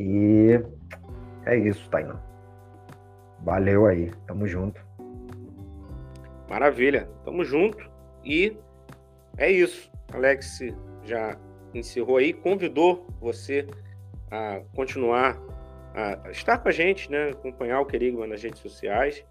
E 0.01 0.59
é 1.45 1.59
isso, 1.59 1.87
Tainan. 1.91 2.19
Valeu 3.41 3.85
aí, 3.85 4.11
tamo 4.27 4.47
junto. 4.47 4.83
Maravilha, 6.49 7.07
tamo 7.23 7.45
junto. 7.45 7.87
E 8.25 8.57
é 9.37 9.51
isso. 9.51 9.93
Alex 10.15 10.61
já 11.05 11.37
encerrou 11.75 12.17
aí, 12.17 12.33
convidou 12.33 13.07
você 13.21 13.67
a 14.31 14.63
continuar 14.75 15.39
a 15.95 16.31
estar 16.31 16.57
com 16.57 16.71
a 16.71 16.73
gente, 16.73 17.11
né? 17.11 17.33
Acompanhar 17.33 17.81
o 17.81 17.87
Querigma 17.87 18.27
nas 18.27 18.43
redes 18.43 18.61
sociais. 18.61 19.23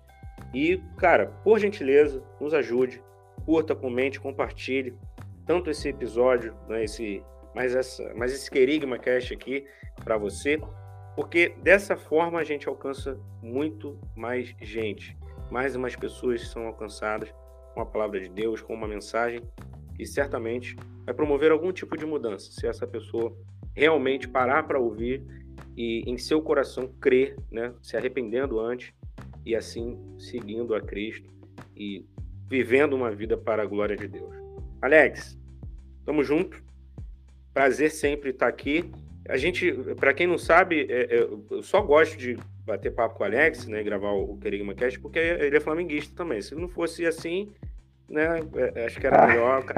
E, 0.53 0.77
cara, 0.97 1.33
por 1.43 1.57
gentileza, 1.57 2.21
nos 2.39 2.53
ajude, 2.53 3.01
curta, 3.43 3.75
comente, 3.75 4.19
compartilhe 4.19 4.95
tanto 5.47 5.71
esse 5.71 5.89
episódio, 5.89 6.53
né, 6.67 6.83
esse, 6.83 7.23
mais, 7.53 7.75
essa, 7.75 8.13
mais 8.13 8.33
esse 8.33 8.49
Querigma 8.49 8.97
Cast 8.97 9.33
aqui 9.33 9.65
para 10.03 10.17
você, 10.17 10.59
porque 11.15 11.49
dessa 11.61 11.97
forma 11.97 12.39
a 12.39 12.43
gente 12.43 12.67
alcança 12.67 13.19
muito 13.41 13.99
mais 14.15 14.55
gente, 14.61 15.17
mais 15.51 15.75
mais 15.75 15.95
pessoas 15.95 16.47
são 16.49 16.67
alcançadas 16.67 17.33
com 17.73 17.81
a 17.81 17.85
palavra 17.85 18.19
de 18.19 18.29
Deus, 18.29 18.61
com 18.61 18.73
uma 18.73 18.87
mensagem 18.87 19.41
e 19.97 20.05
certamente 20.05 20.75
vai 21.05 21.13
promover 21.13 21.51
algum 21.51 21.71
tipo 21.71 21.97
de 21.97 22.05
mudança 22.05 22.51
se 22.51 22.67
essa 22.67 22.87
pessoa 22.87 23.35
realmente 23.75 24.27
parar 24.27 24.63
para 24.63 24.79
ouvir 24.79 25.23
e 25.75 26.03
em 26.09 26.17
seu 26.17 26.41
coração 26.41 26.87
crer, 26.99 27.35
né, 27.51 27.73
se 27.81 27.95
arrependendo 27.95 28.59
antes 28.59 28.93
e 29.45 29.55
assim 29.55 29.97
seguindo 30.17 30.73
a 30.75 30.81
Cristo 30.81 31.29
e 31.75 32.05
vivendo 32.47 32.93
uma 32.93 33.11
vida 33.11 33.37
para 33.37 33.63
a 33.63 33.65
glória 33.65 33.95
de 33.95 34.07
Deus. 34.07 34.33
Alex, 34.81 35.37
tamo 36.05 36.23
junto. 36.23 36.61
Prazer 37.53 37.91
sempre 37.91 38.29
estar 38.29 38.47
aqui. 38.47 38.91
A 39.27 39.37
gente, 39.37 39.71
para 39.99 40.13
quem 40.13 40.25
não 40.25 40.37
sabe, 40.37 40.87
é, 40.89 41.15
é, 41.15 41.19
eu 41.21 41.61
só 41.61 41.81
gosto 41.81 42.17
de 42.17 42.37
bater 42.65 42.91
papo 42.91 43.15
com 43.15 43.23
o 43.23 43.25
Alex, 43.25 43.67
né, 43.67 43.83
gravar 43.83 44.11
o 44.11 44.37
Querigma 44.37 44.73
Cast, 44.73 44.99
porque 44.99 45.19
ele 45.19 45.55
é 45.55 45.59
flamenguista 45.59 46.15
também. 46.15 46.41
Se 46.41 46.55
não 46.55 46.67
fosse 46.67 47.05
assim, 47.05 47.51
né? 48.09 48.39
É, 48.75 48.85
acho 48.85 48.99
que 48.99 49.07
era 49.07 49.27
melhor. 49.27 49.63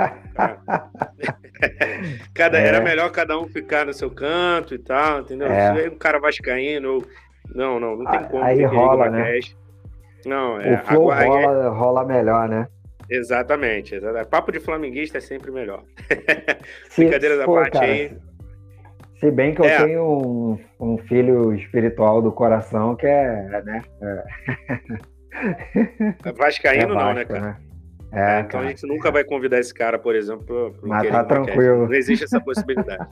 cada, 2.34 2.58
é. 2.60 2.68
Era 2.68 2.82
melhor 2.82 3.12
cada 3.12 3.38
um 3.38 3.48
ficar 3.48 3.86
no 3.86 3.94
seu 3.94 4.10
canto 4.10 4.74
e 4.74 4.80
tal, 4.80 5.22
entendeu? 5.22 5.48
É. 5.48 5.90
Um 5.90 5.98
cara 5.98 6.20
vascaíno, 6.20 7.06
não, 7.54 7.80
não, 7.80 7.98
não 7.98 8.12
tem 8.12 8.24
como. 8.26 8.44
Aí 8.44 8.64
rola, 8.64 9.10
né? 9.10 9.40
Não, 10.26 10.60
é. 10.60 10.76
O 10.76 10.86
flow 10.86 11.12
agora, 11.12 11.48
rola, 11.48 11.70
rola 11.70 12.06
melhor, 12.06 12.48
né? 12.48 12.68
Exatamente, 13.12 13.96
exatamente. 13.96 14.30
Papo 14.30 14.54
de 14.54 14.62
flamenguista 14.62 15.18
é 15.18 15.22
sempre 15.22 15.52
melhor. 15.52 15.84
Brincadeiras 16.96 17.40
da 17.40 17.46
parte 17.46 17.74
cara, 17.74 17.86
aí. 17.86 18.18
Se 19.20 19.30
bem 19.30 19.54
que 19.54 19.60
eu 19.60 19.66
é. 19.66 19.86
tenho 19.86 20.02
um, 20.02 20.58
um, 20.80 20.98
filho 20.98 21.54
espiritual 21.54 22.22
do 22.22 22.32
coração 22.32 22.96
que 22.96 23.06
é, 23.06 23.62
né? 23.66 23.82
É... 24.02 24.24
Vascaíno 26.32 26.94
é 26.94 26.96
não, 26.96 27.14
né, 27.14 27.26
cara? 27.26 27.42
Né? 27.42 27.58
É, 28.14 28.40
então 28.40 28.60
cara. 28.60 28.66
a 28.66 28.70
gente 28.70 28.86
nunca 28.88 29.12
vai 29.12 29.26
convidar 29.26 29.60
esse 29.60 29.74
cara, 29.74 30.00
por 30.00 30.16
exemplo, 30.16 30.74
para 30.80 30.88
Mas 30.88 31.10
tá 31.10 31.26
tranquilo. 31.26 31.88
Não 31.88 31.94
existe 31.94 32.24
essa 32.24 32.40
possibilidade. 32.40 33.06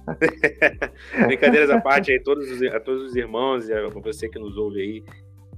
Brincadeiras 1.27 1.69
à 1.69 1.81
parte 1.81 2.11
aí, 2.11 2.21
todos 2.21 2.49
os, 2.49 2.63
a 2.63 2.79
todos 2.79 3.03
os 3.03 3.17
irmãos 3.17 3.67
e 3.67 3.73
a 3.73 3.85
você 3.87 4.29
que 4.29 4.39
nos 4.39 4.55
ouve 4.57 4.81
aí, 4.81 5.03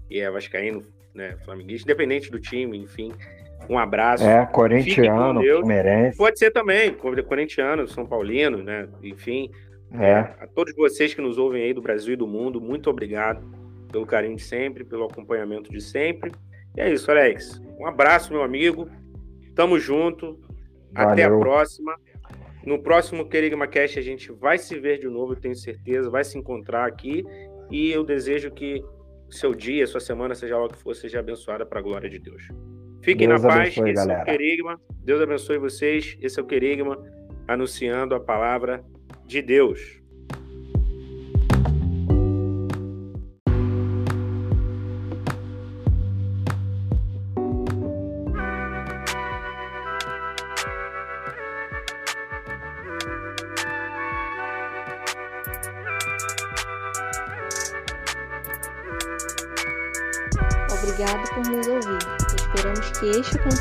e 0.09 0.19
é 0.19 0.27
vascaíno, 0.29 0.83
né, 1.13 1.37
flamenguista, 1.45 1.89
independente 1.89 2.31
do 2.31 2.39
time, 2.39 2.77
enfim, 2.77 3.13
um 3.69 3.77
abraço. 3.77 4.23
É, 4.23 4.45
corintiano, 4.45 5.41
merece. 5.65 6.17
Pode 6.17 6.37
ser 6.37 6.51
também, 6.51 6.93
corintiano, 6.93 7.87
São 7.87 8.05
Paulino, 8.05 8.63
né, 8.63 8.87
enfim. 9.03 9.49
É. 9.93 10.15
A 10.39 10.47
todos 10.47 10.73
vocês 10.75 11.13
que 11.13 11.21
nos 11.21 11.37
ouvem 11.37 11.63
aí 11.63 11.73
do 11.73 11.81
Brasil 11.81 12.13
e 12.13 12.17
do 12.17 12.27
mundo, 12.27 12.61
muito 12.61 12.89
obrigado 12.89 13.45
pelo 13.91 14.05
carinho 14.05 14.37
de 14.37 14.43
sempre, 14.43 14.85
pelo 14.85 15.05
acompanhamento 15.05 15.69
de 15.69 15.81
sempre. 15.81 16.31
E 16.75 16.81
é 16.81 16.91
isso, 16.91 17.11
Alex. 17.11 17.61
Um 17.77 17.85
abraço, 17.85 18.31
meu 18.31 18.41
amigo. 18.41 18.89
Tamo 19.53 19.77
junto. 19.77 20.39
Valeu. 20.93 21.11
Até 21.11 21.23
a 21.23 21.29
próxima. 21.29 21.95
No 22.65 22.79
próximo 22.79 23.27
Querigma 23.27 23.67
Cast 23.67 23.97
a 23.97 24.01
gente 24.01 24.31
vai 24.31 24.57
se 24.57 24.79
ver 24.79 24.99
de 24.99 25.07
novo, 25.07 25.33
eu 25.33 25.39
tenho 25.39 25.55
certeza, 25.55 26.09
vai 26.09 26.23
se 26.23 26.37
encontrar 26.37 26.85
aqui. 26.85 27.25
E 27.69 27.91
eu 27.91 28.03
desejo 28.03 28.51
que 28.51 28.83
seu 29.29 29.55
dia, 29.55 29.87
sua 29.87 29.99
semana, 29.99 30.35
seja 30.35 30.57
o 30.57 30.67
que 30.67 30.77
for, 30.77 30.95
seja 30.95 31.19
abençoada 31.19 31.65
para 31.65 31.79
a 31.79 31.81
glória 31.81 32.09
de 32.09 32.19
Deus. 32.19 32.43
Fiquem 33.01 33.27
Deus 33.27 33.41
na 33.41 33.49
paz. 33.49 33.59
Abençoe, 33.77 33.89
Esse 33.91 33.95
galera. 34.07 34.19
é 34.19 34.23
o 34.23 34.25
Querigma. 34.25 34.81
Deus 35.03 35.21
abençoe 35.21 35.57
vocês. 35.57 36.17
Esse 36.21 36.39
é 36.39 36.43
o 36.43 36.45
Querigma 36.45 36.97
anunciando 37.47 38.15
a 38.15 38.19
palavra 38.19 38.83
de 39.25 39.41
Deus. 39.41 40.00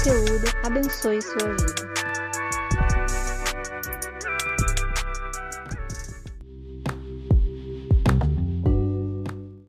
Conteúdo 0.00 0.46
abençoe 0.64 1.20
sua 1.20 1.52
vida. 1.52 2.09